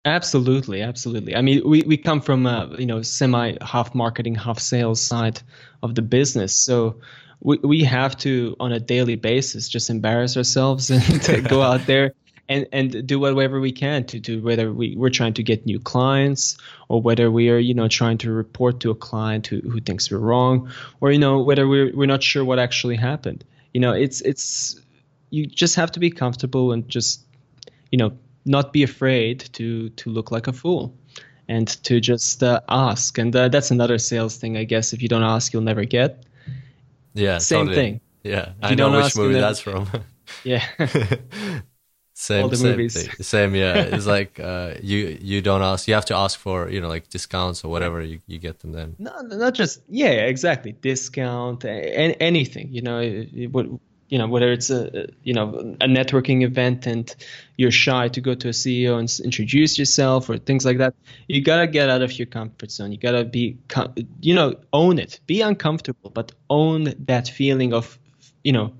Absolutely, 0.04 0.80
absolutely. 0.80 1.36
I 1.36 1.42
mean, 1.42 1.68
we, 1.68 1.82
we 1.82 1.96
come 1.96 2.20
from 2.20 2.46
a 2.46 2.74
you 2.78 2.86
know 2.86 3.02
semi 3.02 3.56
half 3.60 3.94
marketing, 3.94 4.36
half 4.36 4.58
sales 4.58 5.00
side 5.00 5.42
of 5.82 5.94
the 5.94 6.02
business, 6.02 6.56
so 6.56 7.00
we 7.40 7.58
we 7.58 7.84
have 7.84 8.16
to 8.16 8.56
on 8.60 8.72
a 8.72 8.80
daily 8.80 9.16
basis 9.16 9.68
just 9.68 9.90
embarrass 9.90 10.36
ourselves 10.36 10.90
and 10.90 11.48
go 11.48 11.62
out 11.62 11.86
there 11.86 12.12
and 12.48 12.66
and 12.72 13.06
do 13.06 13.20
whatever 13.20 13.60
we 13.60 13.72
can 13.72 14.04
to 14.04 14.18
do 14.18 14.42
whether 14.42 14.72
we 14.72 14.96
we're 14.96 15.10
trying 15.10 15.34
to 15.34 15.42
get 15.42 15.66
new 15.66 15.78
clients 15.78 16.56
or 16.88 17.00
whether 17.00 17.30
we 17.30 17.50
are 17.50 17.58
you 17.58 17.74
know 17.74 17.88
trying 17.88 18.18
to 18.18 18.32
report 18.32 18.80
to 18.80 18.90
a 18.90 18.94
client 18.94 19.46
who 19.46 19.60
who 19.60 19.80
thinks 19.80 20.10
we're 20.10 20.18
wrong 20.18 20.70
or 21.00 21.12
you 21.12 21.18
know 21.18 21.40
whether 21.40 21.68
we're 21.68 21.94
we're 21.94 22.06
not 22.06 22.22
sure 22.22 22.44
what 22.44 22.58
actually 22.58 22.96
happened. 22.96 23.44
You 23.74 23.80
know, 23.80 23.92
it's 23.92 24.20
it's 24.22 24.80
you 25.30 25.46
just 25.46 25.76
have 25.76 25.92
to 25.92 26.00
be 26.00 26.10
comfortable 26.10 26.72
and 26.72 26.88
just 26.88 27.24
you 27.92 27.98
know 27.98 28.12
not 28.44 28.72
be 28.72 28.82
afraid 28.82 29.40
to 29.52 29.90
to 29.90 30.10
look 30.10 30.30
like 30.30 30.46
a 30.46 30.52
fool 30.52 30.94
and 31.48 31.68
to 31.84 32.00
just 32.00 32.42
uh, 32.42 32.60
ask. 32.68 33.18
And 33.18 33.34
uh, 33.34 33.48
that's 33.48 33.70
another 33.70 33.98
sales 33.98 34.36
thing 34.36 34.56
i 34.56 34.64
guess. 34.64 34.92
If 34.92 35.02
you 35.02 35.08
don't 35.08 35.22
ask 35.22 35.52
you'll 35.52 35.62
never 35.62 35.84
get 35.84 36.24
Yeah, 37.18 37.42
Same 37.42 37.44
totally. 37.44 37.70
thing. 37.70 38.00
Yeah, 38.22 38.54
you 38.62 38.74
I 38.74 38.74
know 38.76 38.90
don't 38.90 38.92
know 38.92 39.02
which 39.02 39.16
movie 39.16 39.34
never 39.34 39.38
that's 39.38 39.60
from. 39.60 39.88
yeah 40.44 40.64
same, 42.14 42.42
All 42.42 42.48
the 42.48 42.56
same 42.56 42.58
movies. 42.58 42.92
thing. 42.92 43.14
Same, 43.20 43.54
yeah. 43.54 43.82
It's 43.82 44.06
like 44.06 44.40
uh, 44.40 44.74
you 44.82 45.18
you 45.20 45.40
don't 45.42 45.62
ask. 45.62 45.88
You 45.88 45.94
have 45.94 46.04
to 46.06 46.16
ask 46.16 46.38
for 46.38 46.68
you 46.68 46.80
know 46.80 46.88
like 46.88 47.08
discounts 47.08 47.64
or 47.64 47.70
whatever. 47.70 48.02
You, 48.02 48.20
you 48.26 48.38
get 48.38 48.60
them 48.60 48.72
then. 48.72 48.96
no, 48.98 49.20
not 49.22 49.54
just 49.54 49.82
yeah 49.88 50.08
exactly 50.26 50.72
discount 50.72 51.64
and 51.64 52.16
anything 52.20 52.68
you 52.72 52.82
know 52.82 52.98
it, 53.00 53.28
it 53.32 53.46
would 53.52 53.78
you 54.08 54.18
know 54.18 54.26
whether 54.26 54.50
it's 54.52 54.70
a 54.70 55.08
you 55.22 55.34
know 55.34 55.76
a 55.80 55.86
networking 55.86 56.42
event 56.42 56.86
and 56.86 57.14
you're 57.56 57.70
shy 57.70 58.08
to 58.08 58.20
go 58.20 58.34
to 58.34 58.48
a 58.48 58.52
ceo 58.52 58.98
and 58.98 59.20
introduce 59.24 59.78
yourself 59.78 60.30
or 60.30 60.38
things 60.38 60.64
like 60.64 60.78
that 60.78 60.94
you 61.28 61.42
gotta 61.42 61.66
get 61.66 61.90
out 61.90 62.02
of 62.02 62.18
your 62.18 62.26
comfort 62.26 62.70
zone. 62.70 62.90
You 62.90 62.98
gotta 62.98 63.24
be 63.24 63.58
you 64.20 64.34
know 64.34 64.54
own 64.72 64.98
it. 64.98 65.20
Be 65.26 65.42
uncomfortable 65.42 66.10
but 66.10 66.32
own 66.48 66.94
that 67.06 67.28
feeling 67.28 67.74
of 67.74 67.98
you 68.42 68.52
know 68.52 68.72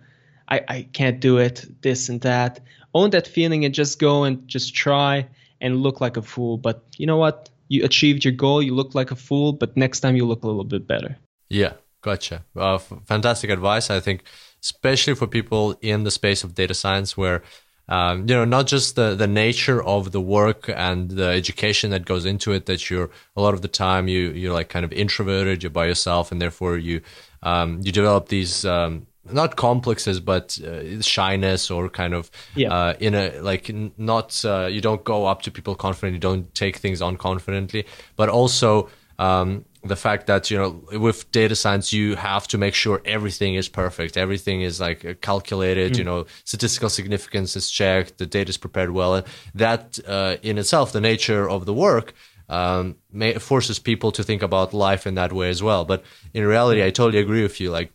I, 0.48 0.62
I 0.66 0.82
can't 0.92 1.20
do 1.20 1.38
it 1.38 1.66
this 1.82 2.08
and 2.08 2.20
that. 2.22 2.60
Own 2.94 3.10
that 3.10 3.26
feeling 3.26 3.66
and 3.66 3.74
just 3.74 3.98
go 3.98 4.24
and 4.24 4.48
just 4.48 4.74
try 4.74 5.28
and 5.60 5.82
look 5.82 6.00
like 6.00 6.16
a 6.16 6.22
fool. 6.22 6.56
But 6.56 6.82
you 6.96 7.06
know 7.06 7.18
what? 7.18 7.50
You 7.68 7.84
achieved 7.84 8.24
your 8.24 8.32
goal. 8.32 8.62
You 8.62 8.74
look 8.74 8.94
like 8.94 9.10
a 9.10 9.16
fool 9.16 9.52
but 9.52 9.76
next 9.76 10.00
time 10.00 10.16
you 10.16 10.26
look 10.26 10.42
a 10.42 10.46
little 10.46 10.64
bit 10.64 10.86
better. 10.86 11.18
Yeah, 11.50 11.74
gotcha. 12.00 12.44
Uh, 12.56 12.78
fantastic 12.78 13.50
advice. 13.50 13.90
I 13.90 14.00
think, 14.00 14.24
especially 14.62 15.14
for 15.14 15.26
people 15.26 15.76
in 15.82 16.04
the 16.04 16.10
space 16.10 16.44
of 16.44 16.54
data 16.54 16.74
science, 16.74 17.16
where 17.16 17.42
um, 17.88 18.20
you 18.28 18.34
know 18.34 18.44
not 18.44 18.66
just 18.66 18.96
the 18.96 19.14
the 19.14 19.26
nature 19.26 19.82
of 19.82 20.12
the 20.12 20.20
work 20.20 20.68
and 20.74 21.10
the 21.10 21.28
education 21.28 21.90
that 21.90 22.04
goes 22.04 22.24
into 22.26 22.52
it. 22.52 22.66
That 22.66 22.90
you're 22.90 23.10
a 23.36 23.40
lot 23.40 23.54
of 23.54 23.62
the 23.62 23.68
time 23.68 24.08
you 24.08 24.30
you're 24.30 24.52
like 24.52 24.68
kind 24.68 24.84
of 24.84 24.92
introverted. 24.92 25.62
You're 25.62 25.70
by 25.70 25.86
yourself, 25.86 26.30
and 26.32 26.40
therefore 26.40 26.76
you 26.76 27.00
um, 27.42 27.80
you 27.82 27.92
develop 27.92 28.28
these. 28.28 28.64
Um, 28.64 29.06
not 29.30 29.56
complexes, 29.56 30.20
but 30.20 30.58
uh, 30.66 31.02
shyness 31.02 31.70
or 31.70 31.90
kind 31.90 32.14
of 32.14 32.30
Yeah. 32.54 32.72
uh, 32.72 32.94
in 32.98 33.14
a 33.14 33.38
like 33.42 33.70
not 33.98 34.42
uh, 34.44 34.68
you 34.72 34.80
don't 34.80 35.04
go 35.04 35.26
up 35.26 35.42
to 35.42 35.50
people 35.50 35.74
confidently, 35.74 36.16
you 36.16 36.20
don't 36.20 36.54
take 36.54 36.78
things 36.78 37.02
on 37.02 37.16
confidently, 37.18 37.84
but 38.16 38.30
also 38.30 38.88
um, 39.18 39.66
the 39.84 39.96
fact 39.96 40.26
that 40.26 40.50
you 40.50 40.58
know 40.58 40.82
with 40.98 41.30
data 41.32 41.54
science 41.54 41.92
you 41.92 42.16
have 42.16 42.48
to 42.48 42.58
make 42.58 42.74
sure 42.74 43.00
everything 43.04 43.54
is 43.54 43.68
perfect, 43.68 44.16
everything 44.16 44.62
is 44.62 44.80
like 44.80 45.04
uh, 45.04 45.14
calculated, 45.20 45.96
you 45.96 46.04
know, 46.04 46.26
statistical 46.44 46.88
significance 46.88 47.56
is 47.56 47.70
checked, 47.70 48.18
the 48.18 48.26
data 48.26 48.50
is 48.50 48.56
prepared 48.56 48.90
well, 48.90 49.14
and 49.14 49.26
that 49.54 49.98
uh, 50.06 50.36
in 50.42 50.58
itself, 50.58 50.92
the 50.92 51.00
nature 51.00 51.48
of 51.48 51.66
the 51.66 51.74
work. 51.74 52.14
Um, 52.50 52.96
may, 53.12 53.34
forces 53.34 53.78
people 53.78 54.10
to 54.12 54.24
think 54.24 54.40
about 54.40 54.72
life 54.72 55.06
in 55.06 55.16
that 55.16 55.34
way 55.34 55.50
as 55.50 55.62
well. 55.62 55.84
But 55.84 56.02
in 56.32 56.46
reality, 56.46 56.82
I 56.82 56.88
totally 56.88 57.18
agree 57.18 57.42
with 57.42 57.60
you. 57.60 57.70
Like, 57.70 57.92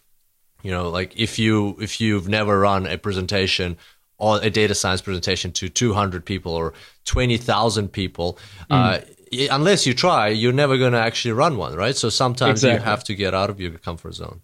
you 0.61 0.69
know 0.69 0.89
like 0.89 1.17
if 1.17 1.37
you 1.39 1.75
if 1.81 1.99
you've 1.99 2.29
never 2.29 2.59
run 2.59 2.85
a 2.85 2.97
presentation 2.97 3.77
or 4.17 4.39
a 4.41 4.49
data 4.49 4.73
science 4.75 5.01
presentation 5.01 5.51
to 5.51 5.69
200 5.69 6.23
people 6.23 6.53
or 6.53 6.73
20,000 7.05 7.91
people. 7.91 8.37
Uh, 8.69 8.99
Mm. 8.99 9.15
Unless 9.51 9.85
you 9.85 9.93
try, 9.93 10.27
you're 10.29 10.53
never 10.53 10.77
going 10.77 10.93
to 10.93 10.99
actually 10.99 11.33
run 11.33 11.57
one, 11.57 11.75
right? 11.75 11.95
So 11.95 12.09
sometimes 12.09 12.63
you 12.63 12.77
have 12.77 13.03
to 13.05 13.15
get 13.15 13.33
out 13.33 13.49
of 13.49 13.59
your 13.59 13.71
comfort 13.71 14.13
zone. 14.13 14.41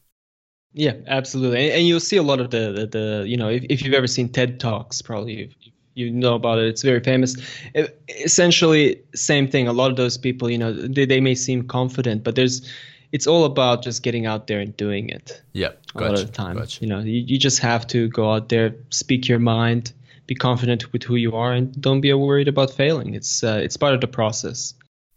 Yeah, 0.74 0.94
absolutely. 1.08 1.66
And, 1.66 1.80
and 1.80 1.88
you'll 1.88 2.00
see 2.00 2.18
a 2.18 2.24
lot 2.24 2.40
of 2.40 2.52
the, 2.52 2.72
the, 2.72 2.86
the 2.88 3.28
you 3.28 3.38
know, 3.38 3.50
if, 3.50 3.64
if 3.70 3.82
you've 3.84 3.94
ever 3.94 4.08
seen 4.08 4.30
TED 4.30 4.60
Talks, 4.60 5.02
probably 5.02 5.34
you, 5.34 5.72
you 5.96 6.12
know 6.12 6.36
about 6.36 6.60
it. 6.60 6.68
It's 6.68 6.84
very 6.84 7.00
famous. 7.00 7.36
It- 7.74 8.00
essentially, 8.24 9.02
same 9.16 9.48
thing. 9.48 9.68
A 9.68 9.74
lot 9.74 9.90
of 9.90 9.98
those 9.98 10.18
people, 10.18 10.50
you 10.50 10.58
know, 10.58 10.72
they, 10.72 11.06
they 11.06 11.22
may 11.22 11.34
seem 11.36 11.64
confident, 11.68 12.24
but 12.24 12.36
there's, 12.36 12.70
it's 13.12 13.26
all 13.26 13.46
about 13.46 13.84
just 13.84 14.04
getting 14.04 14.28
out 14.28 14.46
there 14.46 14.60
and 14.60 14.78
doing 14.78 15.10
it 15.10 15.42
Yeah, 15.54 15.70
a 15.96 16.02
lot 16.02 16.14
of 16.14 16.28
the 16.28 16.32
time. 16.32 16.58
gotcha. 16.58 16.82
You 16.82 16.88
know, 16.90 17.00
you, 17.00 17.24
you 17.26 17.40
just 17.40 17.60
have 17.60 17.88
to 17.88 18.08
go 18.10 18.32
out 18.32 18.50
there, 18.50 18.76
speak 18.92 19.28
your 19.28 19.40
mind, 19.40 19.92
be 20.28 20.36
confident 20.36 20.94
with 20.94 21.02
who 21.02 21.16
you 21.16 21.36
are, 21.36 21.52
and 21.52 21.82
don't 21.82 22.02
be 22.02 22.14
worried 22.14 22.48
about 22.48 22.70
failing. 22.70 23.16
It's 23.16 23.44
uh, 23.44 23.60
it's 23.64 23.76
part 23.76 23.96
of 23.96 24.02
the 24.02 24.08
process. 24.08 24.76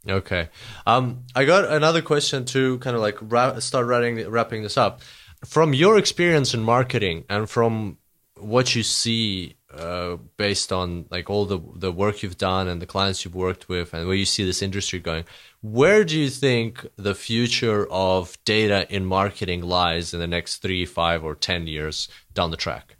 Okay. 0.08 0.48
Um, 0.86 1.24
I 1.34 1.44
got 1.44 1.70
another 1.70 2.02
question 2.02 2.44
to 2.46 2.78
kind 2.78 2.96
of 2.96 3.02
like 3.02 3.18
start 3.62 3.86
wrapping 3.86 4.28
wrapping 4.28 4.62
this 4.62 4.76
up. 4.76 5.00
From 5.44 5.74
your 5.74 5.98
experience 5.98 6.54
in 6.54 6.62
marketing 6.62 7.24
and 7.28 7.48
from 7.48 7.98
what 8.36 8.74
you 8.74 8.82
see 8.82 9.56
uh, 9.72 10.16
based 10.36 10.72
on 10.72 11.06
like 11.10 11.30
all 11.30 11.46
the 11.46 11.58
the 11.76 11.92
work 11.92 12.22
you've 12.22 12.36
done 12.36 12.68
and 12.68 12.82
the 12.82 12.86
clients 12.86 13.24
you've 13.24 13.34
worked 13.34 13.68
with 13.68 13.94
and 13.94 14.06
where 14.06 14.16
you 14.16 14.24
see 14.24 14.44
this 14.44 14.60
industry 14.60 14.98
going, 14.98 15.24
where 15.60 16.04
do 16.04 16.18
you 16.18 16.28
think 16.28 16.86
the 16.96 17.14
future 17.14 17.86
of 17.90 18.36
data 18.44 18.86
in 18.94 19.04
marketing 19.04 19.62
lies 19.62 20.12
in 20.12 20.20
the 20.20 20.26
next 20.26 20.58
three, 20.58 20.84
five, 20.84 21.24
or 21.24 21.34
ten 21.34 21.66
years 21.66 22.08
down 22.34 22.50
the 22.50 22.56
track? 22.56 22.96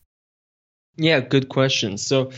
Yeah, 0.97 1.21
good 1.21 1.49
question. 1.49 1.99
So, 1.99 2.31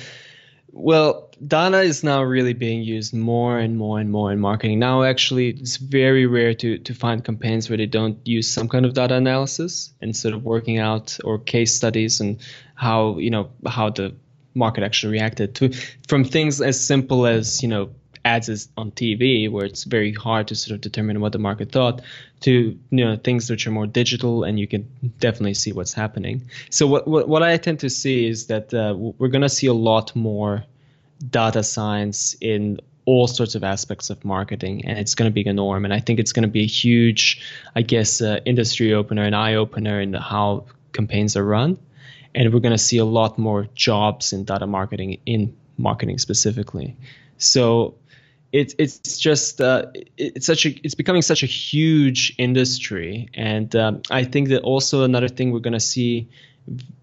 well, 0.76 1.30
data 1.46 1.82
is 1.82 2.02
now 2.02 2.22
really 2.22 2.52
being 2.52 2.82
used 2.82 3.14
more 3.14 3.58
and 3.58 3.78
more 3.78 4.00
and 4.00 4.10
more 4.10 4.32
in 4.32 4.40
marketing. 4.40 4.80
Now, 4.80 5.04
actually, 5.04 5.50
it's 5.50 5.76
very 5.76 6.26
rare 6.26 6.52
to, 6.54 6.78
to 6.78 6.94
find 6.94 7.24
campaigns 7.24 7.70
where 7.70 7.78
they 7.78 7.86
don't 7.86 8.18
use 8.26 8.50
some 8.50 8.68
kind 8.68 8.84
of 8.84 8.92
data 8.92 9.14
analysis 9.14 9.92
instead 10.00 10.32
of 10.32 10.42
working 10.42 10.78
out 10.78 11.16
or 11.22 11.38
case 11.38 11.74
studies 11.74 12.20
and 12.20 12.40
how 12.74 13.18
you 13.18 13.30
know 13.30 13.50
how 13.66 13.90
the 13.90 14.14
market 14.54 14.82
actually 14.82 15.12
reacted 15.12 15.54
to 15.54 15.72
from 16.08 16.24
things 16.24 16.60
as 16.60 16.84
simple 16.84 17.26
as 17.26 17.62
you 17.62 17.68
know 17.68 17.90
ads 18.24 18.48
is 18.48 18.68
on 18.76 18.90
TV 18.90 19.50
where 19.50 19.64
it's 19.64 19.84
very 19.84 20.12
hard 20.12 20.48
to 20.48 20.54
sort 20.54 20.74
of 20.74 20.80
determine 20.80 21.20
what 21.20 21.32
the 21.32 21.38
market 21.38 21.70
thought 21.72 22.00
to 22.40 22.78
you 22.90 23.04
know 23.04 23.16
things 23.16 23.50
which 23.50 23.66
are 23.66 23.70
more 23.70 23.86
digital 23.86 24.44
and 24.44 24.58
you 24.58 24.66
can 24.66 24.88
definitely 25.18 25.54
see 25.54 25.72
what's 25.72 25.92
happening. 25.92 26.42
So 26.70 26.86
what 26.86 27.06
what, 27.06 27.28
what 27.28 27.42
I 27.42 27.56
tend 27.56 27.80
to 27.80 27.90
see 27.90 28.26
is 28.26 28.46
that 28.46 28.72
uh, 28.72 28.94
we're 28.96 29.28
going 29.28 29.42
to 29.42 29.48
see 29.48 29.66
a 29.66 29.74
lot 29.74 30.14
more 30.14 30.64
data 31.30 31.62
science 31.62 32.36
in 32.40 32.80
all 33.06 33.26
sorts 33.26 33.54
of 33.54 33.62
aspects 33.62 34.08
of 34.08 34.24
marketing 34.24 34.86
and 34.86 34.98
it's 34.98 35.14
going 35.14 35.30
to 35.30 35.34
be 35.34 35.46
a 35.48 35.52
norm. 35.52 35.84
And 35.84 35.92
i 35.92 36.00
think 36.00 36.18
it's 36.18 36.32
going 36.32 36.44
to 36.44 36.48
be 36.48 36.62
a 36.62 36.66
huge 36.66 37.42
i 37.76 37.82
guess 37.82 38.22
uh, 38.22 38.40
industry 38.46 38.94
opener 38.94 39.22
and 39.22 39.36
eye 39.36 39.54
opener 39.54 40.00
in 40.00 40.14
how 40.14 40.64
campaigns 40.94 41.36
are 41.36 41.44
run. 41.44 41.78
And 42.34 42.52
we're 42.52 42.60
going 42.60 42.72
to 42.72 42.78
see 42.78 42.98
a 42.98 43.04
lot 43.04 43.38
more 43.38 43.68
jobs 43.74 44.32
in 44.32 44.44
data 44.44 44.66
marketing 44.66 45.20
in 45.26 45.54
marketing 45.76 46.18
specifically. 46.18 46.96
So 47.36 47.94
it's 48.54 48.74
it's 48.78 49.18
just 49.18 49.60
uh, 49.60 49.86
it's 50.16 50.46
such 50.46 50.64
a 50.64 50.70
it's 50.84 50.94
becoming 50.94 51.22
such 51.22 51.42
a 51.42 51.46
huge 51.46 52.34
industry. 52.38 53.28
And 53.34 53.74
um, 53.74 54.02
i 54.10 54.22
think 54.22 54.48
that 54.48 54.62
also 54.62 55.02
another 55.02 55.28
thing 55.28 55.52
we're 55.52 55.66
going 55.68 55.80
to 55.82 55.88
see 55.92 56.28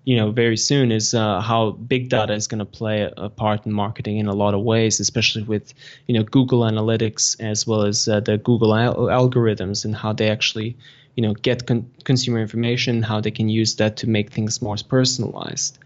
you 0.05 0.15
know 0.15 0.31
very 0.31 0.57
soon 0.57 0.91
is 0.91 1.13
uh, 1.13 1.41
how 1.41 1.71
big 1.71 2.09
data 2.09 2.33
is 2.33 2.47
going 2.47 2.59
to 2.59 2.71
play 2.79 3.01
a, 3.01 3.11
a 3.17 3.29
part 3.29 3.65
in 3.65 3.71
marketing 3.73 4.17
in 4.17 4.27
a 4.27 4.33
lot 4.33 4.53
of 4.53 4.61
ways 4.61 4.99
especially 4.99 5.43
with 5.43 5.73
you 6.07 6.15
know 6.15 6.23
google 6.23 6.61
analytics 6.61 7.39
as 7.39 7.67
well 7.67 7.83
as 7.83 8.07
uh, 8.07 8.19
the 8.21 8.37
google 8.39 8.73
al- 8.73 8.95
algorithms 9.21 9.85
and 9.85 9.95
how 9.95 10.11
they 10.13 10.29
actually 10.29 10.75
you 11.15 11.21
know 11.21 11.33
get 11.33 11.67
con- 11.67 11.87
consumer 12.03 12.39
information 12.39 13.03
how 13.03 13.21
they 13.21 13.31
can 13.31 13.49
use 13.49 13.75
that 13.75 13.97
to 13.97 14.09
make 14.09 14.31
things 14.31 14.61
more 14.61 14.77
personalized 14.89 15.77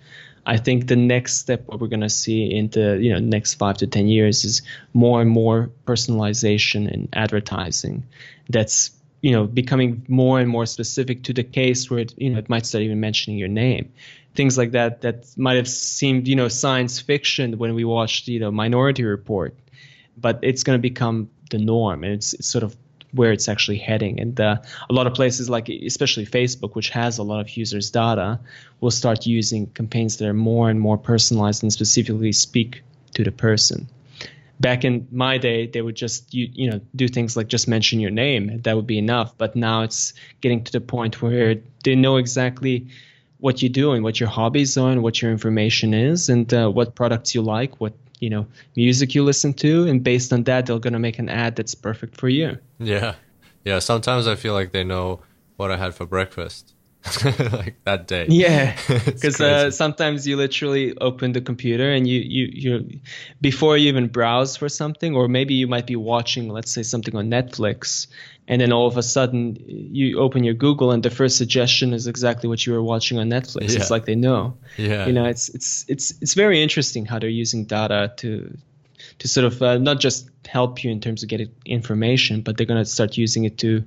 I 0.46 0.58
think 0.58 0.88
the 0.88 0.96
next 0.96 1.38
step 1.38 1.64
what 1.66 1.80
we're 1.80 1.88
going 1.88 2.02
to 2.02 2.10
see 2.10 2.46
in 2.46 2.70
the 2.70 2.98
you 3.02 3.12
know 3.12 3.20
next 3.20 3.56
five 3.56 3.78
to 3.78 3.88
ten 3.88 4.08
years 4.08 4.46
is 4.46 4.62
more 4.94 5.22
and 5.22 5.30
more 5.30 5.72
personalization 5.86 6.92
in 6.92 7.10
advertising. 7.14 8.04
That's 8.50 8.92
you 9.22 9.32
know 9.32 9.46
becoming 9.46 10.06
more 10.08 10.40
and 10.40 10.50
more 10.50 10.66
specific 10.66 11.24
to 11.24 11.34
the 11.34 11.44
case 11.44 11.90
where 11.90 12.00
it, 12.00 12.14
you 12.18 12.30
know 12.30 12.38
it 12.38 12.50
might 12.50 12.66
start 12.66 12.84
even 12.84 13.00
mentioning 13.00 13.40
your 13.40 13.48
name, 13.48 13.92
things 14.36 14.58
like 14.58 14.72
that 14.72 15.02
that 15.02 15.26
might 15.38 15.56
have 15.56 15.68
seemed 15.68 16.28
you 16.28 16.36
know 16.36 16.48
science 16.48 17.00
fiction 17.00 17.58
when 17.58 17.74
we 17.74 17.84
watched 17.84 18.28
you 18.28 18.40
know 18.40 18.52
Minority 18.52 19.04
Report, 19.04 19.56
but 20.18 20.40
it's 20.44 20.64
going 20.64 20.78
to 20.78 20.82
become 20.82 21.30
the 21.50 21.58
norm 21.58 22.04
and 22.04 22.14
it's, 22.14 22.34
it's 22.34 22.48
sort 22.48 22.64
of 22.64 22.76
where 23.16 23.32
it's 23.32 23.48
actually 23.48 23.78
heading. 23.78 24.20
And 24.20 24.40
uh, 24.40 24.58
a 24.90 24.94
lot 24.94 25.08
of 25.08 25.14
places, 25.14 25.50
like 25.50 25.70
especially 25.70 26.26
Facebook, 26.26 26.76
which 26.76 26.90
has 26.90 27.18
a 27.18 27.24
lot 27.24 27.40
of 27.40 27.50
users' 27.58 27.90
data, 27.90 28.40
will 28.82 28.92
start 28.92 29.26
using 29.26 29.68
campaigns 29.68 30.18
that 30.18 30.28
are 30.28 30.34
more 30.34 30.70
and 30.70 30.80
more 30.80 30.98
personalized 30.98 31.64
and 31.64 31.72
specifically 31.72 32.34
speak 32.34 32.84
to 33.14 33.24
the 33.24 33.32
person. 33.32 33.88
Back 34.60 34.86
in 34.86 35.08
my 35.12 35.38
day, 35.38 35.68
they 35.68 35.82
would 35.82 35.96
just 35.96 36.34
you, 36.34 36.50
you 36.54 36.70
know 36.70 36.80
do 36.96 37.08
things 37.08 37.36
like 37.36 37.48
just 37.48 37.68
mention 37.68 38.00
your 38.00 38.12
name. 38.12 38.62
That 38.62 38.76
would 38.76 38.88
be 38.88 38.98
enough. 38.98 39.38
But 39.38 39.56
now 39.56 39.82
it's 39.82 40.14
getting 40.42 40.64
to 40.64 40.72
the 40.72 40.82
point 40.82 41.22
where 41.22 41.56
they 41.84 41.96
know 41.96 42.18
exactly 42.18 42.88
what 43.38 43.62
you're 43.62 43.72
doing, 43.72 44.02
what 44.02 44.20
your 44.20 44.30
hobbies 44.30 44.78
are, 44.78 44.92
and 44.92 45.04
what 45.04 45.22
your 45.22 45.32
information 45.32 45.94
is, 45.94 46.30
and 46.30 46.54
uh, 46.54 46.70
what 46.70 46.96
products 46.96 47.36
you 47.36 47.42
like, 47.42 47.80
what 47.82 47.94
you 48.20 48.30
know 48.30 48.46
music 48.76 49.16
you 49.16 49.24
listen 49.24 49.54
to, 49.56 49.88
and 49.88 50.04
based 50.04 50.32
on 50.32 50.44
that, 50.44 50.66
they're 50.66 50.80
gonna 50.80 51.00
make 51.00 51.20
an 51.20 51.30
ad 51.30 51.56
that's 51.56 51.76
perfect 51.76 52.16
for 52.18 52.30
you. 52.30 52.58
Yeah, 52.80 53.16
yeah. 53.64 53.80
Sometimes 53.80 54.28
I 54.28 54.36
feel 54.36 54.54
like 54.54 54.72
they 54.72 54.84
know 54.84 55.22
what 55.58 55.72
I 55.72 55.78
had 55.78 55.96
for 55.96 56.06
breakfast, 56.06 56.75
like 57.52 57.76
that 57.84 58.08
day. 58.08 58.26
Yeah, 58.30 58.76
because 59.06 59.40
uh, 59.40 59.72
sometimes 59.72 60.28
you 60.28 60.38
literally 60.38 60.98
open 60.98 61.34
the 61.34 61.42
computer 61.42 61.92
and 61.92 62.08
you 62.08 62.20
you 62.20 62.50
you 62.52 63.00
before 63.42 63.78
you 63.78 63.90
even 63.90 64.08
browse 64.08 64.58
for 64.58 64.70
something, 64.70 65.16
or 65.16 65.28
maybe 65.28 65.54
you 65.54 65.68
might 65.68 65.86
be 65.86 65.96
watching, 65.96 66.50
let's 66.50 66.72
say, 66.72 66.84
something 66.84 67.16
on 67.16 67.30
Netflix, 67.30 68.08
and 68.48 68.62
then 68.62 68.72
all 68.72 68.88
of 68.88 68.98
a 68.98 69.04
sudden 69.04 69.58
you 69.68 70.20
open 70.20 70.44
your 70.44 70.54
Google 70.54 70.92
and 70.92 71.04
the 71.04 71.10
first 71.10 71.38
suggestion 71.38 71.94
is 71.94 72.08
exactly 72.08 72.50
what 72.50 72.66
you 72.66 72.74
were 72.74 72.84
watching 72.84 73.20
on 73.20 73.30
Netflix. 73.30 73.72
Yeah. 73.72 73.78
It's 73.80 73.92
like 73.92 74.06
they 74.06 74.16
know. 74.16 74.58
yeah, 74.78 75.06
You 75.06 75.14
know, 75.14 75.26
it's 75.26 75.50
it's 75.50 75.86
it's 75.88 76.14
it's 76.22 76.34
very 76.34 76.62
interesting 76.62 77.06
how 77.06 77.20
they're 77.20 77.30
using 77.30 77.66
data 77.66 78.14
to 78.18 78.58
to 79.20 79.28
sort 79.28 79.46
of 79.46 79.62
uh, 79.62 79.78
not 79.78 80.00
just 80.00 80.30
help 80.48 80.84
you 80.84 80.92
in 80.92 81.00
terms 81.00 81.24
of 81.24 81.30
getting 81.30 81.50
information, 81.66 82.42
but 82.42 82.58
they're 82.58 82.66
going 82.68 82.84
to 82.84 82.90
start 82.90 83.18
using 83.18 83.46
it 83.46 83.58
to 83.60 83.84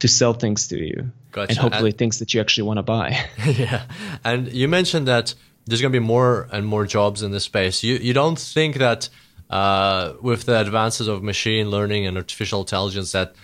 to 0.00 0.08
sell 0.08 0.32
things 0.34 0.66
to 0.68 0.76
you, 0.78 1.10
Gotcha. 1.30 1.50
and 1.50 1.58
hopefully 1.58 1.90
And- 1.90 1.98
things 1.98 2.18
that 2.18 2.34
you 2.34 2.40
actually 2.40 2.64
want 2.64 2.78
to 2.78 2.82
buy. 2.82 3.24
yeah. 3.46 3.82
And 4.24 4.52
you 4.52 4.66
mentioned 4.68 5.06
that 5.06 5.34
there's 5.66 5.80
going 5.80 5.92
to 5.92 6.00
be 6.00 6.04
more 6.04 6.48
and 6.50 6.66
more 6.66 6.84
jobs 6.86 7.22
in 7.22 7.30
this 7.30 7.44
space. 7.44 7.84
You 7.84 7.94
you 7.96 8.12
don't 8.12 8.38
think 8.38 8.76
that 8.78 9.08
uh, 9.50 10.14
with 10.20 10.44
the 10.46 10.58
advances 10.60 11.06
of 11.08 11.22
machine 11.22 11.70
learning 11.70 12.06
and 12.06 12.16
artificial 12.16 12.60
intelligence 12.60 13.12
that 13.12 13.34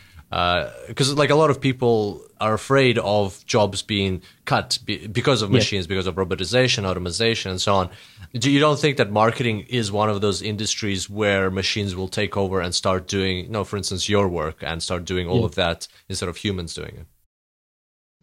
because 0.89 1.15
like 1.15 1.31
a 1.31 1.35
lot 1.35 1.51
of 1.51 1.61
people 1.61 2.21
are 2.41 2.55
afraid 2.55 2.99
of 2.99 3.45
jobs 3.47 3.83
being 3.83 4.23
cut 4.45 4.79
be, 4.85 5.07
because 5.07 5.43
of 5.43 5.51
Yeah. 5.51 5.55
machines, 5.59 5.87
because 5.87 6.07
of 6.07 6.17
robotization, 6.17 6.85
automation, 6.85 7.51
and 7.51 7.61
so 7.61 7.75
on. 7.75 7.89
Do 8.35 8.51
you 8.51 8.61
don't 8.61 8.79
think 8.79 8.99
that 8.99 9.11
marketing 9.11 9.61
is 9.69 9.91
one 9.91 10.11
of 10.11 10.21
those 10.21 10.43
industries 10.43 11.09
where 11.09 11.51
machines 11.51 11.97
will 11.97 12.09
take 12.09 12.37
over 12.37 12.61
and 12.61 12.75
start 12.75 13.09
doing, 13.09 13.45
you 13.45 13.51
know, 13.51 13.65
for 13.65 13.77
instance, 13.77 14.09
your 14.09 14.29
work 14.29 14.63
and 14.63 14.83
start 14.83 15.05
doing 15.05 15.27
all 15.29 15.41
Yeah. 15.41 15.47
of 15.47 15.55
that 15.55 15.89
instead 16.09 16.29
of 16.29 16.37
humans 16.37 16.75
doing 16.75 16.95
it? 17.01 17.07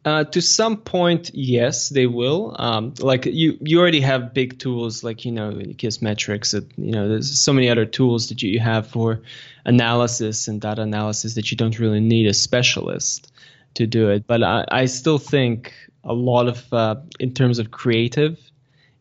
Uh, 0.06 0.24
to 0.24 0.40
some 0.40 0.78
point, 0.78 1.32
yes, 1.34 1.90
they 1.90 2.06
will. 2.06 2.56
Um, 2.60 2.94
like 3.00 3.26
you, 3.26 3.58
you 3.62 3.80
already 3.80 4.02
have 4.02 4.36
big 4.36 4.60
tools 4.60 5.04
like 5.04 5.26
you 5.26 5.32
know 5.32 5.52
Kissmetrics. 5.54 6.52
That 6.52 6.72
you 6.78 6.92
know, 6.92 7.10
there's 7.10 7.40
so 7.42 7.52
many 7.52 7.70
other 7.70 7.88
tools 7.88 8.30
that 8.30 8.44
you 8.44 8.60
have 8.60 8.86
for 8.86 9.24
analysis 9.66 10.48
and 10.48 10.62
data 10.62 10.84
analysis 10.84 11.34
that 11.34 11.50
you 11.50 11.58
don't 11.58 11.80
really 11.80 12.00
need 12.02 12.28
a 12.28 12.36
specialist 12.36 13.32
to 13.74 13.88
do 13.88 14.10
it. 14.10 14.28
But 14.28 14.44
I, 14.44 14.66
I 14.72 14.86
still 14.86 15.18
think 15.18 15.74
a 16.04 16.14
lot 16.14 16.48
of, 16.48 16.72
uh, 16.72 16.98
in 17.20 17.34
terms 17.34 17.58
of 17.58 17.72
creative 17.72 18.38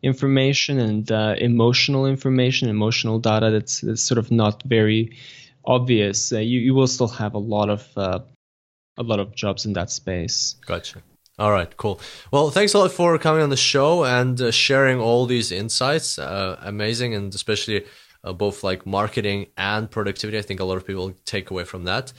information 0.05 0.79
and 0.79 1.11
uh, 1.11 1.35
emotional 1.37 2.05
information, 2.05 2.69
emotional 2.69 3.17
data 3.19 3.49
that's, 3.51 3.81
that's 3.81 4.03
sort 4.03 4.19
of 4.19 4.31
not 4.31 4.63
very 4.63 5.17
obvious. 5.65 6.31
Uh, 6.31 6.39
you, 6.39 6.59
you 6.59 6.73
will 6.73 6.87
still 6.87 7.07
have 7.07 7.33
a 7.33 7.39
lot 7.39 7.69
of 7.69 7.87
uh, 7.97 8.19
a 8.97 9.03
lot 9.03 9.19
of 9.19 9.35
jobs 9.35 9.65
in 9.65 9.73
that 9.73 9.89
space. 9.89 10.55
Gotcha. 10.65 11.01
All 11.37 11.51
right, 11.51 11.75
cool. 11.75 11.99
Well, 12.31 12.49
thanks 12.49 12.73
a 12.73 12.79
lot 12.79 12.91
for 12.91 13.17
coming 13.17 13.43
on 13.43 13.49
the 13.49 13.57
show 13.57 14.05
and 14.05 14.39
uh, 14.39 14.51
sharing 14.51 14.99
all 14.99 15.25
these 15.25 15.51
insights. 15.51 16.17
Uh, 16.17 16.57
amazing, 16.61 17.13
and 17.13 17.33
especially 17.35 17.83
uh, 18.23 18.31
both 18.31 18.63
like 18.63 18.85
marketing 18.85 19.47
and 19.57 19.91
productivity. 19.91 20.37
I 20.37 20.43
think 20.43 20.59
a 20.61 20.63
lot 20.63 20.77
of 20.77 20.87
people 20.87 21.13
take 21.25 21.51
away 21.51 21.65
from 21.65 21.83
that. 21.85 22.13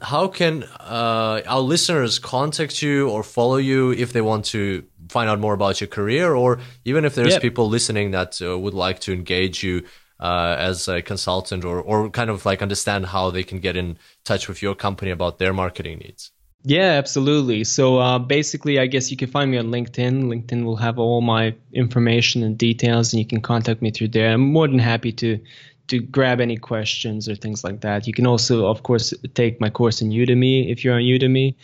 How 0.00 0.26
can 0.28 0.64
uh, 0.80 1.40
our 1.46 1.60
listeners 1.60 2.18
contact 2.18 2.82
you 2.82 3.08
or 3.08 3.22
follow 3.22 3.56
you 3.56 3.92
if 3.92 4.12
they 4.12 4.20
want 4.20 4.44
to 4.46 4.84
find 5.16 5.28
out 5.30 5.40
more 5.46 5.54
about 5.60 5.80
your 5.80 5.90
career, 5.98 6.26
or 6.42 6.50
even 6.84 7.04
if 7.04 7.12
there's 7.14 7.34
Yep. 7.34 7.42
people 7.42 7.66
listening 7.76 8.12
that 8.18 8.32
uh, 8.40 8.46
would 8.62 8.76
like 8.86 8.98
to 9.06 9.10
engage 9.12 9.56
you 9.66 9.74
uh, 10.20 10.70
as 10.70 10.88
a 10.88 11.02
consultant 11.02 11.64
or, 11.64 11.76
or 11.90 12.10
kind 12.10 12.30
of 12.30 12.46
like 12.50 12.62
understand 12.62 13.06
how 13.06 13.24
they 13.30 13.44
can 13.50 13.58
get 13.60 13.74
in 13.76 13.98
touch 14.24 14.48
with 14.48 14.62
your 14.62 14.74
company 14.86 15.10
about 15.12 15.38
their 15.38 15.52
marketing 15.52 15.98
needs. 16.04 16.32
Yeah, 16.66 16.98
absolutely. 17.02 17.64
So 17.64 17.98
uh, 18.06 18.18
basically, 18.18 18.78
I 18.84 18.86
guess 18.92 19.10
you 19.10 19.18
can 19.18 19.28
find 19.28 19.50
me 19.50 19.58
on 19.58 19.68
LinkedIn. 19.76 20.14
LinkedIn 20.32 20.64
will 20.64 20.80
have 20.86 20.98
all 20.98 21.20
my 21.20 21.54
information 21.72 22.42
and 22.42 22.56
details, 22.56 23.12
and 23.12 23.20
you 23.20 23.26
can 23.26 23.42
contact 23.42 23.82
me 23.82 23.90
through 23.90 24.08
there. 24.16 24.32
I'm 24.32 24.40
more 24.40 24.68
than 24.68 24.80
happy 24.80 25.12
to 25.12 25.38
to 25.86 25.96
grab 26.00 26.40
any 26.40 26.56
questions 26.56 27.28
or 27.28 27.36
things 27.36 27.62
like 27.66 27.80
that. 27.80 28.06
You 28.06 28.14
can 28.14 28.26
also, 28.26 28.54
of 28.72 28.82
course, 28.82 29.12
take 29.34 29.60
my 29.60 29.70
course 29.70 30.04
in 30.04 30.08
Udemy 30.10 30.72
if 30.72 30.82
you're 30.82 30.96
on 31.00 31.02
Udemy, 31.02 31.54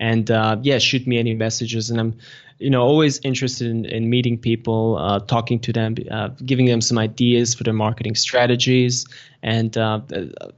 and 0.00 0.28
uh, 0.30 0.56
yeah, 0.68 0.78
shoot 0.78 1.06
me 1.06 1.16
any 1.18 1.34
messages. 1.34 1.90
And 1.90 2.00
I'm, 2.00 2.12
you 2.58 2.70
know, 2.70 2.82
always 2.82 3.20
interested 3.20 3.68
in, 3.68 3.84
in 3.84 4.10
meeting 4.10 4.36
people, 4.36 4.98
uh, 4.98 5.20
talking 5.20 5.60
to 5.60 5.72
them, 5.72 5.94
uh, 6.10 6.28
giving 6.44 6.66
them 6.66 6.80
some 6.80 6.98
ideas 6.98 7.54
for 7.54 7.64
their 7.64 7.74
marketing 7.74 8.14
strategies. 8.14 9.06
And 9.42 9.76
uh, 9.78 10.00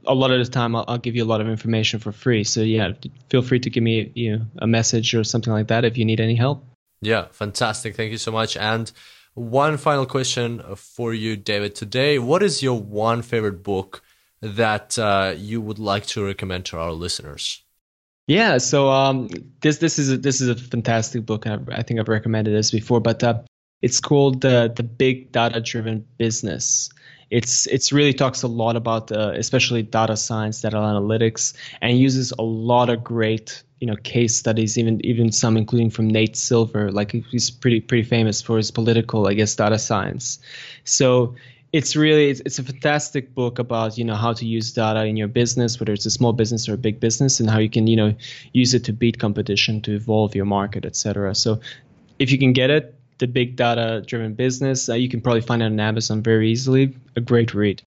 a 0.05 0.15
lot 0.15 0.31
of 0.31 0.43
the 0.43 0.51
time, 0.51 0.75
I'll, 0.75 0.85
I'll 0.87 0.97
give 0.97 1.15
you 1.15 1.23
a 1.23 1.25
lot 1.25 1.41
of 1.41 1.47
information 1.47 1.99
for 1.99 2.11
free. 2.11 2.43
So 2.43 2.61
yeah, 2.61 2.93
feel 3.29 3.41
free 3.43 3.59
to 3.59 3.69
give 3.69 3.83
me 3.83 4.11
you 4.15 4.37
know 4.37 4.45
a 4.57 4.67
message 4.67 5.13
or 5.13 5.23
something 5.23 5.53
like 5.53 5.67
that 5.67 5.85
if 5.85 5.97
you 5.97 6.05
need 6.05 6.19
any 6.19 6.35
help. 6.35 6.65
Yeah, 7.01 7.27
fantastic. 7.31 7.95
Thank 7.95 8.11
you 8.11 8.17
so 8.17 8.31
much. 8.31 8.57
And 8.57 8.91
one 9.33 9.77
final 9.77 10.05
question 10.05 10.61
for 10.75 11.13
you, 11.13 11.37
David, 11.37 11.75
today. 11.75 12.19
What 12.19 12.43
is 12.43 12.61
your 12.61 12.79
one 12.79 13.21
favorite 13.21 13.63
book 13.63 14.03
that 14.41 14.97
uh, 14.97 15.33
you 15.37 15.61
would 15.61 15.79
like 15.79 16.05
to 16.07 16.25
recommend 16.25 16.65
to 16.65 16.77
our 16.77 16.91
listeners? 16.91 17.63
Yeah, 18.31 18.59
so 18.59 18.89
um, 18.89 19.27
this 19.59 19.79
this 19.79 19.99
is 19.99 20.09
a, 20.09 20.17
this 20.17 20.39
is 20.39 20.47
a 20.47 20.55
fantastic 20.55 21.25
book. 21.25 21.45
I, 21.45 21.57
I 21.69 21.83
think 21.83 21.99
I've 21.99 22.07
recommended 22.07 22.53
this 22.53 22.71
before, 22.71 23.01
but 23.01 23.21
uh, 23.21 23.41
it's 23.81 23.99
called 23.99 24.39
the 24.39 24.71
the 24.73 24.83
Big 24.83 25.33
Data 25.33 25.59
Driven 25.59 26.05
Business. 26.17 26.89
It's 27.29 27.67
it's 27.67 27.91
really 27.91 28.13
talks 28.13 28.41
a 28.41 28.47
lot 28.47 28.77
about 28.77 29.11
uh, 29.11 29.33
especially 29.35 29.83
data 29.83 30.15
science, 30.15 30.61
data 30.61 30.77
analytics, 30.77 31.53
and 31.81 31.99
uses 31.99 32.31
a 32.39 32.41
lot 32.41 32.89
of 32.89 33.03
great 33.03 33.63
you 33.81 33.87
know 33.87 33.97
case 33.97 34.33
studies, 34.33 34.77
even 34.77 35.05
even 35.05 35.33
some 35.33 35.57
including 35.57 35.89
from 35.89 36.07
Nate 36.07 36.37
Silver. 36.37 36.89
Like 36.89 37.11
he's 37.11 37.51
pretty 37.51 37.81
pretty 37.81 38.07
famous 38.07 38.41
for 38.41 38.55
his 38.55 38.71
political, 38.71 39.27
I 39.27 39.33
guess, 39.33 39.53
data 39.57 39.77
science. 39.77 40.39
So 40.85 41.35
it's 41.73 41.95
really 41.95 42.29
it's, 42.29 42.41
it's 42.41 42.59
a 42.59 42.63
fantastic 42.63 43.33
book 43.33 43.59
about 43.59 43.97
you 43.97 44.03
know 44.03 44.15
how 44.15 44.33
to 44.33 44.45
use 44.45 44.71
data 44.73 45.05
in 45.05 45.15
your 45.15 45.27
business 45.27 45.79
whether 45.79 45.93
it's 45.93 46.05
a 46.05 46.11
small 46.11 46.33
business 46.33 46.67
or 46.67 46.73
a 46.73 46.77
big 46.77 46.99
business 46.99 47.39
and 47.39 47.49
how 47.49 47.59
you 47.59 47.69
can 47.69 47.87
you 47.87 47.95
know 47.95 48.13
use 48.53 48.73
it 48.73 48.83
to 48.83 48.91
beat 48.91 49.19
competition 49.19 49.81
to 49.81 49.95
evolve 49.95 50.35
your 50.35 50.45
market 50.45 50.85
etc 50.85 51.33
so 51.33 51.59
if 52.19 52.31
you 52.31 52.37
can 52.37 52.51
get 52.51 52.69
it 52.69 52.95
the 53.19 53.27
big 53.27 53.55
data 53.55 54.03
driven 54.05 54.33
business 54.33 54.89
uh, 54.89 54.93
you 54.93 55.07
can 55.07 55.21
probably 55.21 55.41
find 55.41 55.61
it 55.61 55.65
on 55.65 55.79
amazon 55.79 56.21
very 56.21 56.51
easily 56.51 56.93
a 57.15 57.21
great 57.21 57.53
read 57.53 57.81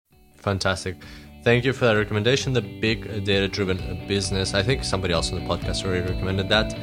Fantastic. 0.45 0.97
Thank 1.43 1.65
you 1.65 1.73
for 1.73 1.85
that 1.85 1.93
recommendation. 1.93 2.53
The 2.53 2.61
big 2.61 3.25
data 3.25 3.47
driven 3.47 4.07
business. 4.07 4.53
I 4.53 4.61
think 4.61 4.83
somebody 4.83 5.11
else 5.11 5.31
on 5.31 5.39
the 5.39 5.45
podcast 5.45 5.83
already 5.83 6.07
recommended 6.07 6.49
that. 6.49 6.75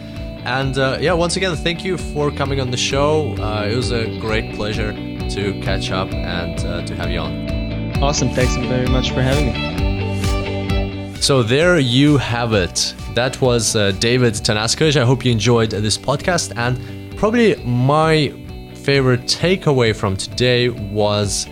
And 0.44 0.76
uh, 0.76 0.98
yeah, 1.00 1.12
once 1.12 1.36
again, 1.36 1.54
thank 1.54 1.84
you 1.84 1.96
for 1.96 2.32
coming 2.32 2.58
on 2.60 2.72
the 2.72 2.76
show. 2.76 3.36
Uh, 3.36 3.68
it 3.70 3.76
was 3.76 3.92
a 3.92 4.18
great 4.18 4.56
pleasure 4.56 4.90
to 5.30 5.58
catch 5.60 5.90
up 5.90 6.12
and 6.12 6.58
uh, 6.60 6.84
to 6.86 6.94
have 6.94 7.10
you 7.10 7.20
on. 7.20 8.02
awesome 8.02 8.30
thanks 8.30 8.56
very 8.56 8.88
much 8.88 9.10
for 9.10 9.22
having 9.22 9.46
me 9.52 11.20
So 11.20 11.44
there 11.44 11.78
you 11.78 12.18
have 12.18 12.52
it. 12.52 12.94
That 13.14 13.40
was 13.40 13.76
uh, 13.76 13.92
David 14.00 14.34
Tanaskovic. 14.34 15.00
I 15.00 15.04
hope 15.04 15.24
you 15.24 15.30
enjoyed 15.30 15.70
this 15.70 15.96
podcast. 15.96 16.52
And 16.56 17.16
probably 17.16 17.54
my 17.64 18.32
favorite 18.74 19.20
takeaway 19.22 19.94
from 19.94 20.16
today 20.16 20.68
was 20.68 21.46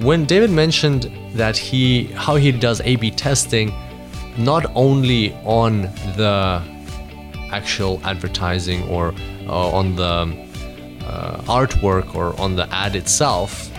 when 0.00 0.26
David 0.26 0.50
mentioned 0.50 1.10
that 1.32 1.56
he 1.56 2.04
how 2.24 2.36
he 2.36 2.52
does 2.52 2.82
A/B 2.82 3.12
testing, 3.12 3.72
not 4.36 4.66
only 4.74 5.32
on 5.44 5.82
the 6.16 6.62
actual 7.50 8.00
advertising 8.04 8.82
or 8.88 9.14
uh, 9.48 9.78
on 9.78 9.96
the 9.96 10.47
uh, 11.08 11.38
artwork 11.42 12.14
or 12.14 12.38
on 12.40 12.56
the 12.56 12.68
ad 12.72 12.94
itself 12.94 13.70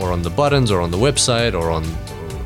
or 0.00 0.12
on 0.12 0.22
the 0.22 0.30
buttons 0.30 0.70
or 0.70 0.80
on 0.80 0.90
the 0.90 0.96
website 0.96 1.54
or 1.58 1.70
on 1.70 1.84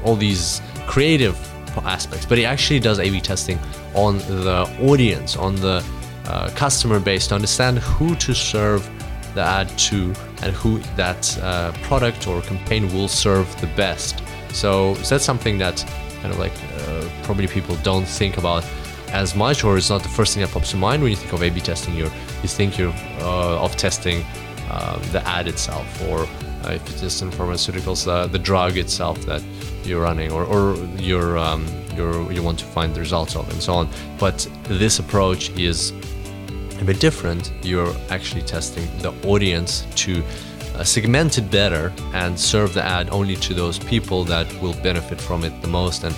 all 0.05 0.17
these 0.17 0.61
creative 0.87 1.37
aspects 1.85 2.27
but 2.27 2.37
he 2.37 2.45
actually 2.45 2.79
does 2.79 2.99
a 2.99 3.09
b 3.09 3.21
testing 3.21 3.59
on 3.95 4.19
the 4.19 4.69
audience 4.83 5.37
on 5.37 5.55
the 5.57 5.85
uh, 6.27 6.51
customer 6.55 7.01
base 7.01 7.27
to 7.27 7.35
understand 7.35 7.79
who 7.79 8.15
to 8.17 8.35
serve 8.35 8.89
the 9.35 9.41
ad 9.41 9.69
to 9.79 10.13
and 10.43 10.55
who 10.55 10.79
that 10.97 11.39
uh, 11.39 11.73
product 11.83 12.27
or 12.27 12.43
campaign 12.43 12.93
will 12.93 13.09
serve 13.09 13.49
the 13.61 13.67
best. 13.69 14.23
So 14.53 14.93
is 14.93 15.09
that 15.09 15.21
something 15.21 15.59
that 15.59 15.85
kind 16.21 16.33
of 16.33 16.39
like 16.39 16.53
uh, 16.79 17.09
probably 17.23 17.47
people 17.47 17.77
don't 17.83 18.07
think 18.07 18.37
about 18.37 18.65
as 19.13 19.35
much 19.35 19.65
or 19.65 19.77
it's 19.77 19.91
not 19.91 20.03
the 20.03 20.09
first 20.09 20.35
thing 20.35 20.43
that 20.43 20.51
pops 20.51 20.71
to 20.71 20.77
mind 20.77 21.03
when 21.03 21.11
you 21.11 21.17
think 21.17 21.33
of 21.33 21.43
A/B 21.43 21.61
testing. 21.61 21.95
You 21.95 22.11
you 22.43 22.49
think 22.49 22.79
you're 22.79 22.95
uh, 23.21 23.65
of 23.65 23.77
testing 23.77 24.25
uh, 24.71 24.99
the 25.13 25.27
ad 25.27 25.47
itself, 25.49 25.87
or 26.09 26.21
uh, 26.21 26.73
if 26.73 26.89
it 26.89 27.03
is 27.03 27.23
in 27.23 27.31
pharmaceuticals, 27.31 28.05
the 28.33 28.39
drug 28.39 28.77
itself 28.77 29.21
that 29.27 29.43
you're 29.85 30.03
running, 30.03 30.33
or 30.33 30.45
or 30.45 30.77
you're, 30.97 31.37
um, 31.39 31.67
you're 31.97 32.33
you 32.33 32.43
want 32.43 32.59
to 32.61 32.65
find 32.65 32.95
the 32.95 33.01
results 33.01 33.37
of, 33.37 33.49
and 33.51 33.63
so 33.63 33.75
on. 33.75 33.89
But 34.19 34.49
this 34.65 34.99
approach 34.99 35.51
is 35.51 35.93
a 36.81 36.85
bit 36.85 37.01
different. 37.01 37.53
You're 37.63 37.95
actually 38.11 38.43
testing 38.43 38.87
the 38.99 39.13
audience 39.29 39.87
to 39.97 40.23
uh, 40.75 40.85
segment 40.85 41.39
it 41.39 41.51
better 41.51 41.93
and 42.15 42.39
serve 42.39 42.73
the 42.75 42.83
ad 42.83 43.11
only 43.11 43.37
to 43.37 43.55
those 43.55 43.79
people 43.79 44.25
that 44.25 44.47
will 44.63 44.75
benefit 44.83 45.21
from 45.21 45.45
it 45.45 45.61
the 45.61 45.69
most 45.69 46.05
and 46.05 46.15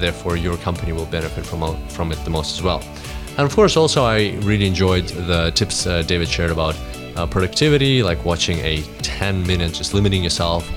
therefore 0.00 0.36
your 0.36 0.56
company 0.58 0.92
will 0.92 1.06
benefit 1.06 1.44
from, 1.46 1.76
from 1.88 2.12
it 2.12 2.16
the 2.24 2.30
most 2.30 2.56
as 2.56 2.62
well. 2.62 2.82
And 3.38 3.46
of 3.48 3.54
course, 3.54 3.76
also, 3.76 4.04
I 4.04 4.36
really 4.40 4.66
enjoyed 4.66 5.06
the 5.08 5.52
tips 5.54 5.86
uh, 5.86 6.02
David 6.02 6.28
shared 6.28 6.50
about 6.50 6.76
uh, 7.16 7.26
productivity, 7.26 8.02
like 8.02 8.24
watching 8.24 8.58
a 8.58 8.82
10 9.02 9.46
minute, 9.46 9.72
just 9.72 9.94
limiting 9.94 10.22
yourself, 10.22 10.68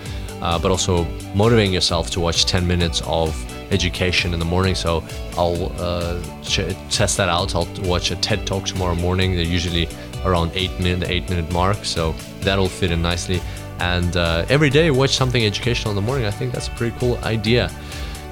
uh, 0.41 0.57
but 0.59 0.71
also 0.71 1.05
motivating 1.33 1.73
yourself 1.73 2.09
to 2.11 2.19
watch 2.19 2.45
10 2.45 2.65
minutes 2.65 3.01
of 3.05 3.33
education 3.71 4.33
in 4.33 4.39
the 4.39 4.45
morning. 4.45 4.75
So 4.75 5.03
I'll 5.37 5.73
uh, 5.81 6.21
ch- 6.43 6.75
test 6.89 7.17
that 7.17 7.29
out. 7.29 7.55
I'll 7.55 7.67
watch 7.81 8.11
a 8.11 8.15
TED 8.17 8.45
talk 8.45 8.65
tomorrow 8.65 8.95
morning. 8.95 9.35
They're 9.35 9.43
usually 9.43 9.87
around 10.23 10.51
eight 10.53 10.77
minute, 10.79 11.09
eight 11.09 11.29
minute 11.29 11.51
mark. 11.51 11.83
So 11.83 12.13
that'll 12.41 12.69
fit 12.69 12.91
in 12.91 13.01
nicely. 13.01 13.41
And 13.79 14.15
uh, 14.15 14.45
every 14.49 14.69
day, 14.69 14.91
watch 14.91 15.15
something 15.15 15.43
educational 15.43 15.91
in 15.91 15.95
the 15.95 16.01
morning. 16.01 16.25
I 16.25 16.31
think 16.31 16.53
that's 16.53 16.67
a 16.67 16.71
pretty 16.71 16.95
cool 16.99 17.17
idea. 17.23 17.71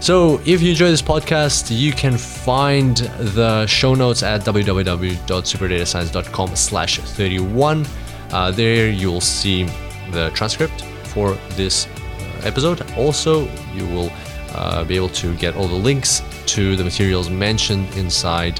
So, 0.01 0.41
if 0.47 0.63
you 0.63 0.71
enjoy 0.71 0.89
this 0.89 1.03
podcast, 1.03 1.69
you 1.69 1.91
can 1.91 2.17
find 2.17 2.97
the 2.97 3.67
show 3.67 3.93
notes 3.93 4.23
at 4.23 4.41
www.superdatascience.com 4.41 6.55
slash 6.55 6.97
31. 6.97 7.85
Uh, 8.31 8.49
there 8.49 8.89
you'll 8.89 9.21
see 9.21 9.65
the 10.09 10.31
transcript 10.33 10.81
for 11.03 11.37
this 11.51 11.85
uh, 11.85 12.41
episode. 12.45 12.81
Also, 12.97 13.47
you 13.75 13.85
will 13.85 14.11
uh, 14.55 14.83
be 14.85 14.95
able 14.95 15.09
to 15.09 15.35
get 15.35 15.55
all 15.55 15.67
the 15.67 15.75
links 15.75 16.23
to 16.47 16.75
the 16.75 16.83
materials 16.83 17.29
mentioned 17.29 17.87
inside 17.95 18.59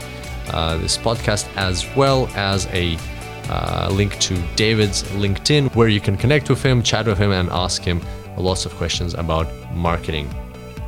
uh, 0.49 0.77
this 0.77 0.95
podcast, 0.95 1.49
as 1.55 1.87
well 1.95 2.27
as 2.35 2.67
a 2.67 2.99
uh, 3.49 3.89
link 3.91 4.19
to 4.19 4.39
David's 4.55 5.01
LinkedIn, 5.13 5.73
where 5.73 5.87
you 5.87 5.99
can 5.99 6.17
connect 6.17 6.51
with 6.51 6.61
him, 6.61 6.83
chat 6.83 7.07
with 7.07 7.17
him, 7.17 7.31
and 7.31 7.49
ask 7.49 7.81
him 7.81 7.99
lots 8.37 8.67
of 8.67 8.75
questions 8.75 9.15
about 9.15 9.47
marketing. 9.73 10.29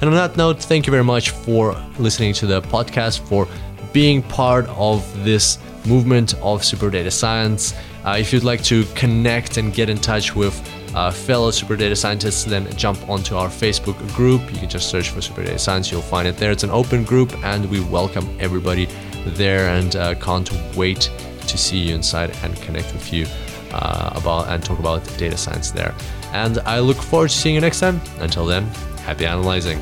And 0.03 0.09
on 0.09 0.15
that 0.17 0.35
note, 0.35 0.61
thank 0.61 0.85
you 0.85 0.91
very 0.91 1.05
much 1.05 1.29
for 1.29 1.81
listening 1.97 2.33
to 2.33 2.45
the 2.45 2.61
podcast, 2.61 3.21
for 3.21 3.47
being 3.93 4.21
part 4.21 4.67
of 4.67 5.01
this 5.23 5.59
movement 5.85 6.33
of 6.41 6.61
super 6.65 6.89
data 6.89 7.09
science. 7.09 7.73
Uh, 8.03 8.17
if 8.19 8.33
you'd 8.33 8.43
like 8.43 8.61
to 8.65 8.83
connect 8.95 9.55
and 9.55 9.73
get 9.73 9.89
in 9.89 9.97
touch 9.97 10.35
with 10.35 10.53
uh, 10.93 11.09
fellow 11.09 11.51
super 11.51 11.77
data 11.77 11.95
scientists, 11.95 12.43
then 12.43 12.69
jump 12.75 13.07
onto 13.07 13.37
our 13.37 13.47
Facebook 13.47 13.97
group. 14.13 14.41
You 14.51 14.59
can 14.59 14.67
just 14.67 14.89
search 14.89 15.07
for 15.07 15.21
super 15.21 15.41
data 15.41 15.57
science, 15.57 15.89
you'll 15.89 16.01
find 16.01 16.27
it 16.27 16.35
there. 16.35 16.51
It's 16.51 16.65
an 16.65 16.71
open 16.71 17.05
group, 17.05 17.33
and 17.45 17.69
we 17.69 17.79
welcome 17.79 18.27
everybody 18.41 18.89
there 19.25 19.69
and 19.69 19.95
uh, 19.95 20.15
can't 20.15 20.51
wait 20.75 21.09
to 21.47 21.57
see 21.57 21.77
you 21.77 21.95
inside 21.95 22.35
and 22.43 22.53
connect 22.57 22.91
with 22.91 23.13
you 23.13 23.25
uh, 23.71 24.11
about 24.15 24.49
and 24.49 24.61
talk 24.61 24.79
about 24.79 25.01
data 25.17 25.37
science 25.37 25.71
there. 25.71 25.95
And 26.33 26.59
I 26.65 26.79
look 26.79 26.97
forward 26.97 27.29
to 27.29 27.37
seeing 27.37 27.55
you 27.55 27.61
next 27.61 27.79
time. 27.79 28.01
Until 28.19 28.45
then, 28.45 28.69
happy 29.03 29.25
analyzing. 29.25 29.79